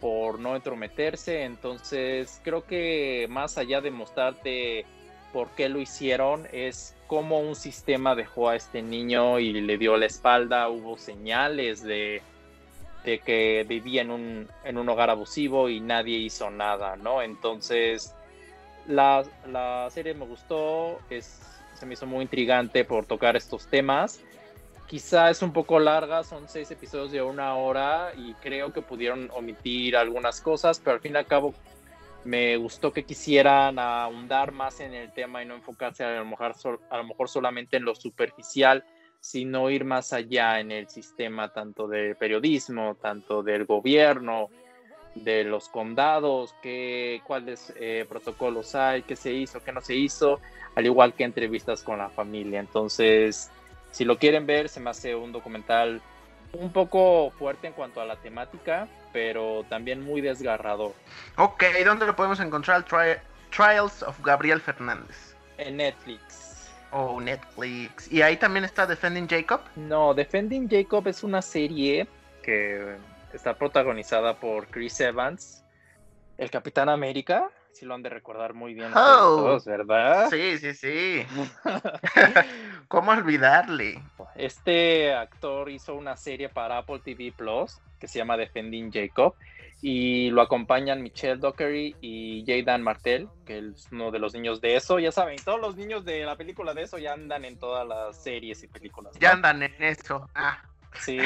por 0.00 0.38
no 0.38 0.56
entrometerse. 0.56 1.42
Entonces, 1.42 2.40
creo 2.42 2.64
que 2.64 3.26
más 3.28 3.58
allá 3.58 3.82
de 3.82 3.90
mostrarte 3.90 4.86
por 5.34 5.50
qué 5.50 5.68
lo 5.68 5.78
hicieron, 5.78 6.48
es 6.50 6.96
cómo 7.08 7.40
un 7.40 7.54
sistema 7.54 8.14
dejó 8.14 8.48
a 8.48 8.56
este 8.56 8.80
niño 8.80 9.38
y 9.38 9.52
le 9.52 9.76
dio 9.76 9.98
la 9.98 10.06
espalda, 10.06 10.70
hubo 10.70 10.96
señales 10.96 11.82
de, 11.82 12.22
de 13.04 13.18
que 13.18 13.66
vivía 13.68 14.00
en 14.00 14.10
un, 14.10 14.48
en 14.64 14.78
un 14.78 14.88
hogar 14.88 15.10
abusivo 15.10 15.68
y 15.68 15.78
nadie 15.80 16.16
hizo 16.16 16.48
nada, 16.48 16.96
¿no? 16.96 17.20
Entonces, 17.20 18.14
la, 18.86 19.24
la 19.46 19.88
serie 19.90 20.14
me 20.14 20.24
gustó, 20.24 21.00
es, 21.10 21.38
se 21.74 21.84
me 21.84 21.92
hizo 21.92 22.06
muy 22.06 22.22
intrigante 22.22 22.86
por 22.86 23.04
tocar 23.04 23.36
estos 23.36 23.66
temas 23.66 24.24
quizá 24.88 25.30
es 25.30 25.42
un 25.42 25.52
poco 25.52 25.78
larga, 25.78 26.24
son 26.24 26.48
seis 26.48 26.70
episodios 26.70 27.12
de 27.12 27.22
una 27.22 27.54
hora 27.54 28.12
y 28.16 28.32
creo 28.34 28.72
que 28.72 28.82
pudieron 28.82 29.30
omitir 29.32 29.96
algunas 29.96 30.40
cosas, 30.40 30.80
pero 30.80 30.94
al 30.94 31.00
fin 31.00 31.12
y 31.14 31.18
al 31.18 31.26
cabo 31.26 31.54
me 32.24 32.56
gustó 32.56 32.92
que 32.92 33.04
quisieran 33.04 33.78
ahondar 33.78 34.50
más 34.50 34.80
en 34.80 34.94
el 34.94 35.12
tema 35.12 35.42
y 35.42 35.46
no 35.46 35.54
enfocarse 35.54 36.04
a 36.04 36.16
lo 36.18 36.24
mejor, 36.24 36.54
a 36.90 36.96
lo 36.96 37.04
mejor 37.04 37.28
solamente 37.28 37.76
en 37.76 37.84
lo 37.84 37.94
superficial, 37.94 38.84
sino 39.20 39.70
ir 39.70 39.84
más 39.84 40.12
allá 40.12 40.58
en 40.58 40.72
el 40.72 40.88
sistema 40.88 41.52
tanto 41.52 41.86
del 41.86 42.16
periodismo, 42.16 42.96
tanto 43.00 43.42
del 43.42 43.66
gobierno, 43.66 44.48
de 45.14 45.44
los 45.44 45.68
condados, 45.68 46.54
qué, 46.62 47.20
cuáles 47.26 47.74
eh, 47.78 48.06
protocolos 48.08 48.74
hay, 48.74 49.02
qué 49.02 49.16
se 49.16 49.32
hizo, 49.32 49.62
qué 49.62 49.72
no 49.72 49.80
se 49.80 49.94
hizo, 49.96 50.40
al 50.74 50.86
igual 50.86 51.12
que 51.12 51.24
entrevistas 51.24 51.82
con 51.82 51.98
la 51.98 52.08
familia. 52.08 52.60
Entonces, 52.60 53.50
si 53.90 54.04
lo 54.04 54.18
quieren 54.18 54.46
ver, 54.46 54.68
se 54.68 54.80
me 54.80 54.90
hace 54.90 55.14
un 55.14 55.32
documental 55.32 56.00
un 56.52 56.72
poco 56.72 57.30
fuerte 57.38 57.66
en 57.66 57.72
cuanto 57.72 58.00
a 58.00 58.06
la 58.06 58.16
temática, 58.16 58.88
pero 59.12 59.64
también 59.68 60.02
muy 60.02 60.20
desgarrador. 60.20 60.94
Ok, 61.36 61.64
¿dónde 61.84 62.06
lo 62.06 62.16
podemos 62.16 62.40
encontrar? 62.40 62.84
Trials 62.84 64.02
of 64.02 64.18
Gabriel 64.22 64.60
Fernández. 64.60 65.34
En 65.58 65.76
Netflix. 65.78 66.70
Oh, 66.90 67.20
Netflix. 67.20 68.10
¿Y 68.10 68.22
ahí 68.22 68.36
también 68.36 68.64
está 68.64 68.86
Defending 68.86 69.28
Jacob? 69.28 69.60
No, 69.76 70.14
Defending 70.14 70.68
Jacob 70.70 71.06
es 71.08 71.22
una 71.22 71.42
serie 71.42 72.06
que 72.42 72.96
está 73.32 73.54
protagonizada 73.54 74.34
por 74.36 74.68
Chris 74.68 74.98
Evans, 75.00 75.62
el 76.38 76.50
Capitán 76.50 76.88
América, 76.88 77.50
si 77.78 77.86
lo 77.86 77.94
han 77.94 78.02
de 78.02 78.10
recordar 78.10 78.54
muy 78.54 78.74
bien 78.74 78.88
Oh. 78.94 79.36
todos, 79.36 79.64
¿verdad? 79.64 80.28
Sí, 80.30 80.58
sí, 80.58 80.74
sí. 80.74 81.26
¿Cómo 82.88 83.12
olvidarle? 83.12 84.02
Este 84.34 85.14
actor 85.14 85.70
hizo 85.70 85.94
una 85.94 86.16
serie 86.16 86.48
para 86.48 86.78
Apple 86.78 87.00
TV 87.04 87.32
Plus 87.36 87.78
que 87.98 88.08
se 88.08 88.18
llama 88.18 88.36
Defending 88.36 88.90
Jacob 88.92 89.34
y 89.80 90.30
lo 90.30 90.42
acompañan 90.42 91.02
Michelle 91.02 91.36
Dockery 91.36 91.96
y 92.00 92.44
Jaydan 92.46 92.82
Martel, 92.82 93.28
que 93.44 93.58
es 93.58 93.88
uno 93.92 94.10
de 94.10 94.18
los 94.18 94.34
niños 94.34 94.60
de 94.60 94.74
eso. 94.76 94.98
Ya 94.98 95.12
saben, 95.12 95.36
todos 95.44 95.60
los 95.60 95.76
niños 95.76 96.04
de 96.04 96.24
la 96.24 96.34
película 96.36 96.74
de 96.74 96.82
eso 96.82 96.98
ya 96.98 97.12
andan 97.12 97.44
en 97.44 97.58
todas 97.58 97.86
las 97.86 98.16
series 98.16 98.62
y 98.64 98.66
películas. 98.68 99.14
¿no? 99.14 99.20
Ya 99.20 99.32
andan 99.32 99.62
en 99.62 99.74
eso. 99.82 100.28
Ah, 100.34 100.60
Sí, 101.00 101.18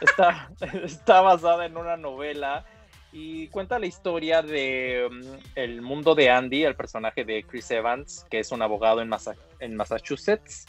está, 0.00 0.48
está 0.84 1.20
basada 1.20 1.66
en 1.66 1.76
una 1.76 1.96
novela 1.96 2.64
y 3.12 3.48
cuenta 3.48 3.78
la 3.78 3.86
historia 3.86 4.40
de 4.40 5.06
mm, 5.10 5.36
el 5.54 5.82
mundo 5.82 6.14
de 6.14 6.30
Andy, 6.30 6.64
el 6.64 6.74
personaje 6.74 7.24
de 7.24 7.44
Chris 7.44 7.70
Evans, 7.70 8.26
que 8.30 8.40
es 8.40 8.50
un 8.52 8.62
abogado 8.62 9.02
en, 9.02 9.10
en 9.60 9.76
Massachusetts. 9.76 10.66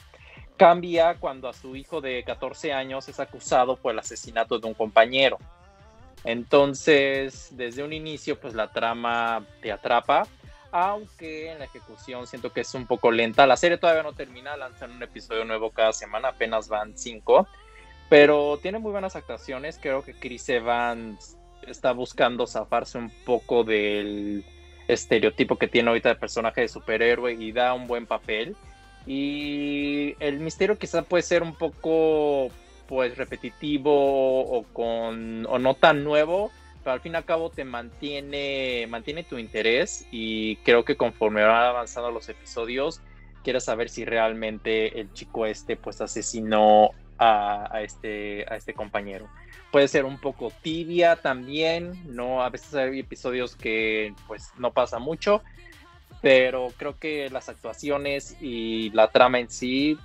Cambia 0.58 1.16
cuando 1.16 1.48
a 1.48 1.54
su 1.54 1.76
hijo 1.76 2.02
de 2.02 2.24
14 2.24 2.74
años 2.74 3.08
es 3.08 3.20
acusado 3.20 3.78
por 3.78 3.94
el 3.94 4.00
asesinato 4.00 4.60
de 4.60 4.68
un 4.68 4.74
compañero. 4.74 5.38
Entonces, 6.26 7.50
desde 7.52 7.84
un 7.84 7.94
inicio, 7.94 8.39
pues 8.39 8.54
la 8.54 8.72
trama 8.72 9.46
te 9.62 9.72
atrapa, 9.72 10.28
aunque 10.72 11.52
en 11.52 11.60
la 11.60 11.66
ejecución 11.66 12.28
siento 12.28 12.52
que 12.52 12.62
es 12.62 12.74
un 12.76 12.88
poco 12.88 13.12
lenta. 13.12 13.48
La 13.48 13.58
serie 13.58 13.78
todavía 13.78 14.04
no 14.04 14.14
termina, 14.14 14.56
lanzan 14.58 14.91
un 14.91 15.04
episodio 15.04 15.44
nuevo 15.46 15.72
cada 15.72 15.91
semana, 15.91 16.30
apenas 16.30 16.68
van 16.68 16.98
cinco, 16.98 17.48
pero 18.10 18.58
tiene 18.62 18.80
muy 18.80 18.91
buenas 18.91 19.16
actuaciones. 19.16 19.80
Creo 19.82 20.04
que 20.04 20.14
Chris 20.14 20.48
Evans 20.50 21.38
está 21.68 21.91
buscando 21.91 22.47
zafarse 22.47 22.97
un 22.97 23.09
poco 23.26 23.64
del 23.64 24.43
estereotipo 24.88 25.57
que 25.57 25.68
tiene 25.68 25.89
ahorita 25.89 26.09
de 26.09 26.16
personaje 26.16 26.61
de 26.61 26.68
superhéroe 26.68 27.34
y 27.34 27.51
da 27.51 27.74
un 27.74 27.88
buen 27.88 28.05
papel. 28.05 28.55
Y 29.05 30.16
el 30.20 30.39
misterio 30.39 30.78
quizá 30.78 31.01
puede 31.03 31.24
ser 31.24 31.43
un 31.43 31.55
poco 31.55 32.49
pues 32.88 33.18
repetitivo 33.18 33.91
o 33.91 34.64
con 34.74 35.45
o 35.47 35.59
no 35.59 35.76
tan 35.76 36.03
nuevo, 36.03 36.51
pero 36.84 36.93
al 36.93 37.01
fin 37.01 37.14
y 37.14 37.16
al 37.16 37.26
cabo 37.26 37.49
te 37.49 37.66
mantiene 37.66 38.86
mantiene 38.89 39.24
tu 39.24 39.38
interés 39.38 40.05
y 40.11 40.57
creo 40.57 40.86
que 40.86 40.95
conforme 40.95 41.43
van 41.43 41.66
avanzando 41.66 42.11
los 42.11 42.30
episodios 42.30 43.01
quieres 43.43 43.66
saber 43.66 43.89
si 43.89 44.05
realmente 44.05 44.99
el 44.99 45.11
chico 45.14 45.45
este 45.45 45.76
pues 45.76 46.01
asesinó 46.01 46.91
a, 47.18 47.68
a 47.76 47.82
este 47.82 48.45
a 48.49 48.55
este 48.55 48.74
compañero. 48.74 49.28
Puede 49.72 49.88
ser 49.88 50.05
un 50.05 50.20
poco 50.20 50.51
tibia 50.61 51.16
también, 51.16 51.93
no 52.05 52.43
a 52.43 52.49
veces 52.49 52.74
hay 52.76 52.99
episodios 52.99 53.55
que 53.55 54.14
pues 54.28 54.51
no 54.57 54.72
pasa 54.72 54.99
mucho, 54.99 55.43
pero 56.22 56.70
creo 56.78 56.97
que 56.99 57.30
las 57.30 57.49
actuaciones 57.49 58.38
y 58.39 58.91
la 58.91 59.09
trama 59.09 59.39
en 59.39 59.49
sí 59.49 59.97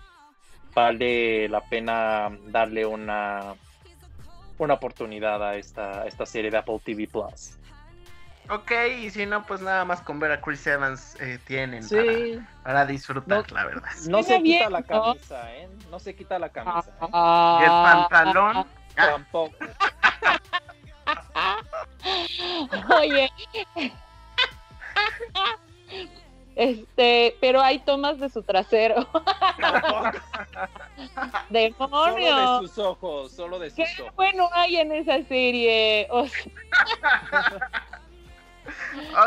vale 0.75 1.49
la 1.49 1.61
pena 1.61 2.31
darle 2.47 2.87
una, 2.87 3.55
una 4.59 4.75
oportunidad 4.75 5.43
a 5.43 5.57
esta, 5.57 6.03
a 6.03 6.07
esta 6.07 6.25
serie 6.27 6.51
de 6.51 6.57
Apple 6.57 6.81
TV 6.85 7.07
Plus. 7.07 7.59
Ok, 8.51 8.71
y 9.01 9.11
si 9.11 9.27
no, 9.27 9.45
pues 9.47 9.61
nada 9.61 9.85
más 9.85 10.01
con 10.03 10.19
ver 10.21 10.33
a 10.33 10.41
Chris 10.41 10.67
Evans 10.67 11.17
eh, 11.21 11.39
tienen 11.47 11.83
Sí, 11.83 11.97
para, 11.97 12.47
para 12.63 12.87
disfrutar, 12.87 13.45
No. 13.51 13.55
la 13.57 13.65
verdad. 13.67 13.91
no 14.09 14.23
se 14.23 14.43
quita 14.43 14.71
la 14.71 14.81
¿no? 14.81 14.87
camisa, 14.87 15.55
¿eh? 15.57 15.69
No 15.91 15.99
se 15.99 16.15
quita 16.17 16.39
la 16.39 16.49
camisa, 16.49 16.91
¿eh? 16.91 16.95
Y 17.01 17.05
el 17.65 17.71
pantalón. 17.71 18.57
ah, 18.59 18.67
Tampoco. 18.97 19.55
Oye. 22.99 23.31
Este, 26.57 27.37
pero 27.41 27.61
hay 27.63 27.79
tomas 27.81 28.19
de 28.19 28.29
su 28.29 28.43
trasero. 28.43 29.09
Solo 31.15 31.31
¡Demonio! 31.51 32.61
de 32.61 32.67
sus 32.67 32.79
ojos, 32.79 33.31
solo 33.33 33.59
de 33.61 33.73
¿Qué 33.73 33.87
sus 33.87 34.01
ojos. 34.01 34.15
bueno 34.17 34.49
hay 34.53 34.77
en 34.79 34.91
esa 34.93 35.23
serie? 35.29 36.09
O 36.11 36.27
sea, 36.27 36.43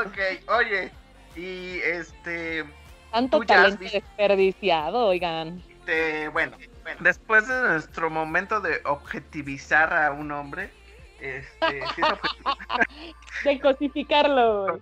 Ok, 0.06 0.18
oye, 0.50 0.92
y 1.36 1.80
este, 1.80 2.66
tanto 3.12 3.42
has 3.42 3.48
talento 3.48 3.84
desperdiciado, 3.84 5.08
oigan. 5.08 5.62
este, 5.70 6.28
bueno, 6.30 6.58
bueno, 6.84 6.98
después 7.02 7.48
de 7.48 7.62
nuestro 7.62 8.10
momento 8.10 8.60
de 8.62 8.82
objetivizar 8.86 9.94
a 9.94 10.12
un 10.12 10.32
hombre, 10.32 10.72
este, 11.20 11.82
sí 11.96 12.02
es 12.02 12.12
objetivo. 12.12 12.52
De 13.46 13.60
cosificarlo. 13.60 14.76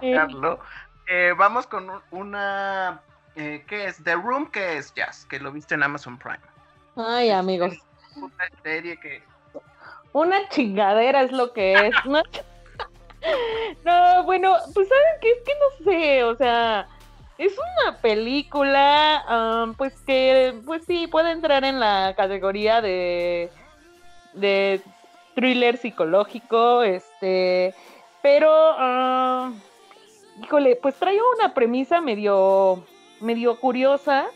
Eh. 0.00 0.16
Eh, 1.08 1.32
vamos 1.36 1.66
con 1.66 1.88
un- 1.90 2.02
una. 2.10 3.00
Eh, 3.36 3.64
¿Qué 3.66 3.86
es? 3.86 4.02
The 4.04 4.14
Room, 4.14 4.50
¿qué 4.50 4.76
es? 4.78 4.92
Jazz, 4.94 5.26
que 5.26 5.38
lo 5.40 5.50
viste 5.52 5.74
en 5.74 5.82
Amazon 5.82 6.16
Prime. 6.18 6.38
Ay, 6.96 7.30
amigos. 7.30 7.74
Una 8.16 8.48
serie 8.62 8.96
que. 8.98 9.22
Una 10.12 10.48
chingadera 10.50 11.22
es 11.22 11.32
lo 11.32 11.52
que 11.52 11.74
es. 11.88 11.94
No, 12.04 12.22
No, 13.84 14.24
bueno, 14.24 14.56
pues 14.72 14.88
saben 14.88 15.20
que 15.20 15.30
es 15.30 15.38
que 15.44 15.52
no 15.54 15.84
sé, 15.84 16.24
o 16.24 16.36
sea, 16.36 16.88
es 17.38 17.52
una 17.52 17.98
película, 17.98 19.74
pues 19.76 19.94
que, 20.06 20.54
pues 20.64 20.84
sí, 20.86 21.06
puede 21.06 21.32
entrar 21.32 21.64
en 21.64 21.80
la 21.80 22.14
categoría 22.16 22.80
de, 22.80 23.50
de 24.34 24.80
thriller 25.34 25.76
psicológico, 25.76 26.82
este, 26.82 27.74
pero, 28.22 29.52
híjole, 30.42 30.76
pues 30.76 30.94
trae 30.94 31.18
una 31.38 31.54
premisa 31.54 32.00
medio, 32.00 32.84
medio 33.20 33.58
curiosa 33.60 34.26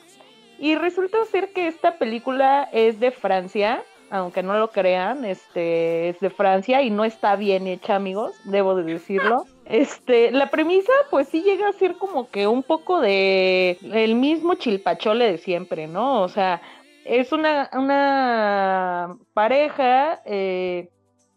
y 0.59 0.75
resulta 0.75 1.25
ser 1.27 1.53
que 1.53 1.69
esta 1.69 1.99
película 1.99 2.69
es 2.73 2.99
de 2.99 3.13
Francia, 3.13 3.83
aunque 4.11 4.43
no 4.43 4.59
lo 4.59 4.71
crean, 4.71 5.25
este 5.25 6.11
es 6.11 6.21
de 6.21 6.31
Francia 6.31 6.83
y 6.83 6.91
no 6.91 7.05
está 7.05 7.37
bien 7.37 7.67
hecha, 7.67 7.97
amigos, 7.97 8.35
debo 8.45 8.75
de 8.75 8.85
decirlo. 8.85 9.45
Este, 9.69 10.31
la 10.31 10.49
premisa, 10.49 10.91
pues 11.11 11.29
sí 11.29 11.43
llega 11.43 11.69
a 11.69 11.75
ser 11.75 11.97
como 11.97 12.31
que 12.31 12.47
un 12.47 12.63
poco 12.63 13.03
de 13.03 13.77
el 13.83 14.15
mismo 14.15 14.55
chilpachole 14.55 15.31
de 15.31 15.37
siempre, 15.37 15.87
¿no? 15.87 16.23
O 16.23 16.29
sea, 16.31 16.63
es 17.05 17.33
una, 17.33 17.69
una 17.75 19.19
pareja, 19.35 20.23
eh, 20.25 20.89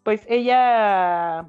pues 0.02 0.24
ella 0.30 1.44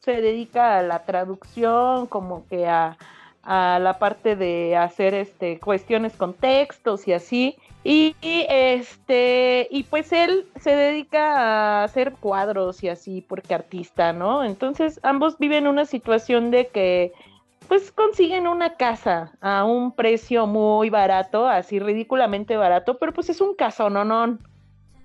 se 0.00 0.20
dedica 0.20 0.76
a 0.76 0.82
la 0.82 1.04
traducción, 1.04 2.06
como 2.06 2.46
que 2.46 2.66
a, 2.66 2.98
a 3.42 3.78
la 3.78 3.98
parte 3.98 4.36
de 4.36 4.76
hacer 4.76 5.14
este 5.14 5.58
cuestiones 5.58 6.14
con 6.14 6.34
textos 6.34 7.08
y 7.08 7.14
así. 7.14 7.56
Y, 7.84 8.14
este, 8.22 9.68
y 9.70 9.84
pues 9.84 10.12
él 10.12 10.46
se 10.60 10.74
dedica 10.76 11.36
a 11.36 11.84
hacer 11.84 12.12
cuadros 12.12 12.82
y 12.82 12.88
así, 12.88 13.24
porque 13.26 13.54
artista, 13.54 14.12
¿no? 14.12 14.44
Entonces 14.44 15.00
ambos 15.02 15.38
viven 15.38 15.66
una 15.66 15.84
situación 15.84 16.50
de 16.50 16.66
que 16.66 17.12
pues 17.68 17.92
consiguen 17.92 18.46
una 18.46 18.74
casa 18.74 19.32
a 19.40 19.64
un 19.64 19.92
precio 19.92 20.46
muy 20.46 20.90
barato, 20.90 21.46
así 21.46 21.78
ridículamente 21.78 22.56
barato, 22.56 22.98
pero 22.98 23.12
pues 23.12 23.28
es 23.28 23.40
un 23.40 23.54
caso, 23.54 23.90
no, 23.90 24.04
no, 24.04 24.38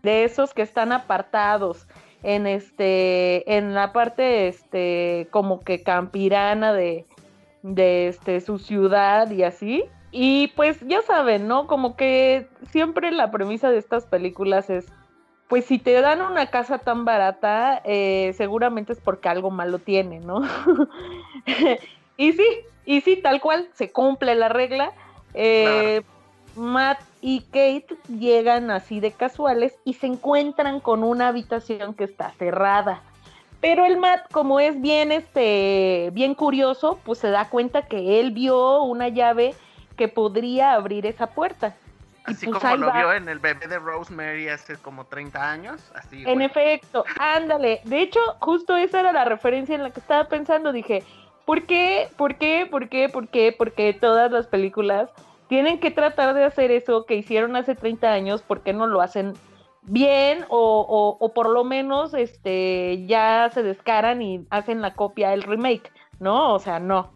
de 0.02 0.24
esos 0.24 0.54
que 0.54 0.62
están 0.62 0.92
apartados 0.92 1.88
en 2.24 2.48
este, 2.48 3.58
en 3.58 3.74
la 3.74 3.92
parte, 3.92 4.48
este, 4.48 5.28
como 5.32 5.62
que 5.62 5.84
campirana 5.84 6.74
de, 6.74 7.06
de 7.64 8.08
este, 8.08 8.40
su 8.42 8.60
ciudad 8.60 9.30
y 9.32 9.44
así. 9.44 9.84
Y 10.16 10.50
pues 10.50 10.80
ya 10.82 11.02
saben, 11.02 11.48
¿no? 11.48 11.66
Como 11.66 11.96
que 11.96 12.48
siempre 12.70 13.12
la 13.12 13.32
premisa 13.32 13.72
de 13.72 13.80
estas 13.80 14.06
películas 14.06 14.70
es, 14.70 14.86
pues 15.48 15.66
si 15.66 15.80
te 15.80 16.00
dan 16.02 16.22
una 16.22 16.52
casa 16.52 16.78
tan 16.78 17.04
barata, 17.04 17.82
eh, 17.84 18.32
seguramente 18.38 18.94
es 18.94 19.02
porque 19.02 19.28
algo 19.28 19.50
malo 19.50 19.80
tiene, 19.80 20.20
¿no? 20.20 20.44
y 22.18 22.32
sí, 22.32 22.46
y 22.86 23.02
sí, 23.02 23.16
tal 23.16 23.42
cual, 23.42 23.68
se 23.74 23.92
cumple 23.92 24.36
la 24.36 24.50
regla. 24.50 24.92
Eh, 25.34 26.04
Matt 26.56 27.00
y 27.20 27.42
Kate 27.42 27.98
llegan 28.08 28.70
así 28.70 29.00
de 29.00 29.14
casuales 29.14 29.74
y 29.84 29.94
se 29.94 30.06
encuentran 30.06 30.80
con 30.80 31.04
una 31.04 31.30
habitación 31.30 31.96
que 31.96 32.04
está 32.04 32.30
cerrada. 32.38 33.02
Pero 33.62 33.84
el 33.84 33.98
Matt, 33.98 34.32
como 34.32 34.60
es 34.60 34.80
bien, 34.80 35.12
este, 35.12 36.12
bien 36.14 36.36
curioso, 36.36 37.00
pues 37.04 37.18
se 37.18 37.32
da 37.32 37.50
cuenta 37.50 37.88
que 37.88 38.20
él 38.20 38.30
vio 38.30 38.84
una 38.84 39.08
llave 39.08 39.56
que 39.96 40.08
podría 40.08 40.74
abrir 40.74 41.06
esa 41.06 41.28
puerta. 41.28 41.76
Y 42.28 42.32
Así 42.32 42.48
pues 42.48 42.60
como 42.60 42.78
lo 42.78 42.88
va. 42.88 42.98
vio 42.98 43.14
en 43.14 43.28
el 43.28 43.40
bebé 43.40 43.68
de 43.68 43.80
Rosemary 43.80 44.48
hace 44.48 44.78
como 44.78 45.06
30 45.06 45.52
años. 45.52 45.92
Así, 45.94 46.24
En 46.26 46.42
efecto, 46.42 47.04
ándale. 47.20 47.82
De 47.84 48.02
hecho, 48.02 48.20
justo 48.40 48.78
esa 48.78 49.02
era 49.02 49.12
la 49.12 49.26
referencia 49.26 49.76
en 49.76 49.84
la 49.84 49.90
que 49.90 50.00
estaba 50.00 50.30
pensando. 50.30 50.72
Dije, 50.72 51.04
¿por 51.46 51.64
qué? 51.64 52.10
¿Por 52.16 52.36
qué? 52.36 52.66
¿Por 52.70 52.88
qué? 52.88 53.10
¿Por 53.10 53.28
qué? 53.28 53.54
Porque 53.58 53.94
todas 53.94 54.32
las 54.32 54.48
películas 54.48 55.10
tienen 55.48 55.80
que 55.80 55.92
tratar 55.92 56.34
de 56.34 56.46
hacer 56.46 56.72
eso 56.72 57.06
que 57.06 57.16
hicieron 57.16 57.56
hace 57.56 57.76
30 57.76 58.12
años, 58.12 58.42
¿por 58.42 58.62
qué 58.62 58.74
no 58.74 58.88
lo 58.88 59.02
hacen 59.02 59.34
bien? 59.84 60.46
O, 60.50 60.86
o, 60.90 61.18
o 61.24 61.34
por 61.34 61.50
lo 61.50 61.64
menos 61.66 62.14
este 62.14 63.06
ya 63.06 63.50
se 63.54 63.62
descaran 63.64 64.22
y 64.22 64.48
hacen 64.50 64.82
la 64.82 64.94
copia, 64.94 65.34
el 65.34 65.44
remake, 65.44 65.92
¿no? 66.20 66.54
O 66.54 66.60
sea, 66.60 66.80
no. 66.80 67.12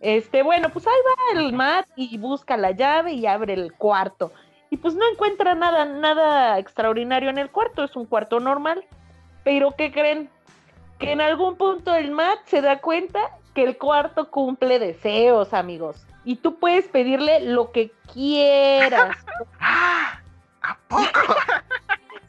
Este, 0.00 0.42
bueno, 0.42 0.70
pues 0.70 0.86
ahí 0.86 0.92
va 1.06 1.40
el 1.40 1.52
Matt 1.52 1.86
y 1.96 2.18
busca 2.18 2.56
la 2.56 2.70
llave 2.70 3.12
y 3.12 3.26
abre 3.26 3.54
el 3.54 3.72
cuarto. 3.72 4.32
Y 4.70 4.76
pues 4.76 4.94
no 4.94 5.08
encuentra 5.10 5.54
nada, 5.54 5.84
nada 5.86 6.58
extraordinario 6.58 7.30
en 7.30 7.38
el 7.38 7.50
cuarto, 7.50 7.84
es 7.84 7.96
un 7.96 8.06
cuarto 8.06 8.38
normal. 8.38 8.84
Pero 9.44 9.72
¿qué 9.76 9.90
creen? 9.90 10.30
Que 10.98 11.12
en 11.12 11.20
algún 11.20 11.56
punto 11.56 11.94
el 11.94 12.10
Matt 12.10 12.40
se 12.46 12.60
da 12.60 12.80
cuenta 12.80 13.20
que 13.54 13.64
el 13.64 13.78
cuarto 13.78 14.30
cumple 14.30 14.78
deseos, 14.78 15.54
amigos. 15.54 16.06
Y 16.24 16.36
tú 16.36 16.58
puedes 16.58 16.86
pedirle 16.88 17.40
lo 17.40 17.72
que 17.72 17.90
quieras. 18.12 19.16
¡Ah! 19.60 20.20
¿A 20.60 20.78
poco? 20.88 21.34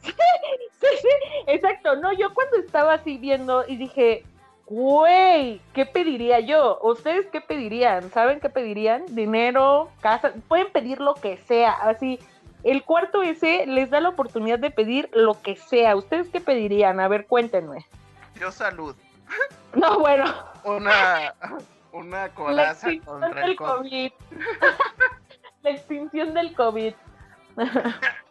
sí, 0.00 0.12
sí, 0.80 1.08
exacto. 1.46 1.96
No, 1.96 2.12
yo 2.12 2.32
cuando 2.32 2.56
estaba 2.56 2.94
así 2.94 3.18
viendo 3.18 3.64
y 3.68 3.76
dije, 3.76 4.24
güey, 4.70 5.60
¿qué 5.74 5.84
pediría 5.84 6.40
yo? 6.40 6.78
¿Ustedes 6.82 7.26
qué 7.26 7.40
pedirían? 7.40 8.10
¿Saben 8.12 8.40
qué 8.40 8.48
pedirían? 8.48 9.04
Dinero, 9.08 9.90
casa, 10.00 10.32
pueden 10.48 10.70
pedir 10.72 11.00
lo 11.00 11.14
que 11.14 11.36
sea. 11.38 11.72
Así, 11.72 12.18
el 12.62 12.84
cuarto 12.84 13.22
ese 13.22 13.66
les 13.66 13.90
da 13.90 14.00
la 14.00 14.08
oportunidad 14.10 14.58
de 14.60 14.70
pedir 14.70 15.10
lo 15.12 15.40
que 15.42 15.56
sea. 15.56 15.96
¿Ustedes 15.96 16.28
qué 16.30 16.40
pedirían? 16.40 17.00
A 17.00 17.08
ver, 17.08 17.26
cuéntenme. 17.26 17.84
Yo 18.40 18.50
salud. 18.50 18.96
No, 19.74 20.00
bueno. 20.00 20.24
Una, 20.64 21.32
una 21.92 22.22
La 22.22 22.28
coraza 22.34 22.88
extinción 22.90 23.20
contra 23.20 23.40
del 23.42 23.50
el 23.50 23.56
COVID. 23.56 23.76
COVID. 23.78 24.12
la 25.62 25.70
extinción 25.70 26.34
del 26.34 26.54
COVID. 26.56 26.94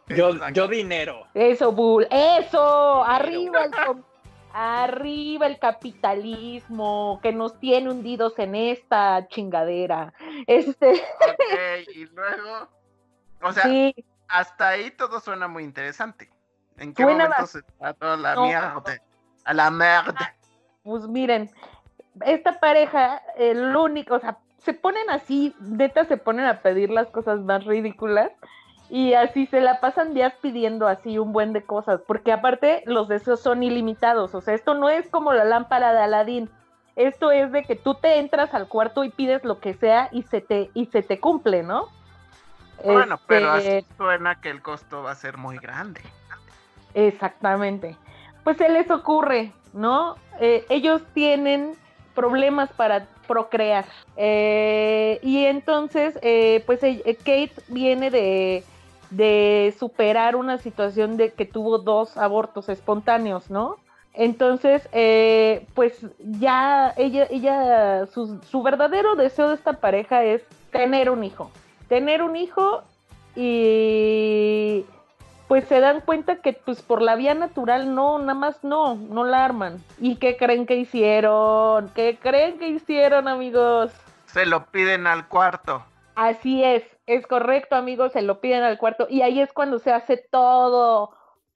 Yo, 0.08 0.50
yo 0.52 0.68
dinero. 0.68 1.26
Eso, 1.32 1.72
Bull. 1.72 2.06
Eso. 2.10 3.02
Arriba 3.04 3.64
el, 3.64 3.70
com- 3.86 4.02
arriba 4.52 5.46
el 5.46 5.58
capitalismo 5.58 7.20
que 7.22 7.32
nos 7.32 7.58
tiene 7.58 7.90
hundidos 7.90 8.38
en 8.38 8.54
esta 8.54 9.26
chingadera. 9.28 10.12
Este, 10.46 10.92
Ok, 10.92 11.88
y 11.94 12.06
luego. 12.06 12.68
O 13.42 13.52
sea, 13.52 13.64
sí, 13.64 13.94
hasta 14.28 14.68
ahí 14.68 14.90
todo 14.90 15.20
suena 15.20 15.48
muy 15.48 15.64
interesante. 15.64 16.28
¿En 16.76 16.94
qué 16.94 17.02
Suena 17.02 17.24
momento 17.24 17.42
bas- 17.42 17.46
se 17.46 17.62
trató 17.62 18.16
la 18.16 18.34
No. 18.34 18.42
mierda? 18.46 18.82
A 19.44 19.54
la 19.54 19.70
mierda. 19.70 20.34
pues 20.82 21.06
miren, 21.08 21.50
esta 22.24 22.58
pareja, 22.60 23.22
el 23.36 23.74
único, 23.76 24.14
o 24.16 24.20
sea, 24.20 24.38
se 24.58 24.74
ponen 24.74 25.08
así, 25.10 25.54
neta 25.60 26.04
se 26.04 26.16
ponen 26.18 26.46
a 26.46 26.60
pedir 26.60 26.90
las 26.90 27.08
cosas 27.08 27.40
más 27.40 27.64
ridículas 27.64 28.30
y 28.90 29.14
así 29.14 29.46
se 29.46 29.60
la 29.60 29.80
pasan 29.80 30.14
días 30.14 30.34
pidiendo 30.42 30.88
así 30.88 31.18
un 31.18 31.32
buen 31.32 31.52
de 31.52 31.62
cosas, 31.62 32.00
porque 32.06 32.32
aparte 32.32 32.82
los 32.86 33.08
deseos 33.08 33.40
son 33.40 33.62
ilimitados, 33.62 34.34
o 34.34 34.40
sea, 34.40 34.54
esto 34.54 34.74
no 34.74 34.90
es 34.90 35.08
como 35.08 35.32
la 35.32 35.44
lámpara 35.44 35.92
de 35.92 36.00
Aladín. 36.00 36.50
Esto 36.96 37.30
es 37.30 37.52
de 37.52 37.62
que 37.62 37.76
tú 37.76 37.94
te 37.94 38.18
entras 38.18 38.52
al 38.52 38.66
cuarto 38.66 39.04
y 39.04 39.10
pides 39.10 39.44
lo 39.44 39.60
que 39.60 39.74
sea 39.74 40.08
y 40.12 40.24
se 40.24 40.40
te 40.40 40.70
y 40.74 40.86
se 40.86 41.02
te 41.02 41.20
cumple, 41.20 41.62
¿no? 41.62 41.88
Bueno, 42.84 43.18
pero 43.26 43.54
Este, 43.56 43.78
así 43.78 43.86
suena 43.96 44.40
que 44.40 44.50
el 44.50 44.60
costo 44.60 45.02
va 45.02 45.12
a 45.12 45.14
ser 45.14 45.36
muy 45.36 45.56
grande. 45.58 46.00
Exactamente. 46.94 47.96
Pues 48.42 48.56
se 48.56 48.68
les 48.68 48.90
ocurre, 48.90 49.52
¿no? 49.72 50.16
Eh, 50.40 50.66
ellos 50.68 51.02
tienen 51.14 51.74
problemas 52.14 52.70
para 52.72 53.06
procrear. 53.26 53.84
Eh, 54.16 55.20
y 55.22 55.44
entonces, 55.44 56.18
eh, 56.22 56.62
pues 56.66 56.82
eh, 56.82 57.16
Kate 57.18 57.52
viene 57.68 58.10
de, 58.10 58.64
de 59.10 59.74
superar 59.78 60.36
una 60.36 60.58
situación 60.58 61.16
de 61.16 61.32
que 61.32 61.44
tuvo 61.44 61.78
dos 61.78 62.16
abortos 62.16 62.68
espontáneos, 62.68 63.50
¿no? 63.50 63.76
Entonces, 64.12 64.88
eh, 64.92 65.66
pues 65.74 66.04
ya 66.18 66.92
ella, 66.96 67.26
ella, 67.30 68.06
su, 68.06 68.40
su 68.42 68.62
verdadero 68.62 69.14
deseo 69.14 69.48
de 69.48 69.54
esta 69.54 69.74
pareja 69.74 70.24
es 70.24 70.42
tener 70.72 71.10
un 71.10 71.24
hijo. 71.24 71.50
Tener 71.88 72.22
un 72.22 72.36
hijo 72.36 72.82
y 73.36 74.84
pues 75.50 75.64
se 75.66 75.80
dan 75.80 76.00
cuenta 76.00 76.36
que 76.36 76.52
pues 76.52 76.80
por 76.80 77.02
la 77.02 77.16
vía 77.16 77.34
natural 77.34 77.94
no, 77.94 78.18
nada 78.20 78.34
más 78.34 78.62
no, 78.62 78.94
no 78.94 79.24
la 79.24 79.44
arman. 79.44 79.82
¿Y 80.00 80.16
qué 80.16 80.36
creen 80.36 80.66
que 80.66 80.76
hicieron? 80.76 81.88
¿Qué 81.90 82.18
creen 82.20 82.58
que 82.58 82.68
hicieron, 82.68 83.26
amigos? 83.26 83.90
Se 84.26 84.46
lo 84.46 84.66
piden 84.66 85.08
al 85.08 85.26
cuarto. 85.26 85.84
Así 86.14 86.62
es, 86.62 86.84
es 87.14 87.26
correcto, 87.26 87.76
amigos, 87.76 88.12
se 88.12 88.22
lo 88.22 88.40
piden 88.40 88.62
al 88.62 88.78
cuarto 88.78 89.06
y 89.10 89.22
ahí 89.22 89.40
es 89.40 89.52
cuando 89.52 89.78
se 89.78 89.92
hace 89.92 90.16
todo, 90.16 91.10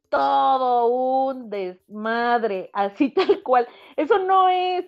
todo 0.09 0.87
un 0.87 1.51
desmadre, 1.51 2.71
así 2.73 3.11
tal 3.15 3.43
cual. 3.43 3.67
Eso 3.97 4.19
no 4.19 4.49
es, 4.49 4.85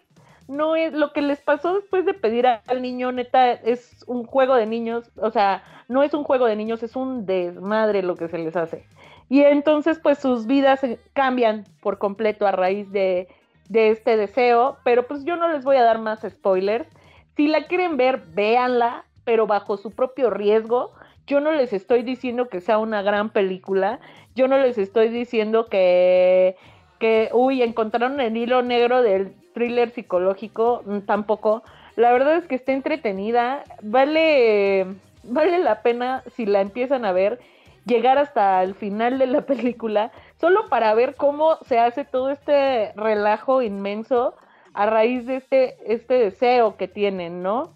no 0.48 0.76
es 0.76 0.92
lo 0.92 1.12
que 1.12 1.22
les 1.22 1.40
pasó 1.40 1.74
después 1.74 2.04
de 2.04 2.14
pedir 2.14 2.46
al 2.46 2.82
niño, 2.82 3.12
neta, 3.12 3.52
es 3.52 4.04
un 4.06 4.24
juego 4.24 4.54
de 4.56 4.66
niños, 4.66 5.10
o 5.16 5.30
sea, 5.30 5.62
no 5.88 6.02
es 6.02 6.14
un 6.14 6.24
juego 6.24 6.46
de 6.46 6.56
niños, 6.56 6.82
es 6.82 6.96
un 6.96 7.26
desmadre 7.26 8.02
lo 8.02 8.16
que 8.16 8.28
se 8.28 8.38
les 8.38 8.56
hace. 8.56 8.86
Y 9.28 9.42
entonces, 9.42 9.98
pues 10.00 10.18
sus 10.18 10.46
vidas 10.46 10.80
cambian 11.12 11.64
por 11.80 11.98
completo 11.98 12.46
a 12.46 12.52
raíz 12.52 12.90
de, 12.92 13.28
de 13.68 13.90
este 13.90 14.16
deseo, 14.16 14.78
pero 14.84 15.06
pues 15.06 15.24
yo 15.24 15.36
no 15.36 15.48
les 15.48 15.64
voy 15.64 15.76
a 15.76 15.84
dar 15.84 15.98
más 15.98 16.20
spoilers. 16.28 16.88
Si 17.36 17.48
la 17.48 17.66
quieren 17.66 17.96
ver, 17.96 18.22
véanla, 18.34 19.04
pero 19.26 19.46
bajo 19.46 19.76
su 19.76 19.90
propio 19.90 20.30
riesgo. 20.30 20.92
Yo 21.26 21.40
no 21.40 21.52
les 21.52 21.72
estoy 21.72 22.04
diciendo 22.04 22.48
que 22.48 22.60
sea 22.60 22.78
una 22.78 23.02
gran 23.02 23.30
película. 23.30 23.98
Yo 24.36 24.46
no 24.46 24.56
les 24.56 24.78
estoy 24.78 25.08
diciendo 25.08 25.66
que, 25.66 26.56
que 27.00 27.28
uy, 27.32 27.62
encontraron 27.62 28.20
el 28.20 28.36
hilo 28.36 28.62
negro 28.62 29.02
del 29.02 29.34
thriller 29.52 29.90
psicológico. 29.90 30.82
mm, 30.86 31.00
Tampoco. 31.00 31.64
La 31.96 32.12
verdad 32.12 32.36
es 32.36 32.46
que 32.46 32.54
está 32.54 32.72
entretenida. 32.72 33.64
Vale, 33.82 34.86
vale 35.24 35.58
la 35.58 35.82
pena 35.82 36.22
si 36.36 36.46
la 36.46 36.60
empiezan 36.60 37.04
a 37.04 37.12
ver 37.12 37.40
llegar 37.84 38.18
hasta 38.18 38.62
el 38.62 38.74
final 38.74 39.18
de 39.18 39.26
la 39.26 39.40
película 39.46 40.12
solo 40.40 40.68
para 40.68 40.94
ver 40.94 41.16
cómo 41.16 41.56
se 41.64 41.78
hace 41.80 42.04
todo 42.04 42.30
este 42.30 42.92
relajo 42.94 43.62
inmenso 43.62 44.34
a 44.74 44.86
raíz 44.86 45.26
de 45.26 45.36
este, 45.36 45.76
este 45.92 46.14
deseo 46.14 46.76
que 46.76 46.86
tienen, 46.86 47.42
¿no? 47.42 47.75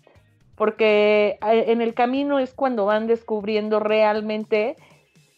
Porque 0.60 1.38
eh, 1.40 1.64
en 1.68 1.80
el 1.80 1.94
camino 1.94 2.38
es 2.38 2.52
cuando 2.52 2.84
van 2.84 3.06
descubriendo 3.06 3.80
realmente 3.80 4.76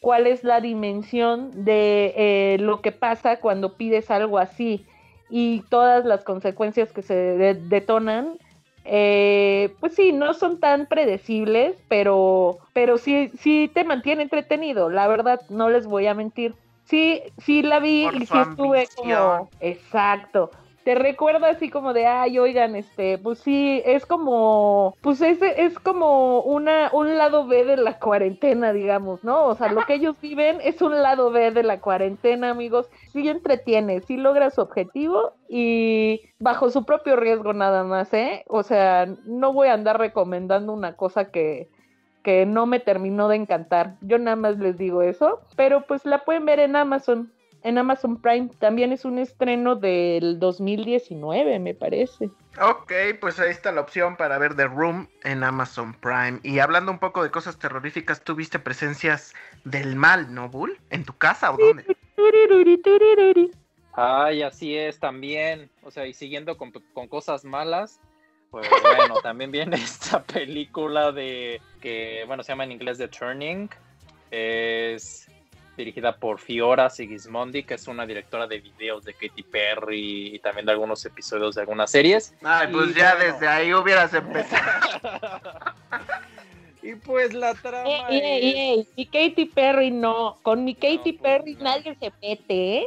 cuál 0.00 0.26
es 0.26 0.42
la 0.42 0.60
dimensión 0.60 1.64
de 1.64 2.12
eh, 2.16 2.56
lo 2.58 2.80
que 2.80 2.90
pasa 2.90 3.38
cuando 3.38 3.76
pides 3.76 4.10
algo 4.10 4.38
así 4.38 4.84
y 5.30 5.60
todas 5.70 6.04
las 6.04 6.24
consecuencias 6.24 6.90
que 6.92 7.02
se 7.02 7.14
de- 7.14 7.54
detonan. 7.54 8.36
eh, 8.84 9.72
pues 9.78 9.94
sí, 9.94 10.10
no 10.10 10.34
son 10.34 10.58
tan 10.58 10.86
predecibles, 10.86 11.76
pero, 11.86 12.58
pero 12.72 12.98
sí, 12.98 13.30
sí 13.38 13.70
te 13.72 13.84
mantiene 13.84 14.24
entretenido, 14.24 14.90
la 14.90 15.06
verdad, 15.06 15.40
no 15.50 15.70
les 15.70 15.86
voy 15.86 16.08
a 16.08 16.14
mentir. 16.14 16.56
Sí, 16.86 17.22
sí 17.38 17.62
la 17.62 17.78
vi 17.78 18.06
Por 18.06 18.16
y 18.16 18.26
sí 18.26 18.38
estuve 18.38 18.78
ambición. 18.88 19.20
como, 19.20 19.50
exacto. 19.60 20.50
Te 20.84 20.96
recuerda 20.96 21.50
así 21.50 21.70
como 21.70 21.92
de, 21.92 22.06
ay, 22.06 22.38
oigan, 22.38 22.74
este, 22.74 23.18
pues 23.18 23.38
sí, 23.38 23.80
es 23.84 24.04
como, 24.04 24.96
pues 25.00 25.20
es, 25.20 25.40
es 25.40 25.78
como 25.78 26.40
una, 26.40 26.90
un 26.92 27.16
lado 27.16 27.46
B 27.46 27.64
de 27.64 27.76
la 27.76 27.98
cuarentena, 27.98 28.72
digamos, 28.72 29.22
¿no? 29.22 29.46
O 29.46 29.54
sea, 29.54 29.70
lo 29.72 29.82
que 29.86 29.94
ellos 29.94 30.16
viven 30.20 30.58
es 30.60 30.82
un 30.82 31.00
lado 31.00 31.30
B 31.30 31.52
de 31.52 31.62
la 31.62 31.80
cuarentena, 31.80 32.50
amigos. 32.50 32.90
Sí 33.12 33.28
entretiene, 33.28 34.00
sí 34.00 34.16
logra 34.16 34.50
su 34.50 34.60
objetivo 34.60 35.34
y 35.48 36.22
bajo 36.40 36.70
su 36.70 36.84
propio 36.84 37.14
riesgo 37.16 37.52
nada 37.52 37.84
más, 37.84 38.12
¿eh? 38.12 38.44
O 38.48 38.62
sea, 38.62 39.06
no 39.24 39.52
voy 39.52 39.68
a 39.68 39.74
andar 39.74 39.98
recomendando 39.98 40.72
una 40.72 40.96
cosa 40.96 41.30
que, 41.30 41.68
que 42.22 42.46
no 42.46 42.66
me 42.66 42.80
terminó 42.80 43.28
de 43.28 43.36
encantar. 43.36 43.96
Yo 44.00 44.18
nada 44.18 44.36
más 44.36 44.58
les 44.58 44.78
digo 44.78 45.02
eso, 45.02 45.40
pero 45.56 45.82
pues 45.86 46.04
la 46.04 46.24
pueden 46.24 46.44
ver 46.44 46.60
en 46.60 46.76
Amazon, 46.76 47.32
en 47.62 47.78
Amazon 47.78 48.20
Prime. 48.20 48.50
También 48.58 48.92
es 48.92 49.04
un 49.04 49.18
estreno 49.18 49.76
del 49.76 50.38
2019, 50.38 51.58
me 51.58 51.74
parece. 51.74 52.30
Ok, 52.60 52.92
pues 53.20 53.38
ahí 53.40 53.50
está 53.50 53.72
la 53.72 53.80
opción 53.80 54.16
para 54.16 54.38
ver 54.38 54.54
The 54.54 54.66
Room 54.66 55.08
en 55.24 55.42
Amazon 55.42 55.94
Prime. 55.94 56.40
Y 56.42 56.58
hablando 56.58 56.92
un 56.92 56.98
poco 56.98 57.22
de 57.22 57.30
cosas 57.30 57.58
terroríficas, 57.58 58.22
¿tú 58.22 58.34
viste 58.34 58.58
presencias 58.58 59.34
del 59.64 59.96
mal, 59.96 60.34
no, 60.34 60.48
Bull? 60.48 60.78
¿En 60.90 61.04
tu 61.04 61.16
casa 61.16 61.52
o 61.52 61.56
dónde? 61.56 61.84
Ay, 63.94 64.42
así 64.42 64.76
es 64.76 64.98
también. 64.98 65.70
O 65.82 65.90
sea, 65.90 66.06
y 66.06 66.14
siguiendo 66.14 66.56
con, 66.56 66.72
con 66.92 67.08
cosas 67.08 67.44
malas, 67.44 68.00
pues 68.50 68.68
bueno, 68.96 69.14
también 69.22 69.50
viene 69.50 69.76
esta 69.76 70.22
película 70.22 71.12
de 71.12 71.60
que, 71.80 72.24
bueno, 72.26 72.42
se 72.42 72.52
llama 72.52 72.64
en 72.64 72.72
inglés 72.72 72.98
The 72.98 73.08
Turning. 73.08 73.68
Es 74.30 75.28
dirigida 75.76 76.16
por 76.16 76.38
Fiora 76.38 76.90
Sigismondi, 76.90 77.62
que 77.64 77.74
es 77.74 77.88
una 77.88 78.04
directora 78.06 78.46
de 78.46 78.58
videos 78.60 79.04
de 79.04 79.14
Katy 79.14 79.42
Perry 79.42 80.34
y 80.34 80.38
también 80.38 80.66
de 80.66 80.72
algunos 80.72 81.04
episodios 81.06 81.54
de 81.54 81.62
algunas 81.62 81.90
series. 81.90 82.34
Ay, 82.42 82.68
pues 82.72 82.90
Y 82.90 82.94
ya 82.94 83.14
bueno. 83.14 83.32
desde 83.32 83.48
ahí 83.48 83.72
hubieras 83.72 84.12
empezado. 84.12 84.62
y 86.82 86.94
pues 86.96 87.32
la 87.32 87.54
trama 87.54 87.88
Ey, 88.08 88.20
ey, 88.20 88.48
es- 88.50 88.54
ey, 88.56 88.88
mi 88.96 89.06
Katy 89.06 89.46
Perry 89.46 89.90
no, 89.90 90.38
con 90.42 90.64
mi 90.64 90.74
Katy 90.74 91.12
pues, 91.14 91.22
Perry 91.22 91.54
no. 91.54 91.64
nadie 91.64 91.96
se 91.98 92.12
mete, 92.20 92.76
¿eh? 92.78 92.86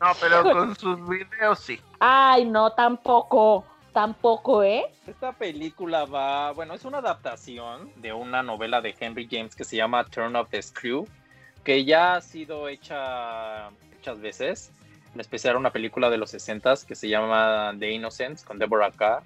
No, 0.00 0.08
pero 0.20 0.42
con 0.52 0.76
sus 0.76 1.08
videos 1.08 1.58
sí. 1.60 1.78
Ay, 2.00 2.44
no, 2.44 2.72
tampoco, 2.72 3.64
tampoco, 3.92 4.62
¿eh? 4.62 4.84
Esta 5.06 5.32
película 5.32 6.04
va, 6.06 6.52
bueno, 6.52 6.74
es 6.74 6.84
una 6.84 6.98
adaptación 6.98 7.92
de 7.96 8.12
una 8.12 8.42
novela 8.42 8.80
de 8.80 8.94
Henry 8.98 9.28
James 9.30 9.54
que 9.54 9.64
se 9.64 9.76
llama 9.76 10.04
Turn 10.04 10.34
of 10.36 10.48
the 10.50 10.60
Screw, 10.62 11.06
que 11.66 11.84
ya 11.84 12.14
ha 12.14 12.20
sido 12.20 12.68
hecha 12.68 13.70
muchas 13.92 14.20
veces, 14.20 14.72
en 15.12 15.20
especial 15.20 15.56
una 15.56 15.72
película 15.72 16.08
de 16.08 16.16
los 16.16 16.30
60 16.30 16.74
que 16.86 16.94
se 16.94 17.08
llama 17.08 17.74
The 17.76 17.90
Innocents 17.90 18.44
con 18.44 18.60
Deborah 18.60 18.92
Carr, 18.92 19.24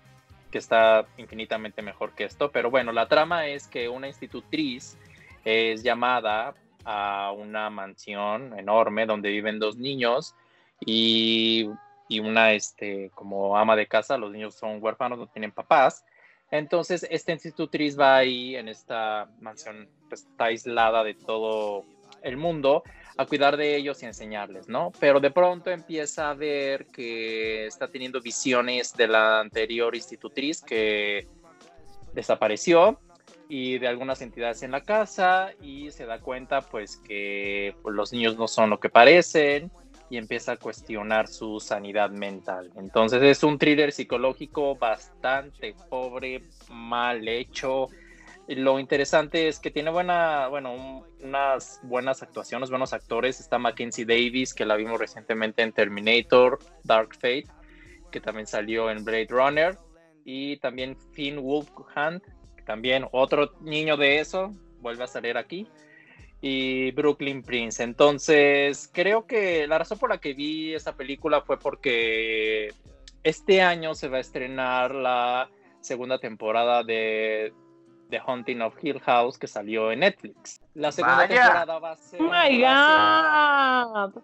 que 0.51 0.57
está 0.57 1.05
infinitamente 1.19 1.83
mejor 1.83 2.15
que 2.15 2.25
esto, 2.25 2.51
pero 2.51 2.71
bueno, 2.71 2.93
la 2.93 3.09
trama 3.09 3.47
es 3.47 3.69
que 3.69 3.91
una 3.91 4.09
institutriz 4.09 4.97
es 5.45 5.83
llamada 5.83 6.55
a 6.87 7.31
una 7.37 7.69
mansión 7.69 8.59
enorme 8.59 9.05
donde 9.05 9.29
viven 9.29 9.59
dos 9.59 9.77
niños 9.77 10.35
y 10.81 11.69
y 12.09 12.19
una 12.19 12.55
este, 12.55 13.11
como 13.15 13.57
ama 13.57 13.77
de 13.77 13.87
casa, 13.87 14.19
los 14.19 14.33
niños 14.33 14.57
son 14.57 14.83
huérfanos, 14.83 15.17
no 15.17 15.29
tienen 15.29 15.53
papás. 15.53 16.05
Entonces, 16.51 17.07
esta 17.09 17.31
institutriz 17.31 17.97
va 17.97 18.17
ahí 18.17 18.57
en 18.57 18.69
esta 18.69 19.29
mansión, 19.41 19.89
pues 20.09 20.23
está 20.23 20.47
aislada 20.47 21.05
de 21.05 21.15
todo 21.15 21.85
el 22.23 22.37
mundo, 22.37 22.83
a 23.17 23.27
cuidar 23.27 23.57
de 23.57 23.77
ellos 23.77 24.03
y 24.03 24.07
enseñarles, 24.07 24.69
¿no? 24.69 24.93
Pero 24.99 25.21
de 25.21 25.31
pronto 25.31 25.71
empieza 25.71 26.31
a 26.31 26.35
ver 26.35 26.87
que 26.87 27.67
está 27.67 27.89
teniendo 27.89 28.21
visiones 28.21 28.95
de 28.95 29.09
la 29.09 29.41
anterior 29.41 29.95
institutriz 29.95 30.63
que 30.63 31.27
desapareció 32.15 32.99
y 33.49 33.79
de 33.79 33.89
algunas 33.89 34.23
entidades 34.23 34.63
en 34.63 34.71
la 34.71 34.83
casa 34.83 35.51
y 35.61 35.91
se 35.91 36.07
da 36.07 36.21
cuenta 36.21 36.61
pues 36.61 36.97
que 36.97 37.75
pues, 37.83 37.95
los 37.95 38.13
niños 38.13 38.37
no 38.37 38.49
son 38.49 38.71
lo 38.71 38.79
que 38.79 38.89
parecen 38.89 39.71
y 40.09 40.17
empieza 40.17 40.53
a 40.53 40.57
cuestionar 40.57 41.29
su 41.29 41.61
sanidad 41.61 42.11
mental. 42.11 42.71
Entonces 42.77 43.23
es 43.23 43.43
un 43.43 43.59
thriller 43.59 43.93
psicológico 43.93 44.77
bastante 44.77 45.75
pobre, 45.89 46.43
mal 46.69 47.27
hecho. 47.29 47.89
Lo 48.57 48.81
interesante 48.81 49.47
es 49.47 49.61
que 49.61 49.71
tiene 49.71 49.91
buena, 49.91 50.49
bueno, 50.49 50.75
un- 50.75 51.05
unas 51.23 51.81
buenas 51.85 52.23
actuaciones, 52.23 52.69
buenos 52.71 52.93
actores. 52.93 53.39
Está 53.39 53.59
Mackenzie 53.59 54.05
Davis, 54.05 54.55
que 54.55 54.67
la 54.67 54.75
vimos 54.75 54.99
recientemente 54.99 55.63
en 55.63 55.73
Terminator, 55.73 56.59
Dark 56.83 57.15
Fate, 57.15 57.47
que 58.11 58.21
también 58.21 58.47
salió 58.49 58.91
en 58.91 59.05
Blade 59.05 59.29
Runner. 59.31 59.79
Y 60.25 60.57
también 60.59 60.97
Finn 61.13 61.41
Wolfhard, 61.41 62.23
que 62.57 62.63
también 62.65 63.07
otro 63.13 63.53
niño 63.61 63.97
de 63.97 64.19
eso, 64.19 64.53
vuelve 64.81 65.05
a 65.05 65.07
salir 65.07 65.37
aquí 65.37 65.69
y 66.41 66.91
Brooklyn 66.93 67.43
Prince. 67.43 67.83
Entonces, 67.83 68.91
creo 68.93 69.27
que 69.27 69.67
la 69.67 69.79
razón 69.79 69.99
por 69.99 70.11
la 70.11 70.19
que 70.19 70.35
vi 70.35 70.75
esta 70.75 70.97
película 70.97 71.43
fue 71.43 71.59
porque 71.59 72.73
este 73.23 73.63
año 73.63 73.95
se 73.95 74.09
va 74.09 74.17
a 74.19 74.21
estrenar 74.21 74.95
la 74.95 75.51
segunda 75.81 76.19
temporada 76.19 76.83
de 76.83 77.53
The 78.11 78.19
Haunting 78.19 78.61
of 78.63 78.75
Hill 78.83 79.01
House 79.01 79.39
que 79.39 79.47
salió 79.47 79.91
en 79.93 80.01
Netflix. 80.01 80.61
La 80.75 80.93
segunda 80.93 81.17
Vaya. 81.17 81.29
temporada 81.43 81.79
va 81.79 81.93
a 81.93 81.97
ser... 81.97 82.21
Oh 82.21 82.25
my 82.25 82.31
ser- 82.31 82.61
god. 82.61 84.23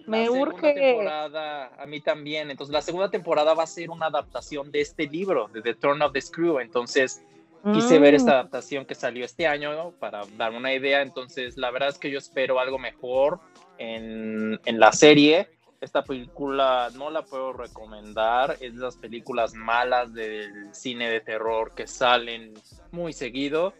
la 0.00 0.06
Me 0.06 0.24
segunda 0.24 0.42
urge. 0.54 0.74
temporada, 0.74 1.70
a 1.78 1.86
mí 1.86 2.00
también. 2.00 2.50
Entonces, 2.50 2.72
la 2.72 2.82
segunda 2.82 3.10
temporada 3.10 3.54
va 3.54 3.62
a 3.64 3.66
ser 3.66 3.90
una 3.90 4.06
adaptación 4.06 4.70
de 4.72 4.80
este 4.80 5.06
libro, 5.06 5.48
de 5.52 5.62
The 5.62 5.74
Turn 5.74 6.00
of 6.02 6.12
the 6.12 6.20
Screw. 6.20 6.60
Entonces, 6.60 7.22
quise 7.74 7.98
ver 7.98 8.14
Mm. 8.14 8.16
esta 8.16 8.32
adaptación 8.32 8.84
que 8.86 8.94
salió 8.94 9.24
este 9.24 9.46
año 9.46 9.72
¿no? 9.74 9.90
para 9.92 10.22
darme 10.36 10.58
una 10.58 10.72
idea. 10.72 11.02
Entonces, 11.02 11.56
la 11.58 11.70
verdad 11.70 11.90
es 11.90 11.98
que 11.98 12.10
yo 12.10 12.18
espero 12.18 12.58
algo 12.60 12.78
mejor 12.78 13.40
en, 13.78 14.58
en 14.64 14.80
la 14.80 14.92
serie. 14.92 15.48
Esta 15.80 16.02
película 16.02 16.88
no 16.94 17.10
la 17.10 17.22
puedo 17.22 17.52
recomendar. 17.52 18.56
Es 18.60 18.74
de 18.74 18.80
las 18.80 18.96
películas 18.96 19.54
malas 19.54 20.12
del 20.12 20.74
cine 20.74 21.08
de 21.08 21.20
terror 21.20 21.72
que 21.74 21.86
salen 21.86 22.54
muy 22.90 23.12
seguido. 23.12 23.74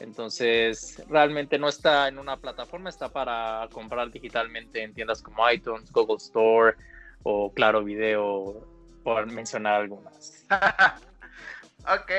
Entonces, 0.00 1.02
realmente 1.08 1.58
no 1.58 1.68
está 1.68 2.08
en 2.08 2.18
una 2.18 2.38
plataforma, 2.38 2.88
está 2.88 3.10
para 3.10 3.68
comprar 3.70 4.10
digitalmente 4.10 4.82
en 4.82 4.94
tiendas 4.94 5.22
como 5.22 5.48
iTunes, 5.50 5.92
Google 5.92 6.16
Store 6.16 6.76
o 7.22 7.52
Claro 7.52 7.84
Video, 7.84 8.66
por 9.04 9.26
mencionar 9.30 9.74
algunas. 9.74 10.46
ok, 11.86 12.12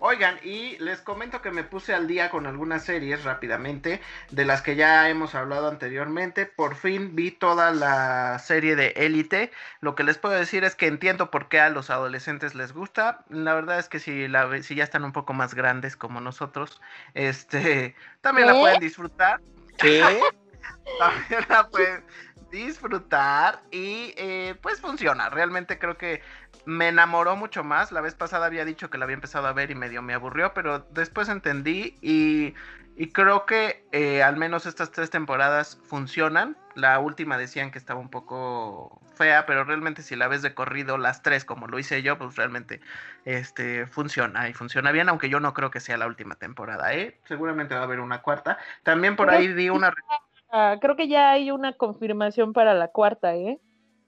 oigan, 0.00 0.38
y 0.42 0.76
les 0.78 1.00
comento 1.00 1.42
que 1.42 1.50
me 1.50 1.62
puse 1.64 1.94
al 1.94 2.06
día 2.06 2.30
con 2.30 2.46
algunas 2.46 2.84
series 2.84 3.24
rápidamente, 3.24 4.00
de 4.30 4.44
las 4.44 4.62
que 4.62 4.76
ya 4.76 5.08
hemos 5.08 5.34
hablado 5.34 5.68
anteriormente. 5.68 6.46
Por 6.46 6.74
fin 6.76 7.14
vi 7.14 7.30
toda 7.30 7.70
la 7.72 8.38
serie 8.38 8.76
de 8.76 8.88
Élite. 8.96 9.50
Lo 9.80 9.94
que 9.94 10.04
les 10.04 10.18
puedo 10.18 10.34
decir 10.34 10.64
es 10.64 10.74
que 10.74 10.86
entiendo 10.86 11.30
por 11.30 11.48
qué 11.48 11.60
a 11.60 11.70
los 11.70 11.90
adolescentes 11.90 12.54
les 12.54 12.72
gusta. 12.72 13.24
La 13.28 13.54
verdad 13.54 13.78
es 13.78 13.88
que 13.88 14.00
si, 14.00 14.28
la, 14.28 14.44
ve- 14.46 14.62
si 14.62 14.74
ya 14.74 14.84
están 14.84 15.04
un 15.04 15.12
poco 15.12 15.32
más 15.32 15.54
grandes 15.54 15.96
como 15.96 16.20
nosotros, 16.20 16.80
este, 17.14 17.94
también 18.20 18.48
la 18.48 18.54
pueden 18.60 18.80
disfrutar. 18.80 19.40
¿Qué? 19.78 20.20
también 20.98 21.44
la 21.48 21.68
pueden 21.68 22.04
disfrutar 22.50 23.60
y 23.70 24.14
eh, 24.16 24.54
pues 24.62 24.80
funciona. 24.80 25.28
Realmente 25.28 25.78
creo 25.78 25.96
que 25.96 26.22
me 26.66 26.88
enamoró 26.88 27.36
mucho 27.36 27.64
más. 27.64 27.92
La 27.92 28.00
vez 28.00 28.14
pasada 28.14 28.46
había 28.46 28.64
dicho 28.64 28.90
que 28.90 28.98
la 28.98 29.04
había 29.04 29.14
empezado 29.14 29.46
a 29.46 29.52
ver 29.52 29.70
y 29.70 29.74
medio 29.74 30.02
me 30.02 30.12
aburrió, 30.12 30.52
pero 30.52 30.80
después 30.90 31.28
entendí 31.28 31.96
y, 32.02 32.54
y 32.96 33.12
creo 33.12 33.46
que 33.46 33.86
eh, 33.92 34.22
al 34.22 34.36
menos 34.36 34.66
estas 34.66 34.90
tres 34.90 35.10
temporadas 35.10 35.80
funcionan. 35.84 36.56
La 36.74 36.98
última 36.98 37.38
decían 37.38 37.70
que 37.70 37.78
estaba 37.78 38.00
un 38.00 38.10
poco 38.10 39.00
fea, 39.14 39.46
pero 39.46 39.64
realmente 39.64 40.02
si 40.02 40.16
la 40.16 40.28
ves 40.28 40.42
de 40.42 40.54
corrido 40.54 40.98
las 40.98 41.22
tres 41.22 41.44
como 41.44 41.68
lo 41.68 41.78
hice 41.78 42.02
yo, 42.02 42.18
pues 42.18 42.36
realmente 42.36 42.80
este 43.24 43.86
funciona 43.86 44.48
y 44.48 44.52
funciona 44.52 44.92
bien, 44.92 45.08
aunque 45.08 45.30
yo 45.30 45.40
no 45.40 45.54
creo 45.54 45.70
que 45.70 45.80
sea 45.80 45.96
la 45.96 46.06
última 46.06 46.34
temporada, 46.34 46.92
¿eh? 46.92 47.18
Seguramente 47.24 47.74
va 47.74 47.80
a 47.80 47.84
haber 47.84 48.00
una 48.00 48.20
cuarta. 48.20 48.58
También 48.82 49.16
por 49.16 49.30
ahí 49.30 49.48
vi 49.52 49.70
una 49.70 49.94
creo 50.80 50.96
que 50.96 51.08
ya 51.08 51.30
hay 51.30 51.50
una 51.50 51.72
confirmación 51.74 52.52
para 52.52 52.74
la 52.74 52.88
cuarta, 52.88 53.34
¿eh? 53.34 53.58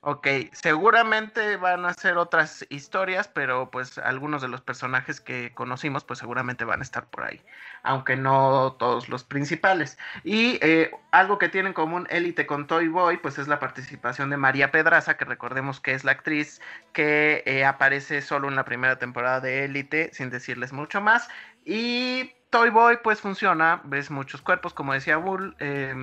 Ok, 0.00 0.28
seguramente 0.52 1.56
van 1.56 1.84
a 1.84 1.92
ser 1.92 2.18
otras 2.18 2.64
historias, 2.70 3.26
pero 3.26 3.68
pues 3.72 3.98
algunos 3.98 4.40
de 4.40 4.46
los 4.46 4.60
personajes 4.60 5.20
que 5.20 5.52
conocimos 5.54 6.04
pues 6.04 6.20
seguramente 6.20 6.64
van 6.64 6.78
a 6.80 6.84
estar 6.84 7.06
por 7.10 7.24
ahí, 7.24 7.42
aunque 7.82 8.14
no 8.16 8.76
todos 8.78 9.08
los 9.08 9.24
principales. 9.24 9.98
Y 10.22 10.60
eh, 10.62 10.92
algo 11.10 11.38
que 11.38 11.48
tiene 11.48 11.70
en 11.70 11.74
común 11.74 12.06
Élite 12.10 12.46
con 12.46 12.68
Toy 12.68 12.86
Boy 12.86 13.16
pues 13.16 13.38
es 13.38 13.48
la 13.48 13.58
participación 13.58 14.30
de 14.30 14.36
María 14.36 14.70
Pedraza, 14.70 15.16
que 15.16 15.24
recordemos 15.24 15.80
que 15.80 15.94
es 15.94 16.04
la 16.04 16.12
actriz 16.12 16.60
que 16.92 17.42
eh, 17.44 17.64
aparece 17.64 18.22
solo 18.22 18.48
en 18.48 18.54
la 18.54 18.64
primera 18.64 19.00
temporada 19.00 19.40
de 19.40 19.64
Élite, 19.64 20.10
sin 20.12 20.30
decirles 20.30 20.72
mucho 20.72 21.00
más. 21.00 21.28
Y 21.64 22.37
Toy 22.50 22.70
Boy 22.70 22.98
pues 23.02 23.20
funciona, 23.20 23.82
ves 23.84 24.10
muchos 24.10 24.40
cuerpos, 24.40 24.72
como 24.72 24.94
decía 24.94 25.18
Bull, 25.18 25.54
eh, 25.58 25.94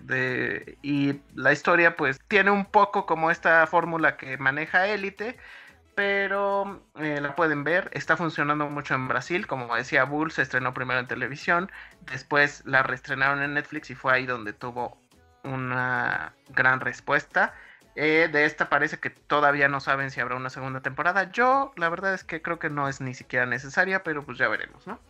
de, 0.00 0.78
y 0.82 1.20
la 1.34 1.52
historia 1.52 1.96
pues 1.96 2.20
tiene 2.28 2.50
un 2.50 2.64
poco 2.64 3.04
como 3.04 3.30
esta 3.30 3.66
fórmula 3.66 4.16
que 4.16 4.38
maneja 4.38 4.86
Élite, 4.86 5.36
pero 5.94 6.82
eh, 6.96 7.20
la 7.20 7.36
pueden 7.36 7.64
ver, 7.64 7.90
está 7.92 8.16
funcionando 8.16 8.70
mucho 8.70 8.94
en 8.94 9.08
Brasil, 9.08 9.46
como 9.46 9.74
decía 9.76 10.04
Bull, 10.04 10.32
se 10.32 10.40
estrenó 10.40 10.72
primero 10.72 11.00
en 11.00 11.06
televisión, 11.06 11.70
después 12.10 12.62
la 12.64 12.82
reestrenaron 12.82 13.42
en 13.42 13.52
Netflix 13.52 13.90
y 13.90 13.94
fue 13.94 14.14
ahí 14.14 14.24
donde 14.24 14.54
tuvo 14.54 14.96
una 15.44 16.32
gran 16.48 16.80
respuesta. 16.80 17.54
Eh, 17.96 18.28
de 18.32 18.44
esta 18.44 18.68
parece 18.68 18.98
que 18.98 19.10
todavía 19.10 19.68
no 19.68 19.80
saben 19.80 20.10
si 20.10 20.20
habrá 20.20 20.36
una 20.36 20.48
segunda 20.48 20.80
temporada. 20.80 21.30
Yo, 21.32 21.72
la 21.76 21.88
verdad 21.88 22.14
es 22.14 22.24
que 22.24 22.40
creo 22.40 22.58
que 22.58 22.70
no 22.70 22.88
es 22.88 23.00
ni 23.00 23.14
siquiera 23.14 23.46
necesaria, 23.46 24.02
pero 24.02 24.24
pues 24.24 24.38
ya 24.38 24.48
veremos, 24.48 24.86
¿no? 24.86 25.00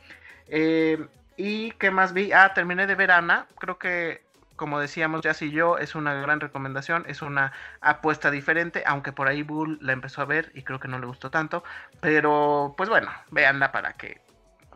Eh, 0.51 1.07
¿Y 1.37 1.71
qué 1.73 1.91
más 1.91 2.13
vi? 2.13 2.33
Ah, 2.33 2.53
terminé 2.55 2.87
de 2.87 2.95
ver 2.95 3.11
Ana. 3.11 3.47
Creo 3.59 3.79
que, 3.79 4.23
como 4.57 4.79
decíamos, 4.79 5.23
ya 5.23 5.33
y 5.41 5.51
yo, 5.51 5.79
es 5.79 5.95
una 5.95 6.15
gran 6.15 6.41
recomendación. 6.41 7.05
Es 7.09 7.23
una 7.23 7.53
apuesta 7.81 8.31
diferente, 8.31 8.83
aunque 8.85 9.13
por 9.13 9.29
ahí 9.29 9.43
Bull 9.43 9.79
la 9.81 9.93
empezó 9.93 10.21
a 10.21 10.27
ver 10.27 10.53
y 10.55 10.63
creo 10.63 10.79
que 10.79 10.89
no 10.89 10.99
le 10.99 11.07
gustó 11.07 11.31
tanto. 11.31 11.65
Pero, 12.01 12.75
pues 12.77 12.91
bueno, 12.91 13.11
véanla 13.31 13.73
para 13.73 13.95
que 13.95 14.21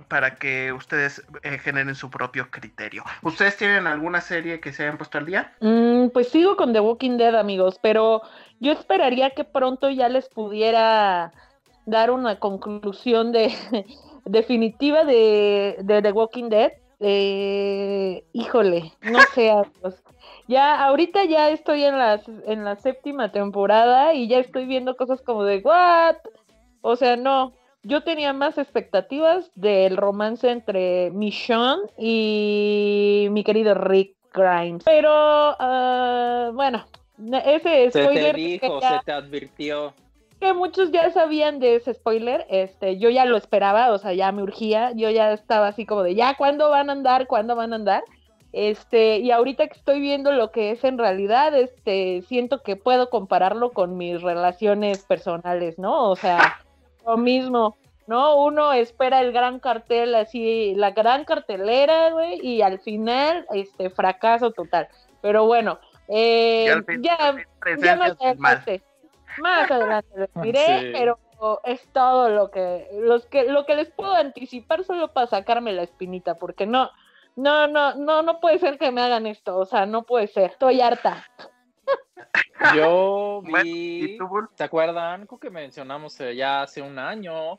para 0.09 0.35
que 0.37 0.73
ustedes 0.73 1.25
eh, 1.43 1.59
generen 1.59 1.95
su 1.95 2.11
propio 2.11 2.51
criterio. 2.51 3.05
¿Ustedes 3.23 3.57
tienen 3.57 3.87
alguna 3.87 4.21
serie 4.21 4.61
que 4.61 4.73
se 4.73 4.83
hayan 4.83 4.97
puesto 4.97 5.19
al 5.19 5.27
día? 5.27 5.55
Mm, 5.61 6.09
pues 6.09 6.29
sigo 6.29 6.57
con 6.57 6.73
The 6.73 6.81
Walking 6.81 7.17
Dead, 7.17 7.35
amigos, 7.37 7.79
pero 7.81 8.23
yo 8.61 8.73
esperaría 8.73 9.31
que 9.31 9.45
pronto 9.45 9.91
ya 9.91 10.09
les 10.09 10.29
pudiera 10.29 11.33
dar 11.87 12.11
una 12.11 12.39
conclusión 12.39 13.31
de 13.33 13.55
definitiva 14.25 15.05
de, 15.05 15.77
de 15.81 16.03
The 16.03 16.13
Walking 16.13 16.49
Dead. 16.49 16.73
Eh, 17.01 18.25
híjole, 18.33 18.93
no 19.03 19.19
sé, 19.35 19.51
amigos. 19.51 20.03
Ya, 20.47 20.85
ahorita 20.85 21.25
ya 21.25 21.51
estoy 21.51 21.85
en 21.85 21.99
la, 21.99 22.21
en 22.47 22.65
la 22.65 22.77
séptima 22.77 23.33
temporada 23.33 24.15
y 24.15 24.29
ya 24.29 24.39
estoy 24.39 24.67
viendo 24.67 24.97
cosas 24.97 25.21
como 25.23 25.45
de, 25.45 25.59
¿what? 25.59 26.17
O 26.83 26.97
sea, 26.97 27.17
no, 27.17 27.53
yo 27.83 28.03
tenía 28.03 28.33
más 28.33 28.59
expectativas 28.59 29.51
del 29.55 29.97
romance 29.97 30.51
entre 30.51 31.11
Michonne 31.11 31.83
y 31.99 33.29
mi 33.31 33.43
querido 33.45 33.75
Rick 33.75 34.17
Grimes. 34.33 34.85
Pero, 34.85 35.11
ah, 35.11 36.51
bueno, 36.55 36.85
ese 37.45 37.91
Se 37.91 37.91
te 37.91 38.01
spoiler 38.01 38.37
dijo, 38.37 38.79
que, 38.79 38.81
ya- 38.85 38.99
se 38.99 39.05
te 39.05 39.13
advirtió. 39.13 39.95
Que 40.45 40.53
muchos 40.53 40.93
ya 40.93 41.11
sabían 41.11 41.59
de 41.59 41.77
ese 41.77 41.95
spoiler, 41.95 42.47
este, 42.51 42.99
yo 42.99 43.09
ya 43.09 43.25
lo 43.25 43.39
esperaba, 43.39 43.91
o 43.93 43.99
sea, 43.99 44.13
ya 44.13 44.31
me 44.31 44.43
urgía, 44.43 44.93
yo 44.95 45.09
ya 45.09 45.33
estaba 45.33 45.69
así 45.69 45.87
como 45.87 46.03
de, 46.03 46.15
ya, 46.15 46.37
¿cuándo 46.37 46.69
van 46.69 46.91
a 46.91 46.93
andar? 46.93 47.27
¿Cuándo 47.27 47.57
van 47.57 47.73
a 47.73 47.77
andar? 47.77 48.05
Este, 48.53 49.19
y 49.19 49.31
ahorita 49.31 49.67
que 49.67 49.79
estoy 49.79 50.01
viendo 50.01 50.33
lo 50.33 50.51
que 50.53 50.71
es 50.71 50.85
en 50.85 50.99
realidad, 50.99 51.57
este, 51.57 52.23
siento 52.29 52.63
que 52.63 52.77
puedo 52.77 53.09
compararlo 53.09 53.71
con 53.71 53.97
mis 53.97 54.21
relaciones 54.21 55.03
personales, 55.05 55.79
¿no? 55.79 56.11
O 56.11 56.15
sea, 56.15 56.61
lo 57.07 57.17
mismo, 57.17 57.79
¿no? 58.07 58.37
Uno 58.37 58.75
espera 58.75 59.23
el 59.23 59.33
gran 59.33 59.61
cartel 59.61 60.15
así, 60.15 60.75
la 60.77 60.91
gran 60.91 61.25
cartelera, 61.25 62.11
güey, 62.11 62.39
y 62.47 62.61
al 62.61 62.81
final, 62.81 63.47
este, 63.55 63.89
fracaso 63.89 64.51
total. 64.51 64.89
Pero 65.23 65.47
bueno, 65.47 65.79
eh, 66.09 66.67
ya, 67.01 67.17
ya 67.19 67.47
presencias 67.61 68.83
más 69.39 69.71
adelante, 69.71 70.09
les 70.17 70.31
diré, 70.43 70.81
Sí. 70.81 70.91
pero 70.93 71.19
es 71.65 71.87
todo 71.93 72.31
lo 72.31 72.51
que, 72.51 72.89
los 73.01 73.27
que, 73.27 73.45
lo 73.45 73.67
que 73.67 73.77
les 73.77 73.91
puedo 73.91 74.15
anticipar 74.15 74.85
solo 74.85 75.13
para 75.13 75.27
sacarme 75.27 75.73
la 75.73 75.83
espinita, 75.83 76.37
porque 76.37 76.65
no, 76.67 76.91
no, 77.37 77.67
no, 77.69 77.95
no, 77.97 78.23
no 78.23 78.41
puede 78.41 78.59
ser 78.59 78.79
que 78.79 78.91
me 78.91 79.03
hagan 79.03 79.27
esto, 79.27 79.57
o 79.59 79.67
sea, 79.67 79.85
no 79.87 80.05
puede 80.05 80.27
ser, 80.29 80.51
estoy 80.53 80.81
harta. 80.81 81.25
Yo 82.75 83.43
vi. 83.43 84.17
¿se 84.55 84.65
acuerdan? 84.65 85.27
Creo 85.27 85.39
que 85.39 85.51
mencionamos 85.51 86.19
eh, 86.21 86.35
ya 86.35 86.63
hace 86.63 86.81
un 86.81 86.99
año 86.99 87.59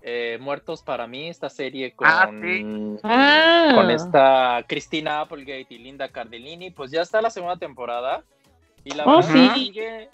eh, 0.00 0.38
Muertos 0.40 0.82
para 0.82 1.06
mí, 1.06 1.28
esta 1.28 1.50
serie 1.50 1.94
con, 1.94 2.06
Ah, 2.08 2.30
sí. 2.40 2.96
Ah, 3.02 3.72
con 3.74 3.90
esta 3.90 4.64
Cristina 4.66 5.20
Applegate 5.20 5.66
y 5.70 5.78
Linda 5.78 6.08
Cardellini, 6.08 6.70
pues 6.70 6.90
ya 6.90 7.02
está 7.02 7.20
la 7.20 7.30
segunda 7.30 7.56
temporada 7.56 8.22
y 8.84 8.92
la 8.94 9.04
Oh, 9.04 9.16
verdad 9.16 9.28
sí. 9.32 9.38
es 9.44 9.48
que 9.52 9.54
sigue 9.58 10.10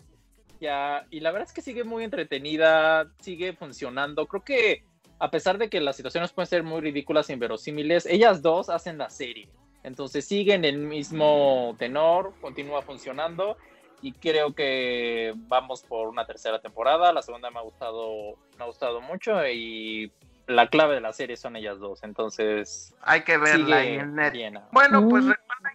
ya 0.61 1.07
y 1.11 1.21
la 1.21 1.31
verdad 1.31 1.49
es 1.49 1.55
que 1.55 1.63
sigue 1.63 1.85
muy 1.85 2.05
entretenida, 2.05 3.11
sigue 3.21 3.53
funcionando. 3.53 4.27
Creo 4.27 4.43
que 4.43 4.85
a 5.19 5.31
pesar 5.31 5.59
de 5.59 5.69
que 5.69 5.81
las 5.81 5.97
situaciones 5.97 6.33
pueden 6.33 6.49
ser 6.49 6.63
muy 6.63 6.81
ridículas 6.81 7.31
e 7.31 7.35
inverosímiles, 7.35 8.07
ellas 8.07 8.43
dos 8.43 8.69
hacen 8.69 8.99
la 8.99 9.11
serie. 9.11 9.49
Entonces 9.83 10.25
siguen 10.25 10.65
el 10.65 10.79
mismo 10.79 11.77
tenor, 11.79 12.33
continúa 12.41 12.83
funcionando 12.83 13.57
y 14.01 14.13
creo 14.13 14.55
que 14.55 15.33
vamos 15.37 15.83
por 15.83 16.09
una 16.09 16.27
tercera 16.27 16.61
temporada. 16.61 17.13
La 17.13 17.23
segunda 17.23 17.51
me 17.51 17.59
ha 17.59 17.63
gustado, 17.63 18.37
me 18.59 18.65
ha 18.65 18.67
gustado 18.67 19.01
mucho 19.01 19.47
y 19.47 20.11
la 20.47 20.69
clave 20.69 20.95
de 20.95 21.01
la 21.01 21.13
serie 21.13 21.37
son 21.37 21.57
ellas 21.57 21.79
dos. 21.79 22.03
Entonces 22.03 22.95
Hay 23.03 23.23
que 23.23 23.39
verla 23.39 23.85
en 23.85 24.15
bien. 24.33 24.59
Bueno, 24.73 25.09
pues 25.09 25.25
Mm. 25.25 25.33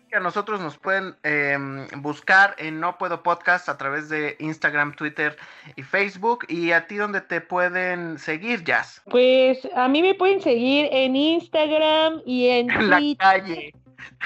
Que 0.10 0.18
a 0.18 0.20
nosotros 0.20 0.60
nos 0.60 0.78
pueden 0.78 1.16
em, 1.24 1.88
buscar 2.02 2.56
en 2.58 2.80
No 2.80 2.98
Puedo 2.98 3.22
Podcast 3.22 3.70
a 3.70 3.78
través 3.78 4.10
de 4.10 4.36
Instagram, 4.40 4.96
Twitter 4.96 5.38
y 5.76 5.84
Facebook. 5.84 6.46
¿Y 6.50 6.72
a 6.72 6.88
ti 6.88 6.96
dónde 6.96 7.22
te 7.22 7.42
pueden 7.42 8.18
seguir, 8.18 8.64
Jazz? 8.64 9.02
Pues 9.10 9.68
a 9.76 9.88
mí 9.88 10.02
me 10.02 10.16
pueden 10.16 10.42
seguir 10.42 10.90
en 10.92 11.16
Instagram 11.16 12.22
y 12.26 12.48
en 12.48 12.72
En 12.72 12.90
la 12.90 13.00
calle. 13.18 13.72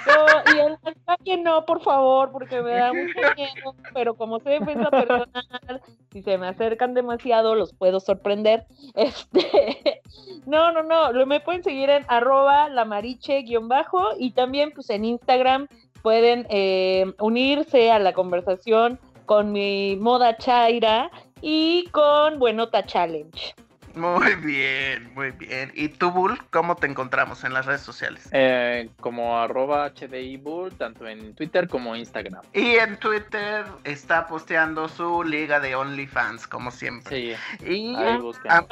No, 0.06 0.54
y 0.54 0.78
la 0.84 0.94
calle 1.06 1.38
no, 1.38 1.66
por 1.66 1.82
favor, 1.82 2.32
porque 2.32 2.62
me 2.62 2.72
da 2.72 2.94
mucho 2.94 3.14
miedo, 3.38 3.76
pero 3.94 4.16
como 4.16 4.40
soy 4.40 4.60
defensa 4.60 4.90
personal, 4.90 5.82
si 6.12 6.22
se 6.22 6.38
me 6.38 6.48
acercan 6.48 6.94
demasiado, 6.94 7.56
los 7.56 7.74
puedo 7.74 8.00
sorprender. 8.00 8.66
Este, 8.96 10.02
no, 10.46 10.72
no, 10.72 10.84
no, 10.84 11.12
lo 11.12 11.26
me 11.26 11.40
pueden 11.40 11.64
seguir 11.64 11.90
en 11.90 12.06
arroba 12.08 12.70
lamariche-bajo 12.70 14.10
y 14.20 14.32
también 14.32 14.72
pues 14.72 14.90
en 14.90 15.06
Instagram 15.06 15.68
pueden 16.02 16.46
eh, 16.50 17.12
unirse 17.20 17.92
a 17.92 17.98
la 17.98 18.14
conversación 18.14 19.00
con 19.26 19.52
mi 19.52 19.96
moda 19.96 20.38
chaira 20.38 21.10
y 21.42 21.86
con 21.92 22.40
Buenota 22.40 22.86
Challenge. 22.86 23.56
Muy 23.96 24.36
bien, 24.36 25.14
muy 25.14 25.32
bien. 25.32 25.72
¿Y 25.76 25.90
tú, 25.90 26.12
Bull, 26.12 26.40
cómo 26.50 26.76
te 26.76 26.88
encontramos 26.88 27.44
en 27.44 27.54
las 27.54 27.66
redes 27.66 27.82
sociales? 27.82 28.28
Eh, 28.32 28.90
como 29.00 29.38
arroba 29.40 29.92
HDIbull, 29.92 30.76
tanto 30.76 31.08
en 31.08 31.36
Twitter 31.36 31.68
como 31.68 31.96
Instagram. 31.96 32.42
Y 32.54 32.76
en 32.76 32.98
Twitter 32.98 33.66
está 33.84 34.28
posteando 34.28 34.90
su 34.90 35.24
liga 35.24 35.60
de 35.60 35.76
OnlyFans, 35.76 36.48
como 36.48 36.72
siempre. 36.72 37.38
Sí, 37.60 37.66
Y 37.66 37.96
ahí 37.96 38.20
a, 38.50 38.66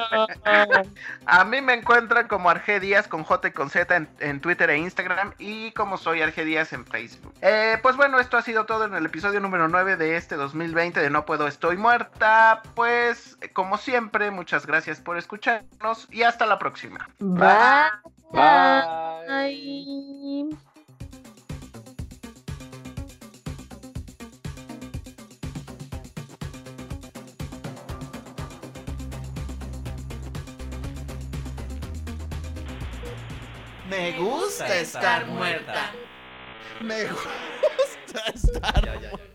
a 1.25 1.45
mí 1.45 1.61
me 1.61 1.73
encuentran 1.73 2.27
como 2.27 2.49
Argedias 2.49 3.07
con 3.07 3.23
J 3.23 3.49
y 3.49 3.51
con 3.51 3.69
Z 3.69 3.95
en, 3.95 4.09
en 4.19 4.39
Twitter 4.41 4.69
e 4.69 4.77
Instagram 4.77 5.33
y 5.37 5.71
como 5.71 5.97
soy 5.97 6.21
Argedias 6.21 6.73
en 6.73 6.85
Facebook. 6.85 7.33
Eh, 7.41 7.77
pues 7.81 7.95
bueno, 7.95 8.19
esto 8.19 8.37
ha 8.37 8.41
sido 8.41 8.65
todo 8.65 8.85
en 8.85 8.95
el 8.95 9.05
episodio 9.05 9.39
número 9.39 9.67
9 9.67 9.97
de 9.97 10.17
este 10.17 10.35
2020 10.35 10.99
de 10.99 11.09
No 11.09 11.25
Puedo 11.25 11.47
Estoy 11.47 11.77
Muerta. 11.77 12.61
Pues 12.75 13.37
como 13.53 13.77
siempre, 13.77 14.31
muchas 14.31 14.65
gracias 14.65 14.99
por 14.99 15.10
por 15.11 15.17
escucharnos 15.17 16.07
y 16.09 16.23
hasta 16.23 16.45
la 16.45 16.57
próxima. 16.57 17.09
Bye. 17.19 17.45
Bye. 18.31 18.85
Bye. 19.27 20.57
Me 33.89 34.17
gusta 34.17 34.75
estar 34.77 35.25
muerta. 35.25 35.91
Me 36.79 37.03
gusta 37.03 38.21
estar 38.33 38.81
muerta. 38.81 39.30